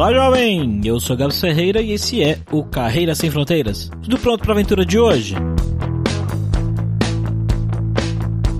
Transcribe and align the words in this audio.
Olá, 0.00 0.14
jovem! 0.14 0.80
Eu 0.82 0.98
sou 0.98 1.14
Gabs 1.14 1.38
Ferreira 1.38 1.82
e 1.82 1.92
esse 1.92 2.22
é 2.22 2.38
o 2.50 2.64
Carreira 2.64 3.14
Sem 3.14 3.30
Fronteiras. 3.30 3.90
Tudo 4.02 4.18
pronto 4.18 4.40
para 4.40 4.52
a 4.52 4.54
aventura 4.54 4.82
de 4.82 4.98
hoje? 4.98 5.34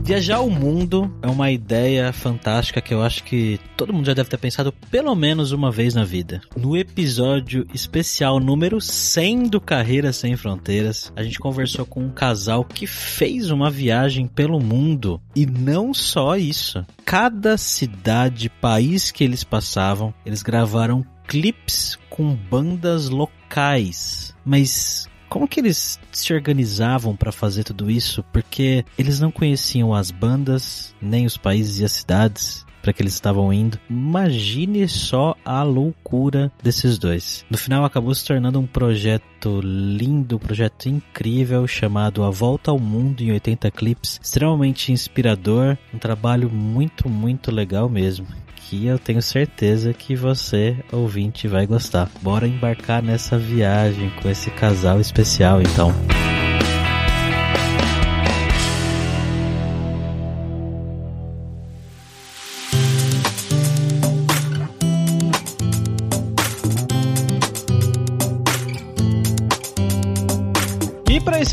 Viajar 0.04 0.40
o 0.40 0.50
mundo 0.50 1.10
é 1.22 1.26
uma 1.28 1.50
ideia 1.50 2.12
fantástica 2.12 2.82
que 2.82 2.92
eu 2.92 3.00
acho 3.00 3.24
que 3.24 3.58
todo 3.74 3.90
mundo 3.90 4.04
já 4.04 4.12
deve 4.12 4.28
ter 4.28 4.36
pensado 4.36 4.70
pelo 4.90 5.14
menos 5.14 5.50
uma 5.50 5.70
vez 5.70 5.94
na 5.94 6.04
vida. 6.04 6.42
No 6.54 6.76
episódio 6.76 7.66
especial 7.72 8.38
número 8.38 8.78
100 8.78 9.44
do 9.44 9.62
Carreira 9.62 10.12
Sem 10.12 10.36
Fronteiras, 10.36 11.10
a 11.16 11.22
gente 11.22 11.38
conversou 11.38 11.86
com 11.86 12.02
um 12.02 12.10
casal 12.10 12.64
que 12.66 12.86
fez 12.86 13.50
uma 13.50 13.70
viagem 13.70 14.26
pelo 14.26 14.60
mundo. 14.60 15.18
E 15.34 15.46
não 15.46 15.94
só 15.94 16.36
isso. 16.36 16.84
Cada 17.02 17.56
cidade, 17.56 18.50
país 18.50 19.10
que 19.10 19.24
eles 19.24 19.42
passavam, 19.42 20.12
eles 20.26 20.42
gravaram 20.42 21.02
clips 21.30 21.96
com 22.10 22.34
bandas 22.34 23.08
locais. 23.08 24.34
Mas 24.44 25.08
como 25.28 25.46
que 25.46 25.60
eles 25.60 25.96
se 26.10 26.34
organizavam 26.34 27.14
para 27.14 27.30
fazer 27.30 27.62
tudo 27.62 27.88
isso? 27.88 28.24
Porque 28.32 28.84
eles 28.98 29.20
não 29.20 29.30
conheciam 29.30 29.94
as 29.94 30.10
bandas, 30.10 30.92
nem 31.00 31.24
os 31.24 31.36
países 31.36 31.78
e 31.78 31.84
as 31.84 31.92
cidades 31.92 32.66
para 32.82 32.92
que 32.92 33.00
eles 33.00 33.12
estavam 33.12 33.52
indo. 33.52 33.78
Imagine 33.88 34.88
só 34.88 35.36
a 35.44 35.62
loucura 35.62 36.50
desses 36.62 36.98
dois. 36.98 37.44
No 37.48 37.58
final 37.58 37.84
acabou 37.84 38.12
se 38.12 38.24
tornando 38.24 38.58
um 38.58 38.66
projeto 38.66 39.60
lindo, 39.62 40.36
um 40.36 40.38
projeto 40.40 40.88
incrível 40.88 41.64
chamado 41.68 42.24
A 42.24 42.30
Volta 42.30 42.72
ao 42.72 42.78
Mundo 42.78 43.22
em 43.22 43.30
80 43.32 43.70
clipes, 43.70 44.18
extremamente 44.20 44.90
inspirador, 44.90 45.78
um 45.94 45.98
trabalho 45.98 46.50
muito, 46.50 47.08
muito 47.08 47.52
legal 47.52 47.88
mesmo 47.88 48.26
que 48.70 48.86
eu 48.86 49.00
tenho 49.00 49.20
certeza 49.20 49.92
que 49.92 50.14
você, 50.14 50.76
ouvinte, 50.92 51.48
vai 51.48 51.66
gostar. 51.66 52.08
Bora 52.22 52.46
embarcar 52.46 53.02
nessa 53.02 53.36
viagem 53.36 54.10
com 54.22 54.30
esse 54.30 54.48
casal 54.48 55.00
especial, 55.00 55.60
então. 55.60 55.92
esse 55.92 56.39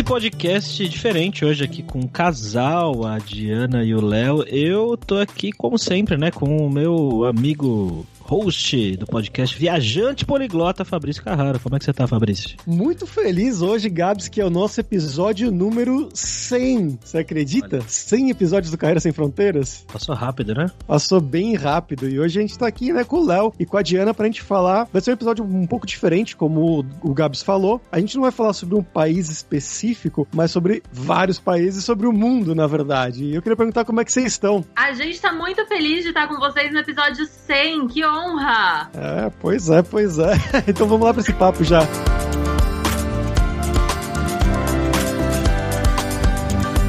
podcast 0.08 0.88
diferente 0.88 1.44
hoje 1.44 1.66
aqui 1.66 1.84
com 1.84 2.00
o 2.00 2.08
casal, 2.08 3.06
a 3.06 3.20
Diana 3.20 3.84
e 3.84 3.94
o 3.94 4.00
Léo. 4.00 4.42
Eu 4.44 4.96
tô 4.96 5.18
aqui, 5.18 5.52
como 5.52 5.78
sempre, 5.78 6.16
né, 6.16 6.32
com 6.32 6.66
o 6.66 6.70
meu 6.70 7.26
amigo 7.26 8.06
host 8.28 8.98
do 8.98 9.08
podcast 9.08 9.58
Viajante 9.58 10.26
Poliglota, 10.26 10.84
Fabrício 10.84 11.24
Carrara. 11.24 11.58
Como 11.60 11.76
é 11.76 11.80
que 11.80 11.86
você 11.86 11.94
tá, 11.94 12.06
Fabrício? 12.06 12.58
Muito 12.68 13.08
feliz 13.08 13.62
hoje, 13.62 13.90
Gabs, 13.90 14.28
que 14.28 14.42
é 14.42 14.46
o 14.46 14.50
nosso 14.50 14.82
episódio 14.82 15.50
número 15.50 16.10
100. 16.14 17.00
Você 17.02 17.20
acredita? 17.20 17.78
Olha. 17.78 17.86
100 17.88 18.30
episódios 18.30 18.70
do 18.70 18.78
Carreira 18.78 19.00
Sem 19.00 19.14
Fronteiras? 19.14 19.86
Passou 19.92 20.14
rápido, 20.14 20.54
né? 20.54 20.70
Passou 20.86 21.22
bem 21.22 21.56
rápido. 21.56 22.10
E 22.10 22.20
hoje 22.20 22.38
a 22.38 22.42
gente 22.42 22.58
tá 22.58 22.68
aqui, 22.68 22.92
né, 22.92 23.06
com 23.06 23.22
o 23.22 23.26
Léo 23.26 23.54
e 23.58 23.66
com 23.66 23.78
a 23.78 23.82
Diana 23.82 24.14
pra 24.14 24.26
gente 24.26 24.42
falar. 24.42 24.90
Vai 24.92 25.02
ser 25.02 25.12
um 25.12 25.14
episódio 25.14 25.46
um 25.46 25.66
pouco 25.66 25.88
diferente, 25.88 26.36
como 26.36 26.86
o 27.02 27.14
Gabs 27.14 27.42
falou. 27.42 27.82
A 27.90 28.00
gente 28.00 28.16
não 28.16 28.24
vai 28.24 28.32
falar 28.32 28.52
sobre 28.52 28.76
um 28.76 28.84
país 28.84 29.30
específico, 29.30 30.28
mas 30.36 30.52
sobre 30.52 30.84
vários 30.92 31.40
países, 31.40 31.86
sobre 31.86 32.06
o 32.06 32.12
mundo, 32.12 32.54
na 32.54 32.68
verdade. 32.68 33.24
E 33.24 33.36
eu 33.36 33.42
queria 33.42 33.56
perguntar 33.56 33.86
como 33.86 34.02
é 34.02 34.06
que 34.06 34.12
vocês 34.12 34.34
estão. 34.34 34.66
A 34.76 34.92
gente 34.92 35.22
tá 35.22 35.32
muito 35.32 35.66
feliz 35.68 36.04
de 36.04 36.10
estar 36.10 36.28
com 36.28 36.36
vocês 36.36 36.74
no 36.74 36.80
episódio 36.80 37.26
100. 37.26 37.88
Que 37.88 38.06
honra! 38.06 38.17
Honra! 38.18 38.90
É, 38.96 39.32
pois 39.40 39.70
é, 39.70 39.82
pois 39.82 40.18
é. 40.20 40.34
Então 40.68 40.88
vamos 40.88 41.06
lá 41.06 41.14
para 41.14 41.22
esse 41.22 41.34
papo 41.34 41.64
já. 41.64 41.82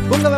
Bom, 0.08 0.18
galera, 0.22 0.37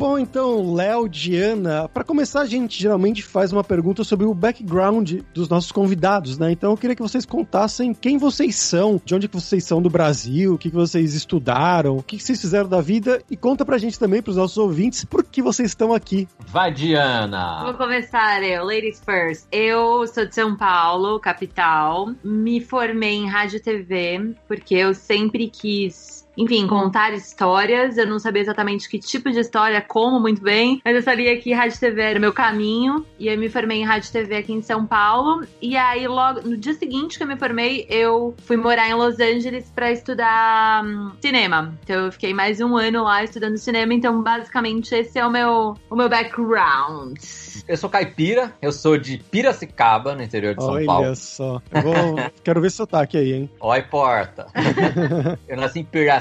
Bom, 0.00 0.18
então, 0.18 0.72
Léo, 0.72 1.06
Diana, 1.06 1.86
para 1.86 2.02
começar, 2.02 2.40
a 2.40 2.46
gente 2.46 2.80
geralmente 2.80 3.22
faz 3.22 3.52
uma 3.52 3.62
pergunta 3.62 4.02
sobre 4.02 4.24
o 4.24 4.32
background 4.32 5.20
dos 5.34 5.46
nossos 5.46 5.70
convidados, 5.70 6.38
né? 6.38 6.50
Então 6.50 6.70
eu 6.70 6.76
queria 6.78 6.96
que 6.96 7.02
vocês 7.02 7.26
contassem 7.26 7.92
quem 7.92 8.16
vocês 8.16 8.56
são, 8.56 8.98
de 9.04 9.14
onde 9.14 9.28
que 9.28 9.34
vocês 9.34 9.62
são 9.62 9.82
do 9.82 9.90
Brasil, 9.90 10.54
o 10.54 10.58
que, 10.58 10.70
que 10.70 10.74
vocês 10.74 11.12
estudaram, 11.12 11.98
o 11.98 12.02
que, 12.02 12.16
que 12.16 12.22
vocês 12.22 12.40
fizeram 12.40 12.66
da 12.66 12.80
vida 12.80 13.22
e 13.30 13.36
conta 13.36 13.62
pra 13.62 13.76
gente 13.76 13.98
também, 13.98 14.22
pros 14.22 14.36
nossos 14.36 14.56
ouvintes, 14.56 15.04
por 15.04 15.22
que 15.22 15.42
vocês 15.42 15.68
estão 15.68 15.92
aqui. 15.92 16.26
Vai, 16.46 16.72
Diana! 16.72 17.62
Vou 17.64 17.74
começar 17.74 18.42
eu, 18.42 18.64
ladies 18.64 19.02
first. 19.04 19.44
Eu 19.52 20.06
sou 20.06 20.24
de 20.24 20.34
São 20.34 20.56
Paulo, 20.56 21.20
capital. 21.20 22.08
Me 22.24 22.58
formei 22.62 23.16
em 23.16 23.28
rádio 23.28 23.58
e 23.58 23.60
TV, 23.60 24.34
porque 24.48 24.76
eu 24.76 24.94
sempre 24.94 25.46
quis 25.50 26.09
enfim, 26.36 26.66
contar 26.66 27.12
histórias. 27.12 27.96
Eu 27.96 28.06
não 28.06 28.18
sabia 28.18 28.42
exatamente 28.42 28.88
que 28.88 28.98
tipo 28.98 29.30
de 29.30 29.40
história, 29.40 29.80
como 29.80 30.20
muito 30.20 30.42
bem, 30.42 30.80
mas 30.84 30.94
eu 30.94 31.02
sabia 31.02 31.36
que 31.38 31.52
rádio 31.52 31.78
TV 31.78 32.00
era 32.00 32.18
meu 32.18 32.32
caminho. 32.32 33.04
E 33.18 33.28
eu 33.28 33.38
me 33.38 33.48
formei 33.48 33.80
em 33.80 33.84
rádio 33.84 34.10
TV 34.12 34.36
aqui 34.36 34.52
em 34.52 34.62
São 34.62 34.86
Paulo. 34.86 35.44
E 35.60 35.76
aí, 35.76 36.06
logo 36.06 36.40
no 36.42 36.56
dia 36.56 36.74
seguinte 36.74 37.16
que 37.16 37.24
eu 37.24 37.28
me 37.28 37.36
formei, 37.36 37.86
eu 37.88 38.34
fui 38.44 38.56
morar 38.56 38.88
em 38.88 38.94
Los 38.94 39.18
Angeles 39.18 39.70
para 39.74 39.90
estudar 39.90 40.84
hum, 40.84 41.12
cinema. 41.20 41.74
Então 41.82 42.06
eu 42.06 42.12
fiquei 42.12 42.32
mais 42.32 42.60
um 42.60 42.76
ano 42.76 43.04
lá 43.04 43.22
estudando 43.24 43.56
cinema. 43.58 43.92
Então, 43.92 44.22
basicamente, 44.22 44.94
esse 44.94 45.18
é 45.18 45.26
o 45.26 45.30
meu, 45.30 45.76
o 45.88 45.96
meu 45.96 46.08
background. 46.08 47.18
Eu 47.66 47.76
sou 47.76 47.90
caipira, 47.90 48.52
eu 48.60 48.72
sou 48.72 48.96
de 48.96 49.18
Piracicaba, 49.18 50.14
no 50.14 50.22
interior 50.22 50.54
de 50.54 50.62
São 50.62 50.74
Olha 50.74 50.86
Paulo. 50.86 51.06
Olha 51.06 51.14
só. 51.14 51.62
Eu 51.70 51.82
vou... 51.82 51.94
Quero 52.42 52.60
ver 52.60 52.68
esse 52.68 52.76
sotaque 52.76 53.16
aí, 53.16 53.32
hein? 53.32 53.50
Oi, 53.60 53.82
porta. 53.82 54.46
eu 55.46 55.56
nasci 55.56 55.80
em 55.80 55.84
Piracicaba, 55.84 56.19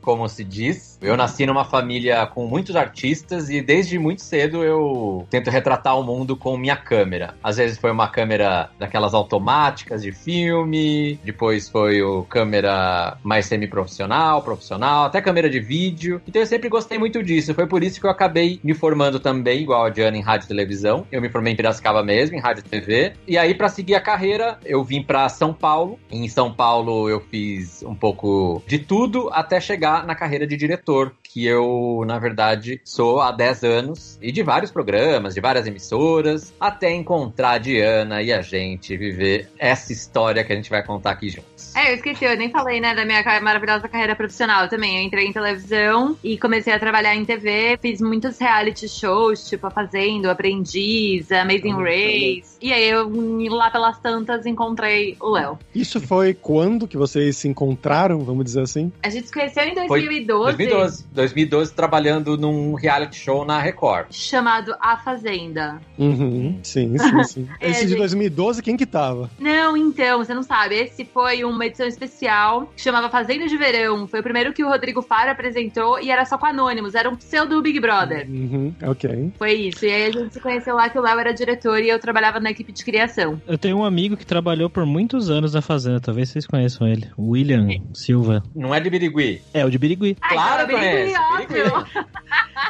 como 0.00 0.28
se 0.28 0.44
diz. 0.44 0.95
Eu 1.00 1.16
nasci 1.16 1.46
numa 1.46 1.64
família 1.64 2.26
com 2.26 2.46
muitos 2.46 2.76
artistas 2.76 3.50
e 3.50 3.60
desde 3.60 3.98
muito 3.98 4.22
cedo 4.22 4.64
eu 4.64 5.26
tento 5.30 5.50
retratar 5.50 5.98
o 5.98 6.02
mundo 6.02 6.36
com 6.36 6.56
minha 6.56 6.76
câmera. 6.76 7.34
Às 7.42 7.56
vezes 7.56 7.78
foi 7.78 7.90
uma 7.90 8.08
câmera 8.08 8.70
daquelas 8.78 9.14
automáticas 9.14 10.02
de 10.02 10.12
filme, 10.12 11.18
depois 11.22 11.68
foi 11.68 12.02
o 12.02 12.24
câmera 12.24 13.18
mais 13.22 13.46
semi-profissional, 13.46 14.42
profissional, 14.42 15.04
até 15.04 15.20
câmera 15.20 15.50
de 15.50 15.60
vídeo. 15.60 16.20
Então 16.26 16.40
eu 16.40 16.46
sempre 16.46 16.68
gostei 16.68 16.98
muito 16.98 17.22
disso. 17.22 17.54
Foi 17.54 17.66
por 17.66 17.82
isso 17.82 18.00
que 18.00 18.06
eu 18.06 18.10
acabei 18.10 18.60
me 18.62 18.74
formando 18.74 19.20
também, 19.20 19.62
igual 19.62 19.84
a 19.84 19.90
Diana, 19.90 20.16
em 20.16 20.22
rádio 20.22 20.46
e 20.46 20.48
televisão. 20.48 21.06
Eu 21.12 21.20
me 21.20 21.28
formei 21.28 21.52
em 21.52 21.56
Piracicaba 21.56 22.02
mesmo, 22.02 22.36
em 22.36 22.40
rádio 22.40 22.62
e 22.66 22.68
TV. 22.68 23.12
E 23.26 23.36
aí, 23.36 23.54
para 23.54 23.68
seguir 23.68 23.94
a 23.94 24.00
carreira, 24.00 24.58
eu 24.64 24.82
vim 24.82 25.02
para 25.02 25.28
São 25.28 25.52
Paulo. 25.52 25.98
Em 26.10 26.28
São 26.28 26.52
Paulo, 26.52 27.08
eu 27.08 27.20
fiz 27.20 27.82
um 27.82 27.94
pouco 27.94 28.62
de 28.66 28.78
tudo 28.78 29.28
até 29.32 29.60
chegar 29.60 30.06
na 30.06 30.14
carreira 30.14 30.46
de 30.46 30.56
diretor, 30.56 30.85
diretor 30.86 31.25
que 31.26 31.46
eu, 31.46 32.04
na 32.06 32.18
verdade, 32.18 32.80
sou 32.84 33.20
há 33.20 33.32
10 33.32 33.64
anos 33.64 34.18
e 34.20 34.32
de 34.32 34.42
vários 34.42 34.70
programas, 34.70 35.34
de 35.34 35.40
várias 35.40 35.66
emissoras, 35.66 36.54
até 36.58 36.92
encontrar 36.92 37.52
a 37.52 37.58
Diana 37.58 38.22
e 38.22 38.32
a 38.32 38.42
gente 38.42 38.96
viver 38.96 39.48
essa 39.58 39.92
história 39.92 40.44
que 40.44 40.52
a 40.52 40.56
gente 40.56 40.70
vai 40.70 40.82
contar 40.82 41.10
aqui 41.10 41.28
juntos. 41.28 41.74
É, 41.74 41.90
eu 41.90 41.96
esqueci, 41.96 42.24
eu 42.24 42.36
nem 42.36 42.50
falei, 42.50 42.80
né, 42.80 42.94
da 42.94 43.04
minha 43.04 43.22
maravilhosa 43.40 43.88
carreira 43.88 44.14
profissional 44.14 44.68
também. 44.68 44.98
Eu 44.98 45.02
entrei 45.02 45.26
em 45.26 45.32
televisão 45.32 46.16
e 46.22 46.38
comecei 46.38 46.72
a 46.72 46.78
trabalhar 46.78 47.14
em 47.14 47.24
TV, 47.24 47.78
fiz 47.80 48.00
muitos 48.00 48.38
reality 48.38 48.88
shows, 48.88 49.48
tipo 49.48 49.66
A 49.66 49.70
Fazenda, 49.70 50.30
Aprendiz, 50.30 51.30
Amazing 51.30 51.76
Race. 51.76 52.56
E 52.60 52.72
aí 52.72 52.88
eu, 52.88 53.10
lá 53.50 53.70
pelas 53.70 53.98
tantas, 53.98 54.46
encontrei 54.46 55.16
o 55.20 55.30
Léo. 55.30 55.58
Isso 55.74 56.00
foi 56.00 56.34
quando 56.34 56.86
que 56.86 56.96
vocês 56.96 57.36
se 57.36 57.48
encontraram, 57.48 58.20
vamos 58.20 58.44
dizer 58.44 58.62
assim? 58.62 58.92
A 59.02 59.10
gente 59.10 59.26
se 59.26 59.32
conheceu 59.32 59.64
em 59.64 59.74
2012. 59.74 60.56
Foi 60.56 60.66
2012. 60.66 61.06
2012 61.26 61.72
trabalhando 61.74 62.36
num 62.36 62.74
reality 62.74 63.16
show 63.16 63.44
na 63.44 63.58
Record. 63.60 64.06
Chamado 64.10 64.74
A 64.80 64.96
Fazenda. 64.96 65.80
Uhum. 65.98 66.58
Sim, 66.62 66.96
sim, 66.98 67.24
sim. 67.24 67.48
É, 67.60 67.70
Esse 67.70 67.82
de 67.82 67.88
gente. 67.90 67.98
2012, 67.98 68.62
quem 68.62 68.76
que 68.76 68.86
tava? 68.86 69.30
Não, 69.38 69.76
então, 69.76 70.18
você 70.18 70.34
não 70.34 70.42
sabe. 70.42 70.74
Esse 70.76 71.04
foi 71.04 71.42
uma 71.44 71.64
edição 71.66 71.86
especial 71.86 72.70
que 72.76 72.82
chamava 72.82 73.08
Fazenda 73.08 73.46
de 73.46 73.56
Verão. 73.56 74.06
Foi 74.06 74.20
o 74.20 74.22
primeiro 74.22 74.52
que 74.52 74.62
o 74.62 74.68
Rodrigo 74.68 75.00
Faro 75.02 75.30
apresentou 75.30 75.98
e 76.00 76.10
era 76.10 76.24
só 76.24 76.36
com 76.38 76.46
anônimos. 76.46 76.94
Era 76.94 77.08
um 77.08 77.16
pseudo 77.16 77.60
Big 77.62 77.80
Brother. 77.80 78.26
Uhum, 78.28 78.74
ok. 78.82 79.32
Foi 79.38 79.52
isso. 79.52 79.84
E 79.84 79.90
aí 79.92 80.04
a 80.06 80.10
gente 80.12 80.34
se 80.34 80.40
conheceu 80.40 80.74
lá 80.74 80.88
que 80.88 80.98
o 80.98 81.02
Léo 81.02 81.18
era 81.18 81.32
diretor 81.32 81.80
e 81.80 81.88
eu 81.88 81.98
trabalhava 81.98 82.38
na 82.40 82.50
equipe 82.50 82.72
de 82.72 82.84
criação. 82.84 83.40
Eu 83.46 83.58
tenho 83.58 83.78
um 83.78 83.84
amigo 83.84 84.16
que 84.16 84.26
trabalhou 84.26 84.68
por 84.68 84.84
muitos 84.86 85.30
anos 85.30 85.54
na 85.54 85.62
Fazenda, 85.62 86.00
talvez 86.00 86.28
vocês 86.30 86.46
conheçam 86.46 86.86
ele. 86.86 87.08
William 87.18 87.68
Silva. 87.94 88.42
Não 88.54 88.74
é 88.74 88.80
de 88.80 88.90
Birigui. 88.90 89.40
É, 89.54 89.64
o 89.64 89.70
de 89.70 89.78
Birigui. 89.78 90.16
Ai, 90.20 90.34
Claro 90.36 90.62
então, 90.64 90.78
que 90.78 90.84
Birigui, 91.14 91.62
óbvio. 91.62 91.86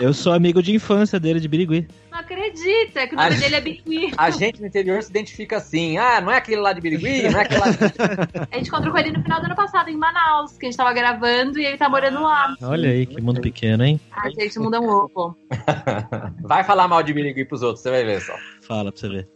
Eu 0.00 0.12
sou 0.12 0.32
amigo 0.32 0.62
de 0.62 0.74
infância 0.74 1.18
dele 1.18 1.40
de 1.40 1.48
Birigui. 1.48 1.88
Não 2.16 2.22
acredita 2.22 3.06
que 3.06 3.14
o 3.14 3.18
nome 3.18 3.34
A- 3.36 3.38
dele 3.38 3.54
é 3.56 3.60
Birigui. 3.60 4.12
A 4.16 4.30
gente 4.30 4.58
no 4.58 4.66
interior 4.66 5.02
se 5.02 5.10
identifica 5.10 5.58
assim. 5.58 5.98
Ah, 5.98 6.18
não 6.18 6.32
é 6.32 6.38
aquele 6.38 6.62
lá 6.62 6.72
de 6.72 6.80
Birigui? 6.80 7.28
Não 7.28 7.38
é 7.38 7.42
aquele 7.42 7.60
lá 7.60 7.68
de... 7.68 7.76
A 8.50 8.56
gente 8.56 8.68
encontrou 8.68 8.90
com 8.90 8.98
ele 8.98 9.12
no 9.12 9.22
final 9.22 9.38
do 9.38 9.44
ano 9.44 9.54
passado, 9.54 9.90
em 9.90 9.96
Manaus, 9.98 10.56
que 10.56 10.64
a 10.64 10.70
gente 10.70 10.78
tava 10.78 10.94
gravando 10.94 11.58
e 11.58 11.66
ele 11.66 11.76
tá 11.76 11.90
morando 11.90 12.22
lá. 12.22 12.54
Olha 12.62 12.88
aí, 12.88 13.04
que 13.04 13.20
mundo 13.20 13.42
pequeno, 13.42 13.84
hein? 13.84 14.00
A 14.12 14.30
gente 14.30 14.58
muda 14.58 14.80
um 14.80 14.88
ovo. 14.88 15.36
Vai 16.40 16.64
falar 16.64 16.88
mal 16.88 17.02
de 17.02 17.12
Birigui 17.12 17.44
pros 17.44 17.60
outros, 17.62 17.82
você 17.82 17.90
vai 17.90 18.04
ver 18.04 18.20
só. 18.22 18.34
Fala 18.62 18.90
pra 18.90 19.00
você 19.00 19.08
ver. 19.08 19.28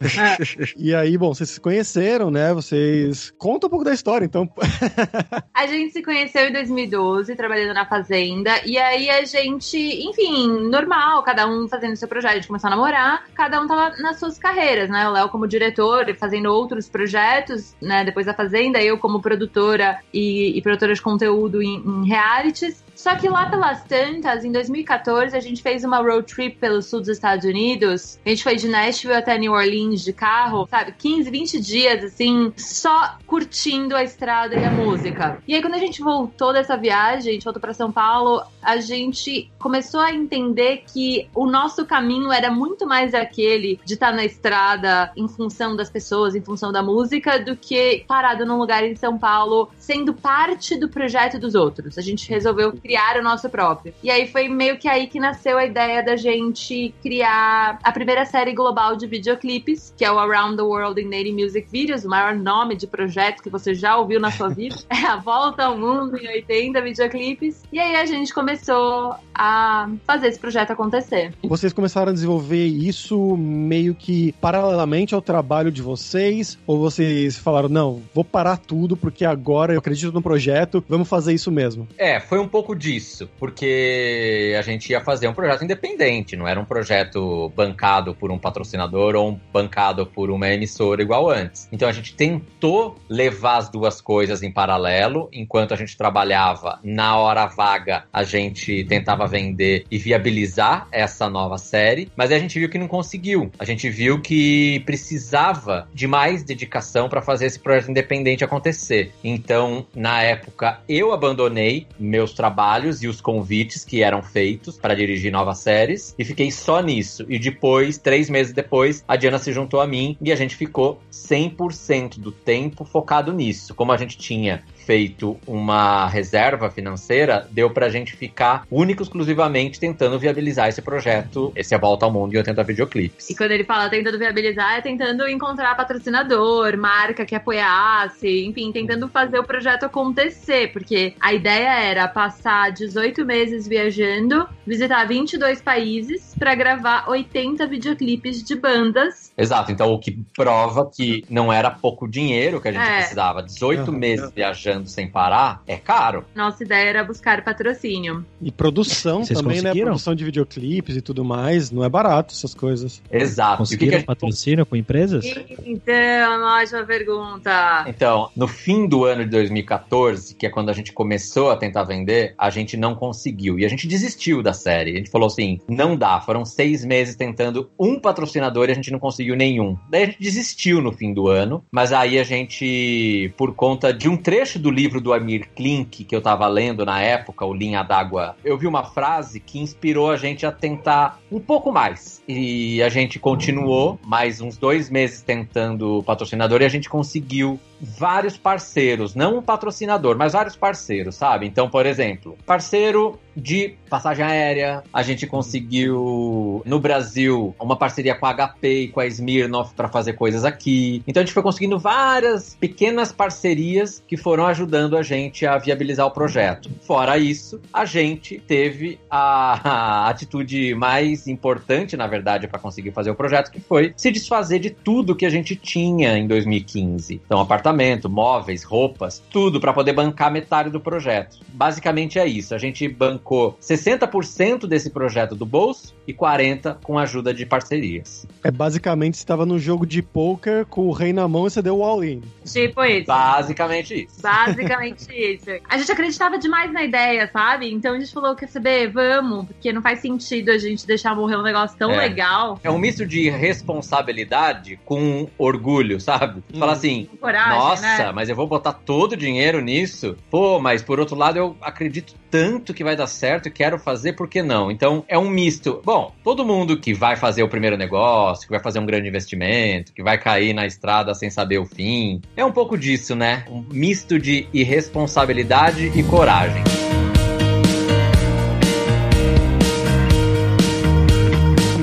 E 0.75 0.93
aí, 0.93 1.17
bom, 1.17 1.33
vocês 1.33 1.49
se 1.51 1.61
conheceram, 1.61 2.29
né? 2.29 2.53
Vocês. 2.53 3.31
Conta 3.37 3.67
um 3.67 3.69
pouco 3.69 3.85
da 3.85 3.93
história, 3.93 4.25
então. 4.25 4.49
A 5.53 5.67
gente 5.67 5.93
se 5.93 6.01
conheceu 6.01 6.49
em 6.49 6.51
2012, 6.53 7.33
trabalhando 7.35 7.73
na 7.73 7.85
Fazenda, 7.85 8.51
e 8.65 8.77
aí 8.77 9.09
a 9.09 9.23
gente, 9.23 9.77
enfim, 9.77 10.69
normal, 10.69 11.23
cada 11.23 11.47
um 11.47 11.67
fazendo 11.67 11.95
seu 11.95 12.07
projeto, 12.07 12.31
a 12.31 12.35
gente 12.35 12.47
começou 12.47 12.67
a 12.67 12.70
namorar, 12.71 13.25
cada 13.35 13.61
um 13.61 13.67
tava 13.67 13.95
nas 13.97 14.17
suas 14.17 14.39
carreiras, 14.39 14.89
né? 14.89 15.07
O 15.07 15.11
Léo 15.11 15.29
como 15.29 15.47
diretor, 15.47 16.05
fazendo 16.15 16.47
outros 16.47 16.87
projetos, 16.87 17.75
né? 17.81 18.03
Depois 18.03 18.25
da 18.25 18.33
Fazenda, 18.33 18.81
eu 18.81 18.97
como 18.97 19.21
produtora 19.21 19.99
e, 20.13 20.57
e 20.57 20.61
produtora 20.61 20.93
de 20.93 21.01
conteúdo 21.01 21.61
em, 21.61 21.75
em 21.75 22.07
realities. 22.07 22.83
Só 23.01 23.15
que 23.15 23.27
lá 23.27 23.49
pelas 23.49 23.83
tantas, 23.83 24.45
em 24.45 24.51
2014, 24.51 25.35
a 25.35 25.39
gente 25.39 25.63
fez 25.63 25.83
uma 25.83 25.97
road 25.97 26.23
trip 26.23 26.57
pelo 26.57 26.83
sul 26.83 26.99
dos 26.99 27.09
Estados 27.09 27.43
Unidos. 27.43 28.19
A 28.23 28.29
gente 28.29 28.43
foi 28.43 28.55
de 28.55 28.67
Nashville 28.67 29.15
até 29.15 29.39
New 29.39 29.53
Orleans 29.53 30.01
de 30.01 30.13
carro, 30.13 30.67
sabe? 30.69 30.93
15, 30.99 31.31
20 31.31 31.59
dias, 31.59 32.03
assim, 32.03 32.53
só 32.55 33.17
curtindo 33.25 33.95
a 33.95 34.03
estrada 34.03 34.55
e 34.55 34.63
a 34.63 34.69
música. 34.69 35.41
E 35.47 35.55
aí, 35.55 35.61
quando 35.63 35.73
a 35.73 35.79
gente 35.79 35.99
voltou 35.99 36.53
dessa 36.53 36.77
viagem, 36.77 37.31
a 37.31 37.33
gente 37.33 37.43
voltou 37.43 37.59
pra 37.59 37.73
São 37.73 37.91
Paulo, 37.91 38.43
a 38.61 38.77
gente 38.77 39.51
começou 39.57 40.01
a 40.01 40.13
entender 40.13 40.83
que 40.85 41.27
o 41.33 41.47
nosso 41.47 41.83
caminho 41.87 42.31
era 42.31 42.51
muito 42.51 42.85
mais 42.85 43.15
aquele 43.15 43.79
de 43.83 43.95
estar 43.95 44.13
na 44.13 44.23
estrada 44.23 45.11
em 45.17 45.27
função 45.27 45.75
das 45.75 45.89
pessoas, 45.89 46.35
em 46.35 46.41
função 46.41 46.71
da 46.71 46.83
música, 46.83 47.39
do 47.39 47.55
que 47.55 48.05
parado 48.07 48.45
num 48.45 48.59
lugar 48.59 48.83
em 48.83 48.95
São 48.95 49.17
Paulo, 49.17 49.71
sendo 49.75 50.13
parte 50.13 50.77
do 50.77 50.87
projeto 50.87 51.39
dos 51.39 51.55
outros. 51.55 51.97
A 51.97 52.01
gente 52.01 52.29
resolveu 52.29 52.71
criar 52.73 52.90
o 53.19 53.23
nosso 53.23 53.49
próprio. 53.49 53.93
E 54.03 54.09
aí 54.09 54.27
foi 54.27 54.47
meio 54.47 54.77
que 54.77 54.87
aí 54.87 55.07
que 55.07 55.19
nasceu 55.19 55.57
a 55.57 55.65
ideia 55.65 56.03
da 56.03 56.15
gente 56.15 56.93
criar 57.01 57.79
a 57.83 57.91
primeira 57.91 58.25
série 58.25 58.53
global 58.53 58.95
de 58.95 59.07
videoclipes, 59.07 59.93
que 59.97 60.05
é 60.05 60.11
o 60.11 60.19
Around 60.19 60.57
the 60.57 60.63
World 60.63 61.01
in 61.01 61.07
80 61.07 61.31
Music 61.33 61.67
Videos, 61.71 62.03
o 62.03 62.09
maior 62.09 62.35
nome 62.35 62.75
de 62.75 62.87
projeto 62.87 63.41
que 63.41 63.49
você 63.49 63.73
já 63.73 63.97
ouviu 63.97 64.19
na 64.19 64.31
sua 64.31 64.49
vida. 64.49 64.75
É 65.01 65.07
a 65.07 65.17
volta 65.17 65.63
ao 65.63 65.77
mundo 65.77 66.15
em 66.17 66.27
80 66.27 66.79
videoclipes. 66.81 67.63
E 67.71 67.79
aí 67.79 67.95
a 67.95 68.05
gente 68.05 68.31
começou 68.33 69.15
a 69.33 69.89
fazer 70.05 70.27
esse 70.27 70.39
projeto 70.39 70.71
acontecer. 70.71 71.33
Vocês 71.43 71.73
começaram 71.73 72.11
a 72.11 72.13
desenvolver 72.13 72.65
isso 72.65 73.35
meio 73.35 73.95
que 73.95 74.33
paralelamente 74.33 75.15
ao 75.15 75.21
trabalho 75.21 75.71
de 75.71 75.81
vocês? 75.81 76.57
Ou 76.67 76.77
vocês 76.77 77.37
falaram, 77.37 77.67
não, 77.67 78.01
vou 78.13 78.23
parar 78.23 78.57
tudo 78.57 78.95
porque 78.95 79.25
agora 79.25 79.73
eu 79.73 79.79
acredito 79.79 80.13
no 80.13 80.21
projeto, 80.21 80.83
vamos 80.87 81.09
fazer 81.09 81.33
isso 81.33 81.51
mesmo? 81.51 81.87
É, 81.97 82.19
foi 82.19 82.39
um 82.39 82.47
pouco 82.47 82.75
disso, 82.81 83.29
porque 83.39 84.55
a 84.57 84.61
gente 84.63 84.89
ia 84.89 84.99
fazer 84.99 85.27
um 85.27 85.33
projeto 85.33 85.63
independente, 85.63 86.35
não 86.35 86.47
era 86.47 86.59
um 86.59 86.65
projeto 86.65 87.49
bancado 87.55 88.15
por 88.15 88.31
um 88.31 88.39
patrocinador 88.39 89.15
ou 89.15 89.29
um 89.29 89.39
bancado 89.53 90.05
por 90.05 90.31
uma 90.31 90.49
emissora 90.49 91.01
igual 91.01 91.29
antes. 91.29 91.69
Então 91.71 91.87
a 91.87 91.91
gente 91.91 92.15
tentou 92.15 92.97
levar 93.07 93.57
as 93.57 93.69
duas 93.69 94.01
coisas 94.01 94.41
em 94.41 94.51
paralelo, 94.51 95.29
enquanto 95.31 95.73
a 95.73 95.77
gente 95.77 95.95
trabalhava 95.95 96.79
na 96.83 97.17
hora 97.17 97.45
vaga, 97.45 98.05
a 98.11 98.23
gente 98.23 98.83
tentava 98.85 99.27
vender 99.27 99.85
e 99.91 99.99
viabilizar 99.99 100.87
essa 100.91 101.29
nova 101.29 101.59
série, 101.59 102.11
mas 102.15 102.31
a 102.31 102.39
gente 102.39 102.57
viu 102.59 102.67
que 102.67 102.79
não 102.79 102.87
conseguiu. 102.87 103.51
A 103.59 103.65
gente 103.65 103.89
viu 103.89 104.19
que 104.19 104.81
precisava 104.85 105.87
de 105.93 106.07
mais 106.07 106.43
dedicação 106.43 107.07
para 107.07 107.21
fazer 107.21 107.45
esse 107.45 107.59
projeto 107.59 107.91
independente 107.91 108.43
acontecer. 108.43 109.13
Então, 109.23 109.85
na 109.93 110.23
época, 110.23 110.79
eu 110.89 111.13
abandonei 111.13 111.85
meus 111.99 112.33
trabalhos 112.33 112.60
e 113.01 113.07
os 113.07 113.19
convites 113.19 113.83
que 113.83 114.03
eram 114.03 114.21
feitos 114.21 114.77
para 114.77 114.95
dirigir 114.95 115.31
novas 115.31 115.59
séries 115.59 116.13
e 116.17 116.23
fiquei 116.23 116.51
só 116.51 116.81
nisso. 116.81 117.25
E 117.27 117.39
depois, 117.39 117.97
três 117.97 118.29
meses 118.29 118.53
depois, 118.53 119.03
a 119.07 119.15
Diana 119.15 119.39
se 119.39 119.51
juntou 119.51 119.81
a 119.81 119.87
mim 119.87 120.15
e 120.21 120.31
a 120.31 120.35
gente 120.35 120.55
ficou 120.55 120.99
100% 121.11 122.19
do 122.19 122.31
tempo 122.31 122.85
focado 122.85 123.33
nisso. 123.33 123.73
Como 123.73 123.91
a 123.91 123.97
gente 123.97 124.17
tinha 124.17 124.63
feito 124.85 125.39
uma 125.47 126.07
reserva 126.07 126.69
financeira, 126.69 127.47
deu 127.51 127.69
pra 127.69 127.89
gente 127.89 128.15
ficar 128.15 128.63
único 128.69 129.03
exclusivamente 129.03 129.79
tentando 129.79 130.17
viabilizar 130.19 130.67
esse 130.69 130.81
projeto, 130.81 131.51
esse 131.55 131.73
A 131.75 131.77
Volta 131.77 132.05
ao 132.05 132.11
Mundo 132.11 132.33
em 132.33 132.37
80 132.37 132.63
videoclipes. 132.63 133.29
E 133.29 133.35
quando 133.35 133.51
ele 133.51 133.63
fala 133.63 133.89
tentando 133.89 134.17
viabilizar, 134.17 134.77
é 134.77 134.81
tentando 134.81 135.27
encontrar 135.27 135.75
patrocinador, 135.75 136.77
marca 136.77 137.25
que 137.25 137.35
apoiasse, 137.35 138.45
enfim, 138.45 138.71
tentando 138.71 139.07
fazer 139.07 139.39
o 139.39 139.43
projeto 139.43 139.83
acontecer, 139.83 140.71
porque 140.71 141.13
a 141.19 141.33
ideia 141.33 141.79
era 141.83 142.07
passar 142.07 142.71
18 142.71 143.25
meses 143.25 143.67
viajando, 143.67 144.47
visitar 144.65 145.05
22 145.07 145.61
países 145.61 146.35
pra 146.37 146.55
gravar 146.55 147.09
80 147.09 147.65
videoclipes 147.67 148.43
de 148.43 148.55
bandas. 148.55 149.31
Exato, 149.37 149.71
então 149.71 149.91
o 149.91 149.99
que 149.99 150.17
prova 150.35 150.89
que 150.89 151.23
não 151.29 151.51
era 151.51 151.69
pouco 151.69 152.07
dinheiro 152.07 152.61
que 152.61 152.67
a 152.67 152.71
gente 152.71 152.81
É. 152.87 152.97
precisava. 152.97 153.43
18 153.43 153.91
Uhum. 153.91 153.97
meses 153.97 154.31
viajando 154.31 154.80
sem 154.89 155.07
parar 155.07 155.61
é 155.67 155.77
caro. 155.77 156.25
Nossa 156.35 156.63
ideia 156.63 156.89
era 156.89 157.03
buscar 157.03 157.43
patrocínio. 157.43 158.25
E 158.41 158.51
produção 158.51 159.23
Vocês 159.23 159.39
também, 159.39 159.57
né? 159.57 159.63
conseguiram? 159.63 159.87
Produção 159.87 160.15
de 160.15 160.25
videoclipes 160.25 160.95
e 160.95 161.01
tudo 161.01 161.23
mais. 161.23 161.71
Não 161.71 161.83
é 161.83 161.89
barato 161.89 162.33
essas 162.33 162.53
coisas. 162.53 163.01
Exato. 163.11 163.63
O 163.63 163.65
que 163.65 163.77
que 163.77 163.85
Conseguiram 163.85 164.03
patrocínio 164.03 164.65
com 164.65 164.75
empresas? 164.75 165.25
Então, 165.65 166.37
uma 166.37 166.61
ótima 166.61 166.83
pergunta. 166.83 167.85
Então, 167.87 168.29
no 168.35 168.47
fim 168.47 168.87
do 168.87 169.05
ano 169.05 169.23
de 169.23 169.31
2014, 169.31 170.35
que 170.35 170.45
é 170.45 170.49
quando 170.49 170.69
a 170.69 170.73
gente 170.73 170.91
começou 170.93 171.51
a 171.51 171.57
tentar 171.57 171.83
vender, 171.83 172.33
a 172.37 172.49
gente 172.49 172.77
não 172.77 172.95
conseguiu. 172.95 173.59
E 173.59 173.65
a 173.65 173.69
gente 173.69 173.87
desistiu 173.87 174.41
da 174.41 174.53
série. 174.53 174.91
A 174.91 174.97
gente 174.97 175.09
falou 175.09 175.27
assim: 175.27 175.59
não 175.67 175.95
dá. 175.95 176.19
Foram 176.21 176.45
seis 176.45 176.85
meses 176.85 177.15
tentando 177.15 177.69
um 177.79 177.99
patrocinador 177.99 178.69
e 178.69 178.71
a 178.71 178.75
gente 178.75 178.91
não 178.91 178.99
conseguiu 178.99 179.35
nenhum. 179.35 179.77
Daí 179.89 180.03
a 180.03 180.05
gente 180.07 180.21
desistiu 180.21 180.81
no 180.81 180.91
fim 180.91 181.13
do 181.13 181.27
ano. 181.27 181.63
Mas 181.71 181.91
aí 181.91 182.19
a 182.19 182.23
gente, 182.23 183.33
por 183.37 183.53
conta 183.53 183.93
de 183.93 184.09
um 184.09 184.17
trecho 184.17 184.59
do 184.61 184.71
livro 184.71 185.01
do 185.01 185.13
Amir 185.13 185.49
Klink 185.55 186.05
que 186.05 186.15
eu 186.15 186.21
tava 186.21 186.47
lendo 186.47 186.85
na 186.85 187.01
época, 187.01 187.45
o 187.45 187.53
Linha 187.53 187.83
d'Água, 187.83 188.35
eu 188.43 188.57
vi 188.57 188.67
uma 188.67 188.83
frase 188.83 189.39
que 189.39 189.59
inspirou 189.59 190.09
a 190.09 190.17
gente 190.17 190.45
a 190.45 190.51
tentar 190.51 191.19
um 191.31 191.39
pouco 191.39 191.71
mais. 191.71 192.23
E 192.27 192.81
a 192.81 192.89
gente 192.89 193.19
continuou 193.19 193.99
mais 194.05 194.39
uns 194.39 194.57
dois 194.57 194.89
meses 194.89 195.21
tentando 195.21 196.03
patrocinador 196.03 196.61
e 196.61 196.65
a 196.65 196.69
gente 196.69 196.89
conseguiu 196.89 197.59
vários 197.81 198.37
parceiros, 198.37 199.15
não 199.15 199.39
um 199.39 199.41
patrocinador, 199.41 200.15
mas 200.17 200.33
vários 200.33 200.55
parceiros, 200.55 201.15
sabe? 201.15 201.47
Então, 201.47 201.69
por 201.69 201.85
exemplo, 201.85 202.37
parceiro 202.45 203.19
de 203.35 203.75
passagem 203.89 204.23
aérea, 204.23 204.83
a 204.93 205.01
gente 205.03 205.25
conseguiu 205.25 206.61
no 206.65 206.79
Brasil 206.79 207.55
uma 207.59 207.75
parceria 207.75 208.15
com 208.15 208.25
a 208.25 208.33
HP 208.33 208.67
e 208.67 208.87
com 208.89 208.99
a 208.99 209.05
Smirnoff 209.07 209.73
para 209.73 209.87
fazer 209.87 210.13
coisas 210.13 210.45
aqui. 210.45 211.01
Então 211.07 211.21
a 211.21 211.25
gente 211.25 211.33
foi 211.33 211.43
conseguindo 211.43 211.79
várias 211.79 212.55
pequenas 212.55 213.11
parcerias 213.11 214.03
que 214.07 214.17
foram 214.17 214.45
ajudando 214.45 214.97
a 214.97 215.03
gente 215.03 215.45
a 215.45 215.57
viabilizar 215.57 216.05
o 216.05 216.11
projeto. 216.11 216.69
Fora 216.81 217.17
isso, 217.17 217.59
a 217.71 217.85
gente 217.85 218.41
teve 218.45 218.99
a, 219.09 220.05
a 220.07 220.09
atitude 220.09 220.75
mais 220.75 221.27
importante, 221.27 221.97
na 221.97 222.07
verdade, 222.07 222.47
para 222.47 222.59
conseguir 222.59 222.91
fazer 222.91 223.11
o 223.11 223.15
projeto, 223.15 223.51
que 223.51 223.59
foi 223.59 223.93
se 223.95 224.11
desfazer 224.11 224.59
de 224.59 224.69
tudo 224.69 225.15
que 225.15 225.25
a 225.25 225.29
gente 225.29 225.55
tinha 225.55 226.17
em 226.17 226.27
2015. 226.27 227.21
Então, 227.25 227.39
apartamento, 227.39 227.70
móveis, 228.09 228.63
roupas, 228.63 229.21
tudo 229.31 229.59
para 229.59 229.73
poder 229.73 229.93
bancar 229.93 230.31
metade 230.31 230.69
do 230.69 230.79
projeto. 230.79 231.39
Basicamente 231.49 232.19
é 232.19 232.27
isso. 232.27 232.53
A 232.53 232.57
gente 232.57 232.87
bancou 232.87 233.11
bancou 233.21 233.57
60% 233.61 234.67
desse 234.67 234.89
projeto 234.89 235.35
do 235.35 235.45
bolso 235.45 235.93
e 236.07 236.13
40% 236.13 236.77
com 236.83 236.97
a 236.97 237.03
ajuda 237.03 237.33
de 237.33 237.45
parcerias. 237.45 238.25
É 238.43 238.51
basicamente 238.51 239.17
você 239.17 239.23
estava 239.23 239.45
num 239.45 239.59
jogo 239.59 239.85
de 239.85 240.01
poker 240.01 240.65
com 240.65 240.87
o 240.87 240.91
rei 240.91 241.13
na 241.13 241.27
mão 241.27 241.47
e 241.47 241.49
você 241.49 241.61
deu 241.61 241.77
o 241.77 241.83
all-in. 241.83 242.21
Tipo 242.45 242.83
isso. 242.83 243.07
Basicamente 243.07 244.03
isso. 244.05 244.21
Basicamente 244.21 245.07
isso. 245.13 245.49
A 245.69 245.77
gente 245.77 245.91
acreditava 245.91 246.37
demais 246.37 246.71
na 246.73 246.83
ideia, 246.83 247.29
sabe? 247.31 247.71
Então 247.71 247.93
a 247.95 247.99
gente 247.99 248.11
falou, 248.11 248.35
quer 248.35 248.47
saber? 248.47 248.91
Vamos, 248.91 249.45
porque 249.45 249.71
não 249.71 249.81
faz 249.81 249.99
sentido 249.99 250.49
a 250.49 250.57
gente 250.57 250.85
deixar 250.85 251.15
morrer 251.15 251.37
um 251.37 251.43
negócio 251.43 251.77
tão 251.77 251.91
É. 251.91 251.97
legal. 251.97 252.59
É 252.63 252.71
um 252.71 252.77
misto 252.77 253.05
de 253.05 253.29
responsabilidade 253.29 254.79
com 254.85 255.27
orgulho, 255.37 255.99
sabe? 255.99 256.41
Hum. 256.53 256.59
Fala 256.59 256.73
assim, 256.73 257.05
Com 257.11 257.17
coragem, 257.17 257.59
nossa, 257.69 258.05
né? 258.05 258.11
mas 258.13 258.29
eu 258.29 258.35
vou 258.35 258.47
botar 258.47 258.73
todo 258.73 259.13
o 259.13 259.17
dinheiro 259.17 259.61
nisso? 259.61 260.15
Pô, 260.29 260.59
mas 260.59 260.81
por 260.81 260.99
outro 260.99 261.15
lado 261.15 261.37
eu 261.37 261.55
acredito 261.61 262.13
tanto 262.29 262.73
que 262.73 262.83
vai 262.83 262.95
dar 262.95 263.07
certo 263.07 263.47
e 263.47 263.51
quero 263.51 263.77
fazer, 263.77 264.13
por 264.13 264.27
que 264.27 264.41
não? 264.41 264.71
Então 264.71 265.03
é 265.07 265.17
um 265.17 265.29
misto. 265.29 265.81
Bom, 265.83 266.13
todo 266.23 266.45
mundo 266.45 266.77
que 266.77 266.93
vai 266.93 267.15
fazer 267.15 267.43
o 267.43 267.49
primeiro 267.49 267.77
negócio, 267.77 268.45
que 268.45 268.51
vai 268.51 268.61
fazer 268.61 268.79
um 268.79 268.85
grande 268.85 269.07
investimento, 269.07 269.93
que 269.93 270.03
vai 270.03 270.17
cair 270.17 270.53
na 270.53 270.65
estrada 270.65 271.13
sem 271.13 271.29
saber 271.29 271.59
o 271.59 271.65
fim, 271.65 272.21
é 272.35 272.45
um 272.45 272.51
pouco 272.51 272.77
disso, 272.77 273.15
né? 273.15 273.45
Um 273.49 273.65
misto 273.71 274.17
de 274.19 274.47
irresponsabilidade 274.53 275.91
e 275.93 276.03
coragem. 276.03 276.63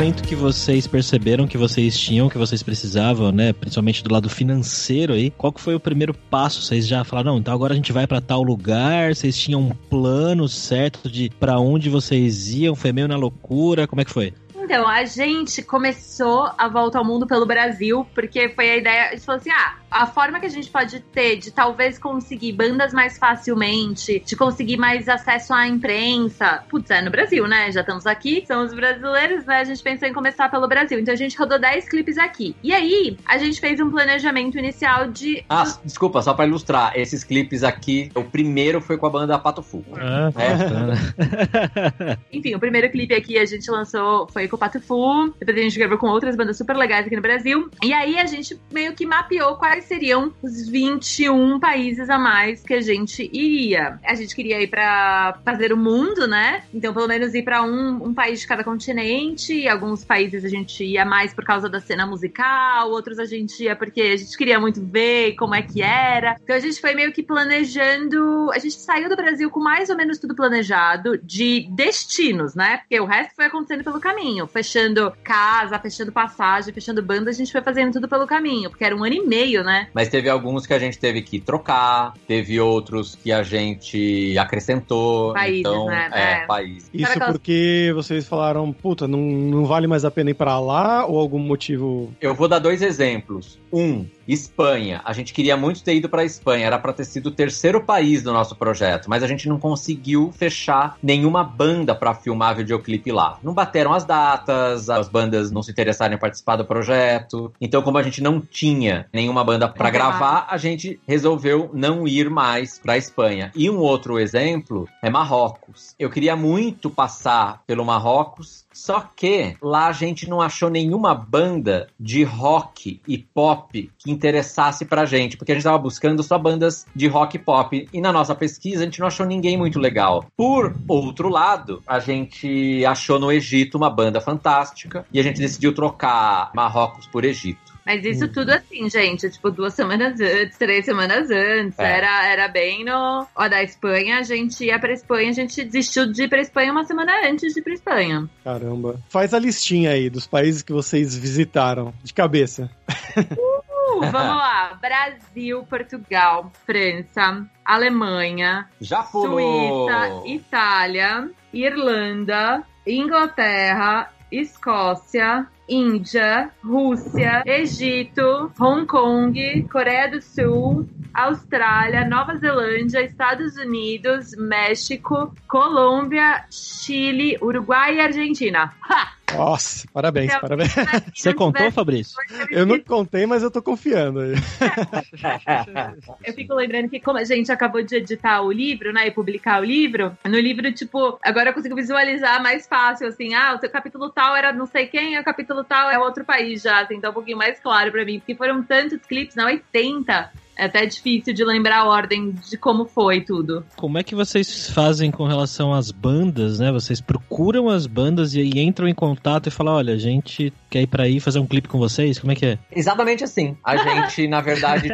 Momento 0.09 0.23
que 0.23 0.35
vocês 0.35 0.87
perceberam 0.87 1.47
que 1.47 1.59
vocês 1.59 1.99
tinham, 1.99 2.31
que 2.31 2.39
vocês 2.39 2.63
precisavam, 2.63 3.31
né? 3.31 3.53
Principalmente 3.53 4.03
do 4.03 4.11
lado 4.11 4.31
financeiro 4.31 5.13
aí. 5.13 5.31
Qual 5.31 5.53
que 5.53 5.61
foi 5.61 5.75
o 5.75 5.81
primeiro 5.81 6.15
passo? 6.15 6.63
Vocês 6.63 6.87
já 6.87 7.05
falaram, 7.05 7.33
não, 7.33 7.39
então 7.39 7.53
agora 7.53 7.75
a 7.75 7.77
gente 7.77 7.93
vai 7.93 8.07
pra 8.07 8.19
tal 8.19 8.43
lugar. 8.43 9.15
Vocês 9.15 9.37
tinham 9.37 9.61
um 9.61 9.69
plano 9.69 10.49
certo 10.49 11.11
de 11.11 11.29
pra 11.39 11.61
onde 11.61 11.91
vocês 11.91 12.55
iam? 12.55 12.75
Foi 12.75 12.91
meio 12.91 13.07
na 13.07 13.17
loucura? 13.17 13.87
Como 13.87 14.01
é 14.01 14.05
que 14.05 14.11
foi? 14.11 14.33
Então, 14.69 14.87
a 14.87 15.03
gente 15.07 15.63
começou 15.63 16.51
a 16.59 16.69
volta 16.69 16.99
ao 16.99 17.05
mundo 17.05 17.27
pelo 17.27 17.47
Brasil, 17.47 18.07
porque 18.15 18.51
foi 18.51 18.69
a 18.69 18.77
ideia. 18.77 19.07
A 19.07 19.11
gente 19.13 19.25
falou 19.25 19.41
assim: 19.41 19.51
ah, 19.51 19.77
a 19.91 20.07
forma 20.07 20.39
que 20.39 20.45
a 20.45 20.51
gente 20.51 20.69
pode 20.69 21.01
ter 21.01 21.37
de 21.37 21.51
talvez 21.51 21.99
conseguir 21.99 22.53
bandas 22.53 22.93
mais 22.93 23.17
facilmente, 23.17 24.23
de 24.27 24.37
conseguir 24.37 24.77
mais 24.77 25.09
acesso 25.09 25.55
à 25.55 25.67
imprensa. 25.67 26.63
Putz, 26.69 26.91
é 26.91 27.01
no 27.01 27.11
Brasil, 27.11 27.49
né? 27.49 27.73
Já 27.73 27.81
estamos 27.81 28.07
aqui, 28.07 28.45
somos 28.47 28.75
brasileiros, 28.75 29.47
né? 29.47 29.61
A 29.61 29.65
gente 29.65 29.83
pensou 29.83 30.07
em 30.07 30.13
começar 30.13 30.51
pelo 30.51 30.69
Brasil. 30.69 30.99
Então 30.99 31.15
a 31.15 31.17
gente 31.17 31.35
rodou 31.39 31.59
10 31.59 31.89
clipes 31.89 32.19
aqui. 32.19 32.55
E 32.63 32.75
aí, 32.75 33.17
a 33.25 33.39
gente 33.39 33.59
fez 33.61 33.81
um 33.81 33.91
planejamento 33.91 34.59
inicial 34.59 35.07
de. 35.09 35.47
Ah, 35.49 35.65
desculpa, 35.83 36.21
só 36.21 36.35
pra 36.35 36.47
ilustrar, 36.47 36.93
esses 36.95 37.25
clipes 37.25 37.65
aqui, 37.65 38.13
o 38.15 38.23
primeiro 38.23 38.83
foi 38.83 38.99
com 38.99 39.07
a 39.07 39.11
banda 39.11 39.39
Pato 39.39 39.63
Fu. 39.63 39.83
Ah, 39.97 40.31
É. 40.37 40.55
bacana. 40.57 42.19
Enfim, 42.31 42.55
o 42.55 42.61
primeiro 42.61 42.91
clipe 42.91 43.15
aqui 43.15 43.39
a 43.39 43.47
gente 43.47 43.71
lançou 43.71 44.29
foi 44.31 44.47
com 44.47 44.58
o 44.59 44.61
Pato 44.61 44.81
Fu. 44.81 45.33
Depois 45.39 45.57
a 45.57 45.61
gente 45.63 45.79
gravou 45.79 45.97
com 45.97 46.09
outras 46.09 46.37
bandas 46.37 46.59
super 46.59 46.77
legais 46.77 47.07
aqui 47.07 47.17
no 47.17 47.23
Brasil. 47.23 47.71
E 47.83 47.93
aí 47.93 48.19
a 48.19 48.27
gente 48.27 48.61
meio 48.73 48.93
que 48.95 49.07
mapeou 49.07 49.57
quais 49.57 49.85
seriam 49.85 50.33
os 50.43 50.69
21 50.69 51.61
países 51.61 52.11
a 52.11 52.19
mais 52.19 52.63
que 52.63 52.75
a 52.75 52.81
gente 52.81 53.31
iria. 53.33 53.99
A 54.05 54.15
gente 54.15 54.35
queria 54.35 54.61
ir 54.61 54.67
pra 54.67 55.39
fazer 55.45 55.73
o 55.73 55.77
mundo, 55.77 56.27
né? 56.27 56.65
Então, 56.75 56.93
pelo 56.93 57.07
menos 57.07 57.35
ir 57.35 57.43
pra 57.43 57.63
um, 57.63 58.09
um 58.09 58.13
país 58.13 58.41
de 58.41 58.47
cada 58.47 58.65
continente. 58.65 59.55
E 59.55 59.69
alguns 59.69 60.05
países 60.05 60.45
a 60.45 60.49
gente 60.49 60.85
ia 60.85 61.05
mais 61.05 61.33
por 61.33 61.45
causa 61.45 61.69
da 61.69 61.81
cena 61.81 62.05
musical, 62.05 62.91
outros 62.91 63.19
a 63.19 63.25
gente 63.25 63.63
ia 63.63 63.77
porque 63.77 64.01
a 64.01 64.17
gente 64.17 64.37
queria 64.37 64.59
muito 64.59 64.85
ver 64.85 65.35
como 65.37 65.55
é 65.55 65.63
que 65.63 65.81
era. 65.81 66.37
Então 66.43 66.57
a 66.57 66.61
gente 66.61 66.81
foi 66.81 66.95
meio 66.95 67.13
que 67.13 67.23
planejando. 67.23 68.51
A 68.53 68.59
gente 68.59 68.75
saiu 68.75 69.09
do 69.09 69.17
Brasil 69.17 69.49
com 69.51 69.61
mais 69.61 69.89
ou 69.89 69.97
menos 69.97 70.19
tudo 70.19 70.35
planejado 70.35 71.17
de 71.19 71.69
destinos, 71.71 72.55
né? 72.55 72.79
Porque 72.79 72.99
o 72.99 73.05
resto 73.05 73.35
foi 73.37 73.47
acontecendo 73.47 73.85
pelo 73.85 74.01
caminho. 74.01 74.48
Fechando 74.49 75.13
casa, 75.23 75.79
fechando 75.79 76.11
passagem, 76.13 76.73
fechando 76.73 77.03
banda, 77.03 77.31
a 77.31 77.33
gente 77.33 77.53
foi 77.53 77.61
fazendo 77.63 77.93
tudo 77.93 78.09
pelo 78.09 78.27
caminho. 78.27 78.71
Porque 78.71 78.85
era 78.85 78.97
um 78.97 79.05
ano 79.05 79.15
e 79.15 79.27
meio, 79.27 79.63
né? 79.63 79.89
Mas 79.95 80.09
teve 80.09 80.29
alguns 80.29 80.67
que 80.67 80.75
a 80.75 80.79
gente 80.79 80.99
teve 80.99 81.23
que 81.23 81.39
trocar, 81.41 82.13
teve 82.27 82.61
outros 82.61 83.15
que 83.15 83.31
a 83.33 83.43
gente 83.43 84.37
acrescentou. 84.39 85.33
Países, 85.33 85.61
então, 85.61 85.87
né? 85.87 86.11
É, 86.13 86.21
É. 86.43 86.47
país. 86.47 86.91
Isso 86.93 87.11
aquelas- 87.13 87.33
porque 87.33 87.93
vocês 87.95 88.27
falaram, 88.27 88.73
puta, 88.73 89.07
não, 89.07 89.19
não 89.21 89.65
vale 89.65 89.87
mais 89.87 90.05
a 90.05 90.11
pena 90.11 90.31
ir 90.31 90.35
pra 90.35 90.59
lá 90.59 91.07
ou 91.07 91.19
algum 91.19 91.39
motivo. 91.39 92.13
Eu 92.21 92.35
vou 92.35 92.49
dar 92.49 92.59
dois 92.59 92.83
exemplos. 92.83 93.59
Um, 93.73 94.07
Espanha. 94.29 95.01
A 95.05 95.13
gente 95.13 95.33
queria 95.33 95.57
muito 95.57 95.83
ter 95.83 95.97
ido 95.97 96.09
para 96.09 96.25
Espanha, 96.25 96.67
era 96.67 96.79
para 96.79 96.93
ter 96.93 97.05
sido 97.05 97.29
o 97.29 97.31
terceiro 97.31 97.83
país 97.83 98.23
do 98.23 98.33
nosso 98.33 98.55
projeto, 98.55 99.09
mas 99.09 99.23
a 99.23 99.27
gente 99.27 99.49
não 99.49 99.59
conseguiu 99.59 100.31
fechar 100.33 100.97
nenhuma 101.03 101.43
banda 101.43 101.95
para 101.95 102.15
filmar 102.15 102.57
videoclipe 102.57 103.11
lá. 103.11 103.39
Não 103.43 103.55
bateram 103.55 103.93
as 103.93 104.05
datas, 104.05 104.91
as 104.91 105.09
bandas 105.09 105.51
não 105.51 105.63
se 105.63 105.71
interessaram 105.71 106.15
em 106.15 106.19
participar 106.19 106.57
do 106.57 106.65
projeto. 106.65 107.53
Então, 107.61 107.83
como 107.83 107.97
a 107.99 108.03
gente 108.03 108.23
não 108.23 108.41
tinha 108.41 109.07
nenhuma 109.13 109.43
banda 109.43 109.69
para 109.69 109.91
gravar, 109.91 110.47
a 110.51 110.59
gente 110.59 111.01
resolveu 111.07 111.71
não 111.73 112.07
ir 112.07 112.29
mais 112.29 112.79
para 112.79 112.99
Espanha. 112.99 113.51
E 113.55 113.71
um 113.71 113.79
outro 113.79 114.19
exemplo 114.19 114.87
é 115.03 115.09
Marrocos. 115.09 115.95
Eu 115.99 116.11
queria 116.11 116.37
muito 116.37 116.91
passar 116.91 117.63
pelo 117.67 117.85
Marrocos, 117.85 118.67
só 118.79 119.01
que 119.01 119.57
lá 119.61 119.89
a 119.89 119.93
gente 119.93 120.31
não 120.31 120.41
achou 120.41 120.71
nenhuma 120.71 121.13
banda 121.13 121.89
de 121.99 122.23
rock 122.23 123.01
e 123.09 123.19
pop 123.19 123.91
que 123.99 124.11
interessasse 124.11 124.85
pra 124.85 125.05
gente, 125.05 125.37
porque 125.37 125.51
a 125.51 125.55
gente 125.57 125.65
tava 125.65 125.79
buscando 125.79 126.23
só 126.23 126.39
bandas 126.39 126.87
de 126.95 127.09
rock 127.09 127.35
e 127.35 127.41
pop. 127.41 127.89
E 127.93 128.01
na 128.01 128.13
nossa 128.13 128.37
pesquisa 128.37 128.83
a 128.83 128.85
gente 128.85 129.01
não 129.01 129.09
achou 129.09 129.27
ninguém 129.27 129.59
muito 129.59 129.81
legal. 129.81 130.25
Por 130.37 130.77
outro 130.87 131.29
lado, 131.29 131.83
a 131.89 131.99
gente 131.99 132.85
achou 132.87 133.19
no 133.19 133.33
Egito 133.33 133.77
uma 133.77 133.91
banda 133.91 134.21
fantástica 134.21 135.05
e 135.13 135.19
a 135.19 135.25
gente 135.25 135.41
decidiu 135.41 135.75
trocar 135.75 136.53
Marrocos 136.55 137.09
por 137.09 137.25
Egito. 137.25 137.78
Mas 137.89 138.05
isso 138.05 138.29
tudo 138.29 138.51
assim, 138.51 138.91
gente, 138.91 139.31
tipo, 139.31 139.51
duas 139.51 139.73
semanas 139.73 140.21
antes, 140.21 140.59
três 140.59 140.85
semanas 140.85 141.31
antes. 141.31 141.79
É. 141.79 141.97
Era, 141.97 142.27
era 142.27 142.47
bem 142.47 142.85
no. 142.85 143.27
Ó, 143.35 143.49
da 143.49 143.63
Espanha, 143.63 144.19
a 144.19 144.23
gente 144.23 144.63
ia 144.63 144.79
pra 144.79 144.93
Espanha, 144.93 145.31
a 145.31 145.33
gente 145.33 145.65
desistiu 145.65 146.13
de 146.13 146.25
ir 146.25 146.29
pra 146.29 146.39
Espanha 146.39 146.71
uma 146.71 146.85
semana 146.85 147.11
antes 147.27 147.55
de 147.55 147.61
ir 147.61 147.63
pra 147.63 147.73
Espanha. 147.73 148.29
Caramba. 148.45 149.01
Faz 149.09 149.33
a 149.33 149.39
listinha 149.39 149.93
aí 149.93 150.11
dos 150.11 150.27
países 150.27 150.61
que 150.61 150.71
vocês 150.71 151.17
visitaram, 151.17 151.95
de 152.05 152.13
cabeça. 152.13 152.71
Uh, 153.17 154.01
vamos 154.13 154.13
lá. 154.13 154.79
Brasil, 154.79 155.65
Portugal, 155.65 156.53
França, 156.67 157.47
Alemanha, 157.65 158.69
Já 158.83 159.03
pulou! 159.03 159.89
Suíça, 159.89 160.27
Itália, 160.27 161.31
Irlanda, 161.55 162.63
Inglaterra, 162.87 164.11
Escócia, 164.31 165.47
Índia, 165.69 166.51
Rússia, 166.65 167.43
Egito, 167.45 168.51
Hong 168.59 168.87
Kong, 168.87 169.35
Coreia 169.71 170.11
do 170.11 170.21
Sul, 170.23 170.89
Austrália, 171.13 172.05
Nova 172.07 172.37
Zelândia, 172.37 173.03
Estados 173.03 173.57
Unidos, 173.57 174.35
México, 174.37 175.35
Colômbia, 175.47 176.45
Chile, 176.51 177.37
Uruguai 177.41 177.97
e 177.97 178.01
Argentina. 178.01 178.73
Ha! 178.83 179.18
Nossa, 179.37 179.87
parabéns, 179.93 180.31
Então, 180.31 180.41
parabéns. 180.41 180.73
Você 181.15 181.35
contou, 181.35 181.71
Fabrício? 181.71 182.17
Eu 182.51 182.65
não 182.65 182.81
contei, 182.81 183.27
mas 183.27 183.43
eu 183.43 183.51
tô 183.51 183.61
confiando 183.63 184.21
aí. 184.21 184.33
Eu 186.25 186.33
fico 186.35 186.55
lembrando 186.55 186.89
que, 186.89 187.01
como 187.01 187.19
a 187.19 187.25
gente 187.25 187.51
acabou 187.51 187.83
de 187.83 187.97
editar 187.97 188.43
o 188.43 188.51
livro, 188.53 188.93
né, 188.93 189.07
e 189.07 189.11
publicar 189.11 189.61
o 189.61 189.65
livro, 189.65 190.17
no 190.25 190.39
livro, 190.39 190.71
tipo, 190.73 191.19
agora 191.23 191.51
eu 191.51 191.55
consigo 191.55 191.75
visualizar 191.75 192.43
mais 192.43 192.67
fácil, 192.67 193.07
assim, 193.07 193.35
ah, 193.35 193.55
o 193.55 193.59
seu 193.59 193.71
capítulo 193.71 194.11
tal 194.11 194.37
era 194.37 194.53
não 194.53 194.67
sei 194.67 194.87
quem, 194.87 195.15
e 195.15 195.19
o 195.19 195.25
capítulo 195.25 195.65
tal 195.65 195.91
é 195.91 195.99
outro 195.99 196.25
país 196.25 196.63
já, 196.63 196.81
assim, 196.81 197.01
tá 197.01 197.11
um 197.11 197.15
pouquinho 197.15 197.39
mais 197.39 197.59
claro 197.61 197.91
pra 197.91 198.05
mim, 198.05 198.19
porque 198.19 198.35
foram 198.35 198.63
tantos 198.63 199.01
clipes, 199.07 199.37
não, 199.37 199.47
80. 199.47 200.31
É 200.59 200.65
até 200.65 200.85
difícil 200.85 201.33
de 201.33 201.45
lembrar 201.45 201.79
a 201.79 201.85
ordem 201.85 202.35
de 202.51 202.57
como 202.59 202.85
foi 202.85 203.21
tudo. 203.21 203.65
Como 203.77 203.97
é 203.97 204.03
que 204.03 204.17
vocês 204.17 204.69
fazem 204.71 205.09
com 205.09 205.25
relação 205.25 205.73
às 205.73 205.93
bandas, 205.93 206.59
né? 206.59 206.73
Vocês 206.73 207.01
procuram 207.01 207.69
as 207.69 207.87
bandas 207.87 208.35
e 208.35 208.41
aí 208.41 208.59
entram 208.59 208.89
em 208.89 208.95
contato 208.95 209.47
e 209.47 209.53
falam, 209.53 209.75
olha, 209.75 209.95
a 209.95 209.99
gente 209.99 210.53
quer 210.69 210.83
ir 210.83 210.89
pra 210.89 211.05
aí 211.05 211.21
fazer 211.21 211.39
um 211.39 211.47
clipe 211.47 211.69
com 211.69 211.79
vocês? 211.79 212.19
Como 212.19 212.33
é 212.33 212.35
que 212.35 212.45
é? 212.45 212.59
Exatamente 212.73 213.23
assim. 213.23 213.57
A 213.63 213.77
gente, 213.79 214.27
na 214.27 214.41
verdade, 214.41 214.89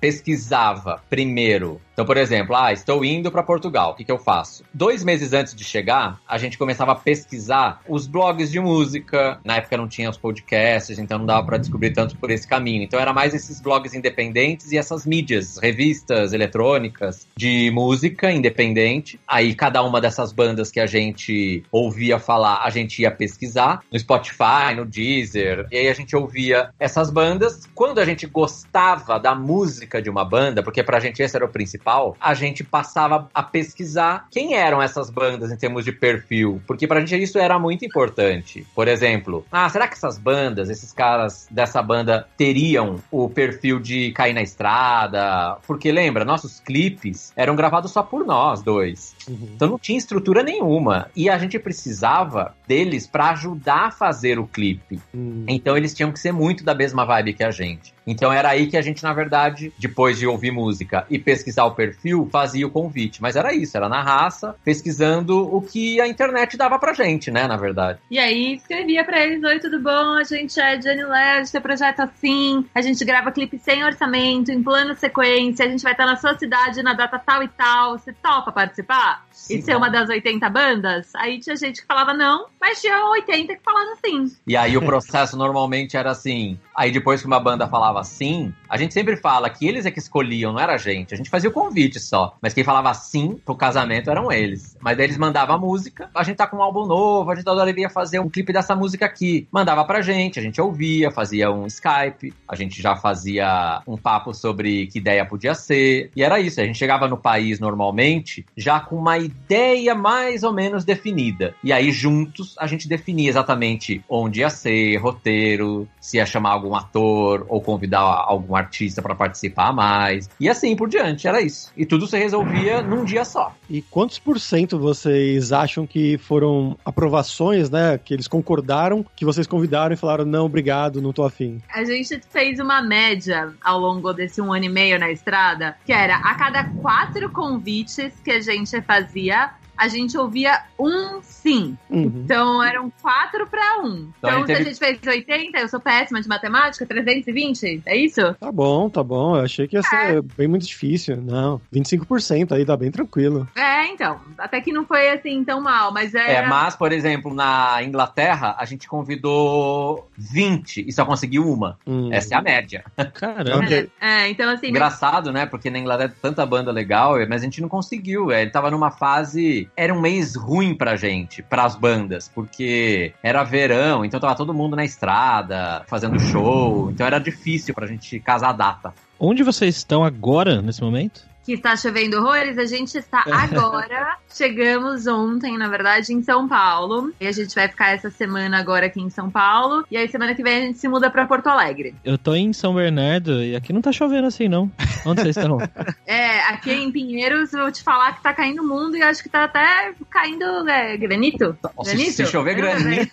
pesquisava 0.00 1.02
primeiro. 1.10 1.80
Então, 1.98 2.06
por 2.06 2.16
exemplo, 2.16 2.54
ah, 2.54 2.72
estou 2.72 3.04
indo 3.04 3.28
para 3.28 3.42
Portugal, 3.42 3.90
o 3.90 3.94
que, 3.96 4.04
que 4.04 4.12
eu 4.12 4.20
faço? 4.20 4.62
Dois 4.72 5.02
meses 5.02 5.32
antes 5.32 5.52
de 5.52 5.64
chegar, 5.64 6.20
a 6.28 6.38
gente 6.38 6.56
começava 6.56 6.92
a 6.92 6.94
pesquisar 6.94 7.80
os 7.88 8.06
blogs 8.06 8.52
de 8.52 8.60
música. 8.60 9.40
Na 9.44 9.56
época 9.56 9.76
não 9.76 9.88
tinha 9.88 10.08
os 10.08 10.16
podcasts, 10.16 10.96
então 10.96 11.18
não 11.18 11.26
dava 11.26 11.44
para 11.44 11.58
descobrir 11.58 11.90
tanto 11.90 12.16
por 12.16 12.30
esse 12.30 12.46
caminho. 12.46 12.84
Então 12.84 13.00
era 13.00 13.12
mais 13.12 13.34
esses 13.34 13.60
blogs 13.60 13.94
independentes 13.94 14.70
e 14.70 14.78
essas 14.78 15.04
mídias, 15.04 15.58
revistas 15.60 16.32
eletrônicas 16.32 17.26
de 17.36 17.68
música 17.72 18.30
independente. 18.30 19.18
Aí 19.26 19.52
cada 19.52 19.82
uma 19.82 20.00
dessas 20.00 20.30
bandas 20.30 20.70
que 20.70 20.78
a 20.78 20.86
gente 20.86 21.64
ouvia 21.72 22.20
falar, 22.20 22.62
a 22.62 22.70
gente 22.70 23.02
ia 23.02 23.10
pesquisar 23.10 23.82
no 23.92 23.98
Spotify, 23.98 24.72
no 24.76 24.86
Deezer. 24.86 25.66
E 25.72 25.76
aí 25.76 25.88
a 25.88 25.94
gente 25.94 26.14
ouvia 26.14 26.70
essas 26.78 27.10
bandas. 27.10 27.68
Quando 27.74 27.98
a 27.98 28.04
gente 28.04 28.24
gostava 28.24 29.18
da 29.18 29.34
música 29.34 30.00
de 30.00 30.08
uma 30.08 30.24
banda, 30.24 30.62
porque 30.62 30.84
pra 30.84 31.00
gente 31.00 31.20
esse 31.20 31.34
era 31.34 31.44
o 31.44 31.48
principal, 31.48 31.87
a 32.20 32.34
gente 32.34 32.62
passava 32.62 33.28
a 33.32 33.42
pesquisar 33.42 34.26
quem 34.30 34.54
eram 34.54 34.80
essas 34.82 35.10
bandas 35.10 35.50
em 35.50 35.56
termos 35.56 35.84
de 35.84 35.92
perfil, 35.92 36.60
porque 36.66 36.86
pra 36.86 37.00
gente 37.00 37.22
isso 37.22 37.38
era 37.38 37.58
muito 37.58 37.84
importante. 37.84 38.66
Por 38.74 38.88
exemplo, 38.88 39.44
ah, 39.50 39.68
será 39.68 39.88
que 39.88 39.94
essas 39.94 40.18
bandas, 40.18 40.70
esses 40.70 40.92
caras 40.92 41.46
dessa 41.50 41.82
banda 41.82 42.26
teriam 42.36 42.96
o 43.10 43.28
perfil 43.28 43.80
de 43.80 44.12
cair 44.12 44.32
na 44.32 44.42
estrada? 44.42 45.56
Porque 45.66 45.90
lembra, 45.90 46.24
nossos 46.24 46.60
clipes 46.60 47.32
eram 47.36 47.56
gravados 47.56 47.92
só 47.92 48.02
por 48.02 48.24
nós 48.24 48.62
dois. 48.62 49.14
Uhum. 49.28 49.48
Então 49.54 49.68
não 49.68 49.78
tinha 49.78 49.98
estrutura 49.98 50.42
nenhuma. 50.42 51.10
E 51.14 51.28
a 51.28 51.38
gente 51.38 51.58
precisava 51.58 52.54
deles 52.66 53.06
para 53.06 53.30
ajudar 53.30 53.86
a 53.86 53.90
fazer 53.90 54.38
o 54.38 54.46
clipe. 54.46 55.00
Uhum. 55.12 55.44
Então 55.48 55.76
eles 55.76 55.94
tinham 55.94 56.12
que 56.12 56.18
ser 56.18 56.32
muito 56.32 56.64
da 56.64 56.74
mesma 56.74 57.04
vibe 57.04 57.34
que 57.34 57.44
a 57.44 57.50
gente. 57.50 57.94
Então 58.06 58.32
era 58.32 58.48
aí 58.48 58.66
que 58.66 58.76
a 58.76 58.80
gente, 58.80 59.02
na 59.02 59.12
verdade, 59.12 59.70
depois 59.78 60.18
de 60.18 60.26
ouvir 60.26 60.50
música 60.50 61.04
e 61.10 61.18
pesquisar 61.18 61.64
o 61.64 61.72
perfil, 61.78 62.28
fazia 62.32 62.66
o 62.66 62.70
convite. 62.70 63.22
Mas 63.22 63.36
era 63.36 63.54
isso, 63.54 63.76
era 63.76 63.88
na 63.88 64.02
raça, 64.02 64.56
pesquisando 64.64 65.54
o 65.54 65.62
que 65.62 66.00
a 66.00 66.08
internet 66.08 66.56
dava 66.56 66.76
pra 66.76 66.92
gente, 66.92 67.30
né, 67.30 67.46
na 67.46 67.56
verdade. 67.56 68.00
E 68.10 68.18
aí 68.18 68.56
escrevia 68.56 69.04
pra 69.04 69.24
eles: 69.24 69.42
Oi, 69.44 69.60
tudo 69.60 69.80
bom? 69.80 70.14
A 70.14 70.24
gente 70.24 70.58
é 70.58 70.76
Johnny 70.76 71.04
Led, 71.04 71.48
seu 71.48 71.60
projeto 71.60 72.00
assim, 72.00 72.66
a 72.74 72.82
gente 72.82 73.04
grava 73.04 73.30
clipe 73.30 73.58
sem 73.58 73.84
orçamento, 73.84 74.50
em 74.50 74.60
plano 74.60 74.96
sequência, 74.96 75.64
a 75.64 75.68
gente 75.68 75.84
vai 75.84 75.92
estar 75.92 76.06
na 76.06 76.16
sua 76.16 76.36
cidade 76.36 76.82
na 76.82 76.94
data 76.94 77.18
tal 77.18 77.44
e 77.44 77.48
tal. 77.48 77.96
Você 77.96 78.12
topa 78.12 78.50
participar? 78.50 79.24
Sim, 79.30 79.58
e 79.58 79.62
ser 79.62 79.76
uma 79.76 79.88
das 79.88 80.08
80 80.08 80.50
bandas? 80.50 81.14
Aí 81.14 81.38
tinha 81.38 81.54
gente 81.54 81.80
que 81.80 81.86
falava 81.86 82.12
não, 82.12 82.46
mas 82.60 82.80
tinha 82.80 83.04
80 83.10 83.54
que 83.54 83.62
falava 83.62 83.94
sim. 84.04 84.36
E 84.44 84.56
aí 84.56 84.76
o 84.76 84.84
processo 84.84 85.36
normalmente 85.38 85.96
era 85.96 86.10
assim: 86.10 86.58
Aí 86.74 86.90
depois 86.90 87.20
que 87.20 87.26
uma 87.28 87.38
banda 87.38 87.68
falava 87.68 88.02
sim, 88.02 88.52
a 88.68 88.76
gente 88.76 88.92
sempre 88.92 89.16
fala 89.16 89.48
que 89.48 89.66
eles 89.66 89.86
é 89.86 89.92
que 89.92 90.00
escolhiam, 90.00 90.52
não 90.52 90.60
era 90.60 90.74
a 90.74 90.78
gente. 90.78 91.14
A 91.14 91.16
gente 91.16 91.30
fazia 91.30 91.48
o 91.48 91.52
convite 91.52 91.67
só. 92.00 92.36
Mas 92.40 92.54
quem 92.54 92.64
falava 92.64 92.92
sim 92.94 93.38
pro 93.44 93.54
casamento 93.54 94.10
eram 94.10 94.30
eles. 94.30 94.76
Mas 94.80 94.96
daí 94.96 95.06
eles 95.06 95.18
mandavam 95.18 95.56
a 95.56 95.58
música, 95.58 96.10
a 96.14 96.22
gente 96.22 96.36
tá 96.36 96.46
com 96.46 96.58
um 96.58 96.62
álbum 96.62 96.86
novo, 96.86 97.30
a 97.30 97.34
gente 97.34 97.48
adoraria 97.48 97.88
fazer 97.88 98.18
um 98.18 98.28
clipe 98.28 98.52
dessa 98.52 98.74
música 98.74 99.06
aqui. 99.06 99.46
Mandava 99.52 99.84
pra 99.84 100.00
gente, 100.00 100.38
a 100.38 100.42
gente 100.42 100.60
ouvia, 100.60 101.10
fazia 101.10 101.50
um 101.50 101.66
Skype, 101.66 102.32
a 102.48 102.54
gente 102.54 102.80
já 102.80 102.96
fazia 102.96 103.82
um 103.86 103.96
papo 103.96 104.32
sobre 104.34 104.86
que 104.86 104.98
ideia 104.98 105.24
podia 105.24 105.54
ser. 105.54 106.10
E 106.14 106.22
era 106.22 106.40
isso, 106.40 106.60
a 106.60 106.64
gente 106.64 106.78
chegava 106.78 107.08
no 107.08 107.16
país 107.16 107.60
normalmente 107.60 108.44
já 108.56 108.80
com 108.80 108.96
uma 108.96 109.18
ideia 109.18 109.94
mais 109.94 110.42
ou 110.42 110.52
menos 110.52 110.84
definida. 110.84 111.54
E 111.62 111.72
aí 111.72 111.90
juntos 111.90 112.54
a 112.58 112.66
gente 112.66 112.88
definia 112.88 113.28
exatamente 113.28 114.02
onde 114.08 114.40
ia 114.40 114.50
ser, 114.50 114.96
roteiro, 114.96 115.88
se 116.00 116.16
ia 116.16 116.26
chamar 116.26 116.50
algum 116.52 116.74
ator 116.74 117.46
ou 117.48 117.60
convidar 117.60 118.00
algum 118.00 118.54
artista 118.54 119.02
para 119.02 119.14
participar 119.14 119.72
mais. 119.72 120.28
E 120.40 120.48
assim 120.48 120.74
por 120.76 120.88
diante, 120.88 121.26
era 121.26 121.40
isso. 121.40 121.57
E 121.76 121.86
tudo 121.86 122.06
se 122.06 122.18
resolvia 122.18 122.82
num 122.82 123.04
dia 123.04 123.24
só. 123.24 123.54
E 123.68 123.82
quantos 123.82 124.18
por 124.18 124.38
cento 124.38 124.78
vocês 124.78 125.52
acham 125.52 125.86
que 125.86 126.18
foram 126.18 126.76
aprovações, 126.84 127.70
né? 127.70 127.98
Que 127.98 128.14
eles 128.14 128.28
concordaram, 128.28 129.04
que 129.16 129.24
vocês 129.24 129.46
convidaram 129.46 129.94
e 129.94 129.96
falaram, 129.96 130.24
não, 130.24 130.46
obrigado, 130.46 131.02
não 131.02 131.12
tô 131.12 131.24
afim? 131.24 131.60
A 131.72 131.84
gente 131.84 132.20
fez 132.30 132.58
uma 132.58 132.82
média 132.82 133.52
ao 133.62 133.78
longo 133.78 134.12
desse 134.12 134.40
um 134.40 134.52
ano 134.52 134.64
e 134.64 134.68
meio 134.68 134.98
na 134.98 135.10
estrada, 135.10 135.76
que 135.84 135.92
era 135.92 136.16
a 136.16 136.34
cada 136.34 136.64
quatro 136.64 137.30
convites 137.30 138.12
que 138.24 138.30
a 138.30 138.40
gente 138.40 138.80
fazia, 138.82 139.50
a 139.78 139.86
gente 139.86 140.18
ouvia 140.18 140.62
um 140.78 141.22
sim. 141.22 141.78
Uhum. 141.88 142.22
Então 142.24 142.62
eram 142.62 142.92
quatro 143.00 143.46
para 143.46 143.80
um. 143.82 144.10
Então, 144.18 144.30
então 144.30 144.38
a 144.38 144.40
se 144.40 144.46
teve... 144.46 144.60
a 144.60 144.64
gente 144.64 144.78
fez 144.78 144.98
80, 145.06 145.58
eu 145.58 145.68
sou 145.68 145.80
péssima 145.80 146.20
de 146.20 146.28
matemática, 146.28 146.84
320, 146.84 147.82
é 147.86 147.96
isso? 147.96 148.34
Tá 148.34 148.50
bom, 148.50 148.90
tá 148.90 149.02
bom. 149.02 149.36
Eu 149.36 149.44
achei 149.44 149.68
que 149.68 149.76
ia 149.76 149.82
ser 149.82 150.16
é. 150.16 150.22
bem 150.36 150.48
muito 150.48 150.66
difícil. 150.66 151.16
Não, 151.16 151.60
25% 151.72 152.52
aí 152.52 152.64
tá 152.64 152.76
bem 152.76 152.90
tranquilo. 152.90 153.48
É, 153.56 153.86
então. 153.86 154.20
Até 154.36 154.60
que 154.60 154.72
não 154.72 154.84
foi 154.84 155.10
assim 155.10 155.44
tão 155.44 155.60
mal, 155.60 155.92
mas 155.92 156.14
é. 156.14 156.34
É, 156.34 156.46
mas, 156.46 156.74
por 156.74 156.90
exemplo, 156.90 157.32
na 157.32 157.82
Inglaterra, 157.82 158.56
a 158.58 158.64
gente 158.64 158.88
convidou 158.88 160.08
20 160.16 160.84
e 160.88 160.92
só 160.92 161.04
conseguiu 161.04 161.48
uma. 161.48 161.78
Hum. 161.86 162.12
Essa 162.12 162.34
é 162.34 162.38
a 162.38 162.42
média. 162.42 162.84
Caramba. 163.14 163.72
É, 163.72 163.88
é 164.00 164.28
então 164.30 164.50
assim. 164.50 164.68
Engraçado, 164.68 165.32
né? 165.32 165.46
Porque 165.46 165.70
na 165.70 165.78
Inglaterra 165.78 166.12
tanta 166.20 166.44
banda 166.44 166.72
legal, 166.72 167.14
mas 167.28 167.42
a 167.42 167.44
gente 167.44 167.60
não 167.60 167.68
conseguiu. 167.68 168.32
É, 168.32 168.42
ele 168.42 168.50
tava 168.50 168.70
numa 168.70 168.90
fase 168.90 169.67
era 169.76 169.92
um 169.92 170.00
mês 170.00 170.34
ruim 170.34 170.74
pra 170.74 170.96
gente, 170.96 171.42
pras 171.42 171.76
bandas, 171.76 172.30
porque 172.34 173.12
era 173.22 173.44
verão, 173.44 174.04
então 174.04 174.18
tava 174.18 174.34
todo 174.34 174.54
mundo 174.54 174.74
na 174.74 174.84
estrada, 174.84 175.84
fazendo 175.86 176.18
show, 176.18 176.90
então 176.90 177.06
era 177.06 177.18
difícil 177.18 177.74
pra 177.74 177.86
gente 177.86 178.18
casar 178.20 178.50
a 178.50 178.52
data. 178.52 178.94
Onde 179.18 179.42
vocês 179.42 179.76
estão 179.76 180.04
agora, 180.04 180.62
nesse 180.62 180.82
momento? 180.82 181.27
Que 181.48 181.54
está 181.54 181.74
chovendo 181.74 182.18
horrores, 182.18 182.58
a 182.58 182.66
gente 182.66 182.98
está 182.98 183.24
agora, 183.32 184.18
chegamos 184.30 185.06
ontem, 185.06 185.56
na 185.56 185.66
verdade, 185.66 186.12
em 186.12 186.22
São 186.22 186.46
Paulo. 186.46 187.10
E 187.18 187.26
a 187.26 187.32
gente 187.32 187.54
vai 187.54 187.66
ficar 187.66 187.94
essa 187.94 188.10
semana 188.10 188.58
agora 188.58 188.84
aqui 188.84 189.00
em 189.00 189.08
São 189.08 189.30
Paulo. 189.30 189.82
E 189.90 189.96
aí 189.96 190.06
semana 190.08 190.34
que 190.34 190.42
vem 190.42 190.58
a 190.58 190.60
gente 190.66 190.78
se 190.78 190.86
muda 190.86 191.10
para 191.10 191.26
Porto 191.26 191.46
Alegre. 191.46 191.94
Eu 192.04 192.18
tô 192.18 192.34
em 192.34 192.52
São 192.52 192.74
Bernardo 192.74 193.42
e 193.42 193.56
aqui 193.56 193.72
não 193.72 193.80
tá 193.80 193.90
chovendo 193.90 194.26
assim, 194.26 194.46
não. 194.46 194.70
Onde 195.06 195.22
vocês 195.22 195.38
estão? 195.38 195.56
é, 196.06 196.40
aqui 196.40 196.70
em 196.70 196.92
Pinheiros, 196.92 197.50
eu 197.54 197.62
vou 197.62 197.72
te 197.72 197.82
falar 197.82 198.14
que 198.16 198.22
tá 198.22 198.34
caindo 198.34 198.62
o 198.62 198.68
mundo 198.68 198.98
e 198.98 199.02
acho 199.02 199.22
que 199.22 199.30
tá 199.30 199.44
até 199.44 199.94
caindo 200.10 200.68
é, 200.68 200.98
granito. 200.98 201.56
Nossa, 201.62 201.92
granito? 201.92 202.12
Se 202.12 202.26
chover 202.26 202.56
granito. 202.56 203.12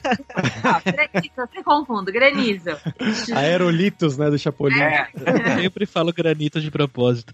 ah, 0.62 0.82
granito, 0.84 1.42
eu 1.56 1.64
confundo, 1.64 2.12
granizo. 2.12 2.72
Aerolitos, 3.34 4.18
né, 4.18 4.30
do 4.30 4.38
Chapolin. 4.38 4.82
É. 4.82 5.08
Eu 5.16 5.62
sempre 5.62 5.86
falo 5.86 6.12
granito 6.12 6.60
de 6.60 6.70
propósito. 6.70 7.34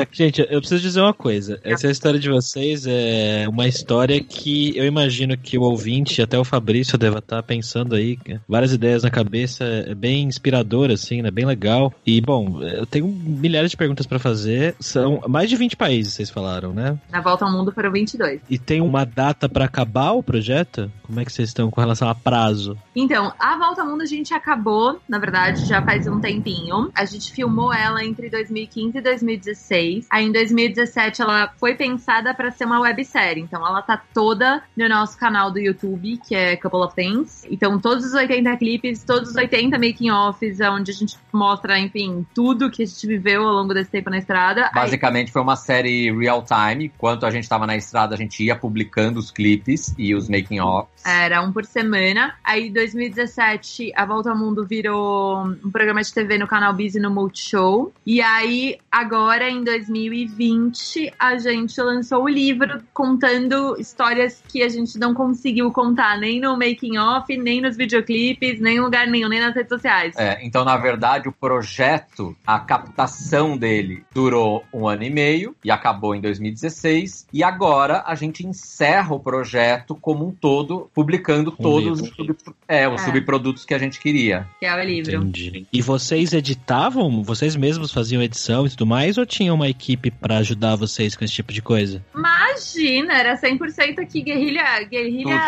É, 0.00 0.06
Gente, 0.12 0.46
eu 0.50 0.60
preciso 0.60 0.82
dizer 0.82 1.00
uma 1.00 1.14
coisa. 1.14 1.58
Essa 1.64 1.90
história 1.90 2.20
de 2.20 2.28
vocês 2.28 2.86
é 2.86 3.46
uma 3.48 3.66
história 3.66 4.22
que 4.22 4.76
eu 4.76 4.84
imagino 4.84 5.36
que 5.38 5.56
o 5.56 5.62
ouvinte, 5.62 6.20
até 6.20 6.38
o 6.38 6.44
Fabrício, 6.44 6.98
deva 6.98 7.18
estar 7.18 7.42
pensando 7.42 7.94
aí, 7.94 8.18
várias 8.46 8.72
ideias 8.72 9.02
na 9.02 9.10
cabeça, 9.10 9.64
é 9.64 9.94
bem 9.94 10.24
inspiradora, 10.24 10.94
assim, 10.94 11.22
né? 11.22 11.30
Bem 11.30 11.46
legal. 11.46 11.92
E, 12.06 12.20
bom, 12.20 12.62
eu 12.62 12.84
tenho 12.84 13.06
milhares 13.08 13.70
de 13.70 13.76
perguntas 13.76 14.06
para 14.06 14.18
fazer. 14.18 14.74
São 14.78 15.22
mais 15.26 15.48
de 15.48 15.56
20 15.56 15.76
países, 15.76 16.12
vocês 16.12 16.28
falaram, 16.28 16.74
né? 16.74 16.98
Na 17.10 17.20
volta 17.20 17.46
ao 17.46 17.50
mundo 17.50 17.72
foram 17.72 17.90
22. 17.90 18.42
E 18.50 18.58
tem 18.58 18.82
uma 18.82 19.04
data 19.04 19.48
para 19.48 19.64
acabar 19.64 20.12
o 20.12 20.22
projeto? 20.22 20.92
Como 21.02 21.20
é 21.20 21.24
que 21.24 21.32
vocês 21.32 21.48
estão 21.48 21.70
com 21.70 21.80
relação 21.80 22.08
a 22.08 22.14
prazo? 22.14 22.76
Então, 22.94 23.32
a 23.38 23.56
volta 23.56 23.80
ao 23.80 23.88
mundo 23.88 24.02
a 24.02 24.06
gente 24.06 24.34
acabou, 24.34 25.00
na 25.08 25.18
verdade, 25.18 25.64
já 25.66 25.82
faz 25.82 26.06
um 26.06 26.20
tempinho. 26.20 26.90
A 26.94 27.04
gente 27.06 27.32
filmou 27.32 27.72
ela 27.72 28.04
entre 28.04 28.28
2015 28.28 28.98
e 28.98 29.00
2016. 29.00 30.01
Aí 30.10 30.26
em 30.26 30.32
2017 30.32 31.22
ela 31.22 31.52
foi 31.58 31.74
pensada 31.74 32.34
para 32.34 32.50
ser 32.50 32.64
uma 32.64 32.80
websérie. 32.80 33.42
Então 33.42 33.66
ela 33.66 33.82
tá 33.82 34.00
toda 34.12 34.62
no 34.76 34.88
nosso 34.88 35.18
canal 35.18 35.50
do 35.50 35.58
YouTube, 35.58 36.18
que 36.26 36.34
é 36.34 36.56
Couple 36.56 36.80
of 36.80 36.94
Things. 36.94 37.46
Então 37.50 37.78
todos 37.78 38.04
os 38.04 38.12
80 38.12 38.56
clipes, 38.56 39.04
todos 39.04 39.30
os 39.30 39.36
80 39.36 39.78
making-offs, 39.78 40.60
onde 40.60 40.90
a 40.90 40.94
gente 40.94 41.16
mostra, 41.32 41.78
enfim, 41.78 42.26
tudo 42.34 42.70
que 42.70 42.82
a 42.82 42.86
gente 42.86 43.06
viveu 43.06 43.46
ao 43.46 43.54
longo 43.54 43.74
desse 43.74 43.90
tempo 43.90 44.10
na 44.10 44.18
estrada. 44.18 44.70
Basicamente 44.74 45.28
Aí... 45.28 45.32
foi 45.32 45.42
uma 45.42 45.56
série 45.56 46.12
real 46.12 46.44
time. 46.44 46.86
Enquanto 46.86 47.26
a 47.26 47.30
gente 47.30 47.48
tava 47.48 47.66
na 47.66 47.76
estrada, 47.76 48.14
a 48.14 48.18
gente 48.18 48.42
ia 48.44 48.56
publicando 48.56 49.18
os 49.18 49.30
clipes 49.30 49.94
e 49.98 50.14
os 50.14 50.28
making-offs. 50.28 51.04
Era 51.04 51.42
um 51.42 51.52
por 51.52 51.64
semana. 51.64 52.34
Aí 52.44 52.68
em 52.68 52.72
2017 52.72 53.92
a 53.94 54.04
Volta 54.04 54.30
ao 54.30 54.36
Mundo 54.36 54.66
virou 54.66 55.44
um 55.44 55.70
programa 55.70 56.02
de 56.02 56.12
TV 56.12 56.38
no 56.38 56.46
canal 56.46 56.72
Busy 56.72 56.98
no 56.98 57.10
Multishow. 57.10 57.92
E 58.06 58.20
aí 58.20 58.78
agora 58.90 59.48
em 59.48 59.62
2020 59.62 59.91
2020, 59.92 61.12
a 61.18 61.36
gente 61.36 61.80
lançou 61.80 62.24
o 62.24 62.28
livro 62.28 62.82
contando 62.94 63.76
histórias 63.78 64.42
que 64.48 64.62
a 64.62 64.68
gente 64.68 64.98
não 64.98 65.12
conseguiu 65.12 65.70
contar 65.70 66.18
nem 66.18 66.40
no 66.40 66.56
making 66.56 66.96
off, 66.96 67.36
nem 67.36 67.60
nos 67.60 67.76
videoclipes, 67.76 68.58
nem 68.60 68.76
em 68.76 68.80
lugar 68.80 69.06
nenhum, 69.06 69.28
nem 69.28 69.40
nas 69.40 69.54
redes 69.54 69.68
sociais. 69.68 70.16
É, 70.16 70.38
então, 70.42 70.64
na 70.64 70.76
verdade, 70.76 71.28
o 71.28 71.32
projeto, 71.32 72.34
a 72.46 72.58
captação 72.58 73.56
dele 73.56 74.02
durou 74.14 74.64
um 74.72 74.88
ano 74.88 75.02
e 75.02 75.10
meio 75.10 75.54
e 75.62 75.70
acabou 75.70 76.14
em 76.14 76.20
2016. 76.20 77.26
E 77.32 77.44
agora 77.44 78.02
a 78.06 78.14
gente 78.14 78.46
encerra 78.46 79.14
o 79.14 79.20
projeto 79.20 79.94
como 79.94 80.26
um 80.26 80.32
todo, 80.32 80.90
publicando 80.94 81.50
um 81.50 81.62
todos 81.62 82.00
os, 82.00 82.08
sub, 82.08 82.34
é, 82.66 82.88
os 82.88 83.02
é. 83.02 83.04
subprodutos 83.04 83.64
que 83.64 83.74
a 83.74 83.78
gente 83.78 84.00
queria. 84.00 84.48
Que 84.58 84.66
é 84.66 84.74
o 84.74 84.82
livro. 84.82 85.16
Entendi. 85.16 85.66
E 85.72 85.82
vocês 85.82 86.32
editavam? 86.32 87.22
Vocês 87.22 87.54
mesmos 87.56 87.92
faziam 87.92 88.22
edição 88.22 88.66
e 88.66 88.70
tudo 88.70 88.86
mais? 88.86 89.18
Ou 89.18 89.26
tinha 89.26 89.52
uma 89.52 89.68
equipe 89.72 90.10
para 90.10 90.38
ajudar 90.38 90.76
vocês 90.76 91.16
com 91.16 91.24
esse 91.24 91.34
tipo 91.34 91.52
de 91.52 91.62
coisa? 91.62 92.04
Imagina, 92.14 93.14
era 93.14 93.36
100% 93.36 93.98
aqui 93.98 94.22
guerrilha, 94.22 94.82
guerrilha, 94.84 95.40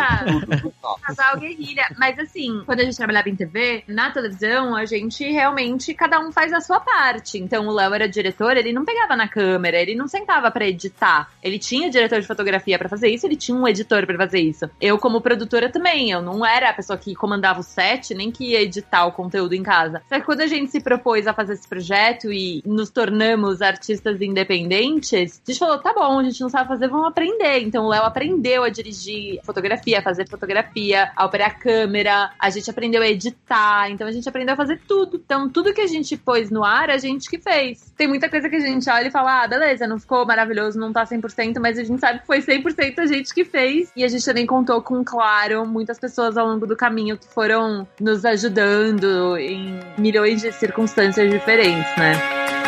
casal 1.03 1.39
guerrilha. 1.39 1.87
Mas 1.99 2.19
assim, 2.19 2.63
quando 2.65 2.81
a 2.81 2.85
gente 2.85 2.97
trabalhava 2.97 3.29
em 3.29 3.37
TV, 3.37 3.85
na 3.87 4.11
televisão, 4.11 4.75
a 4.75 4.85
gente 4.85 5.25
realmente, 5.31 5.95
cada 5.95 6.19
um 6.19 6.33
faz 6.33 6.53
a 6.53 6.61
sua 6.61 6.81
parte. 6.81 7.39
Então 7.39 7.67
o 7.67 7.73
Léo 7.73 7.95
era 7.95 8.09
diretor, 8.09 8.57
ele 8.57 8.73
não 8.73 8.85
pegava 8.85 9.17
na 9.17 9.29
câmera, 9.29 9.81
ele 9.81 9.95
não 9.95 10.09
sentava 10.09 10.51
pra 10.51 10.67
editar. 10.67 11.31
Ele 11.43 11.59
tinha 11.59 11.91
diretor 11.91 12.21
de 12.21 12.27
fotografia 12.27 12.79
pra 12.79 12.89
fazer 12.89 13.09
isso, 13.09 13.27
ele 13.27 13.37
tinha 13.37 13.57
um 13.57 13.69
editor 13.69 14.07
pra 14.07 14.17
fazer 14.17 14.41
isso. 14.41 14.69
Eu, 14.81 14.99
como 14.99 15.21
produtora, 15.21 15.71
também. 15.71 16.11
Eu 16.11 16.23
não 16.23 16.47
era 16.47 16.71
a 16.71 16.73
pessoa 16.73 16.97
que 16.97 17.15
comandava 17.15 17.61
o 17.61 17.63
set, 17.63 18.15
nem 18.15 18.31
que 18.31 18.53
ia 18.53 18.63
editar 18.63 19.07
o 19.07 19.13
conteúdo 19.13 19.55
em 19.55 19.63
casa. 19.63 20.03
Só 20.09 20.19
que 20.19 20.25
quando 20.25 20.41
a 20.41 20.47
gente 20.47 20.71
se 20.71 20.81
propôs 20.81 21.27
a 21.27 21.35
fazer 21.35 21.55
esse 21.55 21.69
projeto 21.69 22.33
e 22.33 22.63
nos 22.65 22.91
tornamos 22.91 23.61
artistas 23.61 24.14
independentes, 24.23 25.41
a 25.47 25.51
gente 25.51 25.59
falou: 25.59 25.79
tá 25.79 25.93
bom, 25.93 26.19
a 26.19 26.25
gente 26.25 26.41
não 26.41 26.49
sabe 26.49 26.69
fazer, 26.69 26.89
vamos 26.89 27.07
aprender. 27.07 27.61
Então 27.61 27.85
o 27.85 27.89
Léo 27.89 28.03
aprendeu 28.03 28.65
a 28.65 28.69
dirigir 28.69 29.41
fotografia, 29.45 29.99
a 29.99 30.03
fazer 30.03 30.29
fotografia, 30.29 31.11
a 31.15 31.25
operar 31.25 31.49
a 31.49 31.55
câmera, 31.55 32.31
a 32.39 32.51
gente 32.51 32.71
aprendeu 32.71 33.03
a 33.03 33.09
editar, 33.09 33.91
então 33.91 34.07
a 34.07 34.13
gente 34.13 34.29
aprendeu 34.29 34.55
a 34.55 34.57
fazer 34.57 34.81
tudo. 34.87 35.21
Então 35.25 35.49
tudo 35.49 35.73
que 35.73 35.81
a 35.81 35.87
gente 35.87 36.17
pôs 36.17 36.51
no 36.51 36.65
ar, 36.65 36.91
a 36.91 36.99
gente 36.99 37.29
que 37.29 37.39
fez. 37.39 37.93
Tem 37.97 38.09
muita 38.09 38.29
coisa 38.29 38.49
que 38.49 38.57
a 38.57 38.61
gente 38.61 38.89
olha 38.89 39.09
e 39.09 39.11
fala: 39.11 39.43
ah, 39.43 39.49
beleza, 39.49 39.87
não 39.87 39.99
ficou 39.99 40.27
maravilhoso, 40.27 40.79
não 40.79 40.93
tá 40.93 41.05
100%, 41.05 41.59
mas 41.61 41.79
a 41.79 41.85
gente 41.85 42.01
sabe 42.01 42.21
que 42.21 42.27
foi 42.27 42.41
100% 42.41 42.99
a 42.99 43.07
gente 43.07 43.35
que 43.35 43.45
fez. 43.45 43.91
E 43.97 44.05
a 44.05 44.09
gente 44.09 44.25
também 44.25 44.47
contou 44.47 44.83
com, 44.83 45.05
claro, 45.05 45.67
muitas 45.67 45.99
pessoas 45.99 46.37
ao 46.37 46.47
longo 46.47 46.67
do 46.67 46.77
caminho 46.77 47.17
que 47.17 47.27
foram 47.27 47.87
nos 48.01 48.25
ajudando 48.25 49.37
em 49.39 49.81
milhões 49.99 50.43
de 50.43 50.53
circunstâncias 50.53 51.31
diferentes, 51.31 51.97
né? 51.97 52.64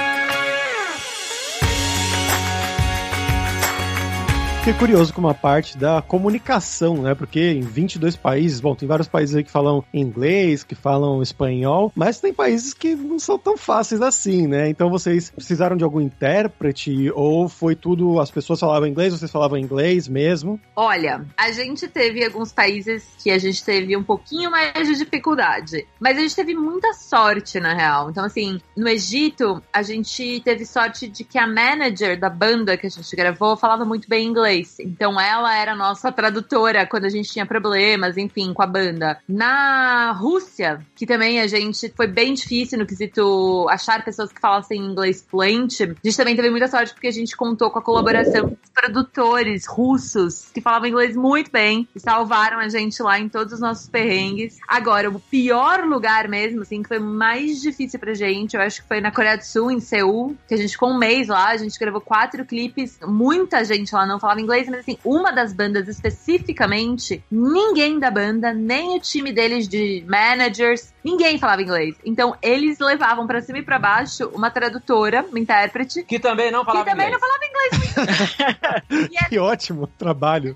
Fiquei 4.66 4.81
curioso 4.81 5.14
com 5.14 5.20
uma 5.20 5.33
parte 5.33 5.79
da 5.79 6.02
comunicação, 6.02 6.96
né? 7.00 7.14
Porque 7.14 7.52
em 7.52 7.61
22 7.61 8.16
países, 8.16 8.59
bom, 8.59 8.74
tem 8.74 8.88
vários 8.88 9.07
países 9.07 9.37
aí 9.37 9.44
que 9.44 9.50
falam 9.50 9.85
inglês, 9.94 10.64
que 10.64 10.74
falam 10.74 11.22
espanhol, 11.22 11.92
mas 11.94 12.18
tem 12.18 12.35
países 12.35 12.74
que 12.74 12.96
não 12.96 13.16
são 13.16 13.38
tão 13.38 13.57
fáceis 13.57 14.02
assim, 14.02 14.48
né? 14.48 14.68
Então 14.68 14.90
vocês 14.90 15.31
precisaram 15.31 15.76
de 15.76 15.85
algum 15.85 16.00
intérprete 16.00 17.12
ou 17.14 17.48
foi 17.48 17.76
tudo, 17.76 18.20
as 18.20 18.29
pessoas 18.29 18.59
falavam 18.59 18.88
inglês, 18.88 19.14
vocês 19.14 19.31
falavam 19.31 19.57
inglês 19.57 20.09
mesmo? 20.09 20.61
Olha, 20.74 21.24
a 21.37 21.52
gente 21.52 21.87
teve 21.87 22.24
alguns 22.24 22.50
países 22.50 23.05
que 23.22 23.31
a 23.31 23.38
gente 23.38 23.64
teve 23.64 23.96
um 23.96 24.02
pouquinho 24.02 24.50
mais 24.50 24.88
de 24.88 24.96
dificuldade, 24.96 25.87
mas 26.00 26.18
a 26.18 26.22
gente 26.22 26.35
teve 26.35 26.57
muita 26.57 26.92
sorte, 26.92 27.61
na 27.61 27.72
real. 27.72 28.11
Então, 28.11 28.24
assim, 28.24 28.61
no 28.76 28.88
Egito, 28.88 29.62
a 29.72 29.83
gente 29.83 30.40
teve 30.44 30.66
sorte 30.66 31.07
de 31.07 31.22
que 31.22 31.38
a 31.38 31.46
manager 31.46 32.18
da 32.18 32.29
banda 32.29 32.76
que 32.76 32.88
a 32.88 32.90
gente 32.90 33.14
gravou 33.14 33.57
falava 33.57 33.85
muito 33.85 34.09
bem 34.09 34.26
inglês. 34.26 34.55
Então, 34.80 35.20
ela 35.20 35.54
era 35.56 35.74
nossa 35.74 36.10
tradutora 36.12 36.86
quando 36.86 37.04
a 37.04 37.08
gente 37.08 37.30
tinha 37.30 37.46
problemas, 37.46 38.16
enfim, 38.16 38.52
com 38.52 38.62
a 38.62 38.66
banda. 38.66 39.18
Na 39.28 40.12
Rússia, 40.12 40.84
que 40.94 41.06
também 41.06 41.40
a 41.40 41.46
gente 41.46 41.92
foi 41.96 42.06
bem 42.06 42.34
difícil 42.34 42.78
no 42.78 42.86
quesito 42.86 43.66
achar 43.68 44.04
pessoas 44.04 44.32
que 44.32 44.40
falassem 44.40 44.80
inglês 44.80 45.24
fluente, 45.28 45.82
a 45.82 45.86
gente 45.86 46.16
também 46.16 46.36
teve 46.36 46.50
muita 46.50 46.68
sorte 46.68 46.92
porque 46.92 47.08
a 47.08 47.12
gente 47.12 47.36
contou 47.36 47.70
com 47.70 47.78
a 47.78 47.82
colaboração 47.82 48.48
dos 48.48 48.70
produtores 48.74 49.66
russos 49.66 50.50
que 50.52 50.60
falavam 50.60 50.88
inglês 50.88 51.16
muito 51.16 51.50
bem 51.50 51.88
e 51.94 52.00
salvaram 52.00 52.58
a 52.58 52.68
gente 52.68 53.02
lá 53.02 53.18
em 53.18 53.28
todos 53.28 53.54
os 53.54 53.60
nossos 53.60 53.88
perrengues. 53.88 54.58
Agora, 54.68 55.10
o 55.10 55.20
pior 55.20 55.84
lugar 55.84 56.28
mesmo, 56.28 56.62
assim, 56.62 56.82
que 56.82 56.88
foi 56.88 56.98
mais 56.98 57.60
difícil 57.60 57.98
pra 57.98 58.14
gente, 58.14 58.56
eu 58.56 58.62
acho 58.62 58.82
que 58.82 58.88
foi 58.88 59.00
na 59.00 59.10
Coreia 59.10 59.36
do 59.36 59.44
Sul, 59.44 59.70
em 59.70 59.80
Seul, 59.80 60.36
que 60.48 60.54
a 60.54 60.56
gente 60.56 60.72
ficou 60.72 60.90
um 60.90 60.98
mês 60.98 61.28
lá, 61.28 61.48
a 61.48 61.56
gente 61.56 61.78
gravou 61.78 62.00
quatro 62.00 62.44
clipes, 62.44 62.98
muita 63.02 63.64
gente 63.64 63.94
lá 63.94 64.06
não 64.06 64.18
falava 64.20 64.40
inglês, 64.40 64.45
mas 64.46 64.72
assim, 64.72 64.98
uma 65.04 65.32
das 65.32 65.52
bandas 65.52 65.88
especificamente, 65.88 67.22
ninguém 67.30 67.98
da 67.98 68.11
banda, 68.11 68.52
nem 68.52 68.96
o 68.96 69.00
time 69.00 69.32
deles 69.32 69.68
de 69.68 70.04
managers, 70.06 70.92
ninguém 71.04 71.38
falava 71.38 71.62
inglês. 71.62 71.96
Então, 72.04 72.37
eles 72.40 72.78
levavam 72.78 73.26
pra 73.26 73.40
cima 73.40 73.59
e 73.59 73.62
pra 73.62 73.78
baixo 73.78 74.28
uma 74.32 74.50
tradutora, 74.50 75.24
uma 75.28 75.38
intérprete, 75.38 76.02
Que 76.04 76.18
também 76.18 76.50
não 76.50 76.64
que 76.64 76.66
falava 76.66 76.90
também 76.90 77.06
inglês. 77.09 77.20
não 77.20 77.28
falava 77.28 77.44
inglês. 77.44 79.12
e 79.22 79.26
Que 79.28 79.38
ótimo 79.38 79.87
trabalho. 79.87 80.54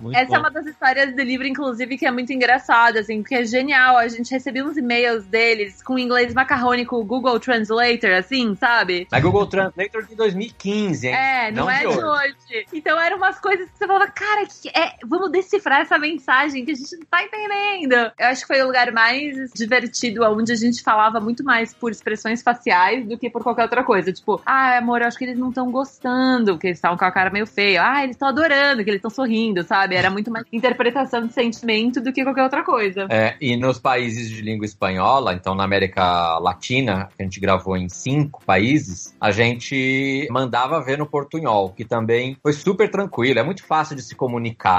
Muito 0.00 0.16
Essa 0.16 0.36
é 0.36 0.38
uma 0.38 0.50
das 0.50 0.66
histórias 0.66 1.14
do 1.14 1.22
livro, 1.22 1.46
inclusive, 1.46 1.98
que 1.98 2.06
é 2.06 2.10
muito 2.10 2.32
engraçada, 2.32 3.00
assim, 3.00 3.22
porque 3.22 3.34
é 3.34 3.44
genial. 3.44 3.96
A 3.96 4.08
gente 4.08 4.30
recebeu 4.30 4.66
uns 4.66 4.76
e-mails 4.76 5.26
deles 5.26 5.82
com 5.82 5.98
inglês 5.98 6.32
macarrônico, 6.34 7.02
Google 7.04 7.38
Translator, 7.38 8.10
assim, 8.12 8.54
sabe? 8.56 9.06
Na 9.10 9.20
Google 9.20 9.46
Translator 9.46 10.06
de 10.06 10.14
2015, 10.14 11.06
hein? 11.06 11.14
É, 11.14 11.50
não, 11.50 11.64
Não 11.64 11.70
é 11.70 11.86
de 11.86 11.90
de 11.90 12.04
hoje. 12.04 12.59
Então 12.72 13.00
eram 13.00 13.16
umas 13.16 13.38
coisas 13.38 13.70
que 13.70 13.78
você 13.78 13.86
falava, 13.86 14.09
cara, 14.40 14.46
que 14.60 14.68
é, 14.68 14.94
vamos 15.06 15.30
decifrar 15.30 15.80
essa 15.80 15.98
mensagem 15.98 16.64
que 16.64 16.72
a 16.72 16.74
gente 16.74 16.96
não 16.96 17.06
tá 17.10 17.22
entendendo. 17.22 18.12
Eu 18.18 18.26
acho 18.26 18.42
que 18.42 18.46
foi 18.46 18.62
o 18.62 18.66
lugar 18.66 18.92
mais 18.92 19.50
divertido, 19.54 20.22
onde 20.24 20.52
a 20.52 20.56
gente 20.56 20.82
falava 20.82 21.20
muito 21.20 21.44
mais 21.44 21.74
por 21.74 21.90
expressões 21.90 22.42
faciais 22.42 23.06
do 23.06 23.18
que 23.18 23.30
por 23.30 23.42
qualquer 23.42 23.64
outra 23.64 23.84
coisa. 23.84 24.12
Tipo, 24.12 24.40
ah, 24.44 24.78
amor, 24.78 25.00
eu 25.00 25.08
acho 25.08 25.18
que 25.18 25.24
eles 25.24 25.38
não 25.38 25.48
estão 25.48 25.70
gostando, 25.70 26.58
que 26.58 26.68
eles 26.68 26.78
estavam 26.78 26.96
com 26.96 27.04
a 27.04 27.12
cara 27.12 27.30
meio 27.30 27.46
feia. 27.46 27.82
Ah, 27.82 28.02
eles 28.02 28.16
estão 28.16 28.28
adorando, 28.28 28.82
que 28.82 28.90
eles 28.90 28.98
estão 28.98 29.10
sorrindo, 29.10 29.62
sabe? 29.62 29.94
Era 29.94 30.10
muito 30.10 30.30
mais 30.30 30.44
interpretação 30.52 31.26
de 31.26 31.32
sentimento 31.32 32.00
do 32.00 32.12
que 32.12 32.24
qualquer 32.24 32.44
outra 32.44 32.62
coisa. 32.64 33.06
É, 33.10 33.36
e 33.40 33.56
nos 33.56 33.78
países 33.78 34.28
de 34.28 34.42
língua 34.42 34.64
espanhola, 34.64 35.34
então 35.34 35.54
na 35.54 35.64
América 35.64 36.38
Latina, 36.38 37.08
que 37.16 37.22
a 37.22 37.24
gente 37.24 37.40
gravou 37.40 37.76
em 37.76 37.88
cinco 37.88 38.42
países, 38.44 39.14
a 39.20 39.30
gente 39.30 40.26
mandava 40.30 40.80
ver 40.80 40.98
no 40.98 41.06
portunhol, 41.06 41.70
que 41.70 41.84
também 41.84 42.36
foi 42.42 42.52
super 42.52 42.90
tranquilo, 42.90 43.38
é 43.38 43.42
muito 43.42 43.64
fácil 43.64 43.96
de 43.96 44.02
se 44.02 44.14
comunicar, 44.14 44.29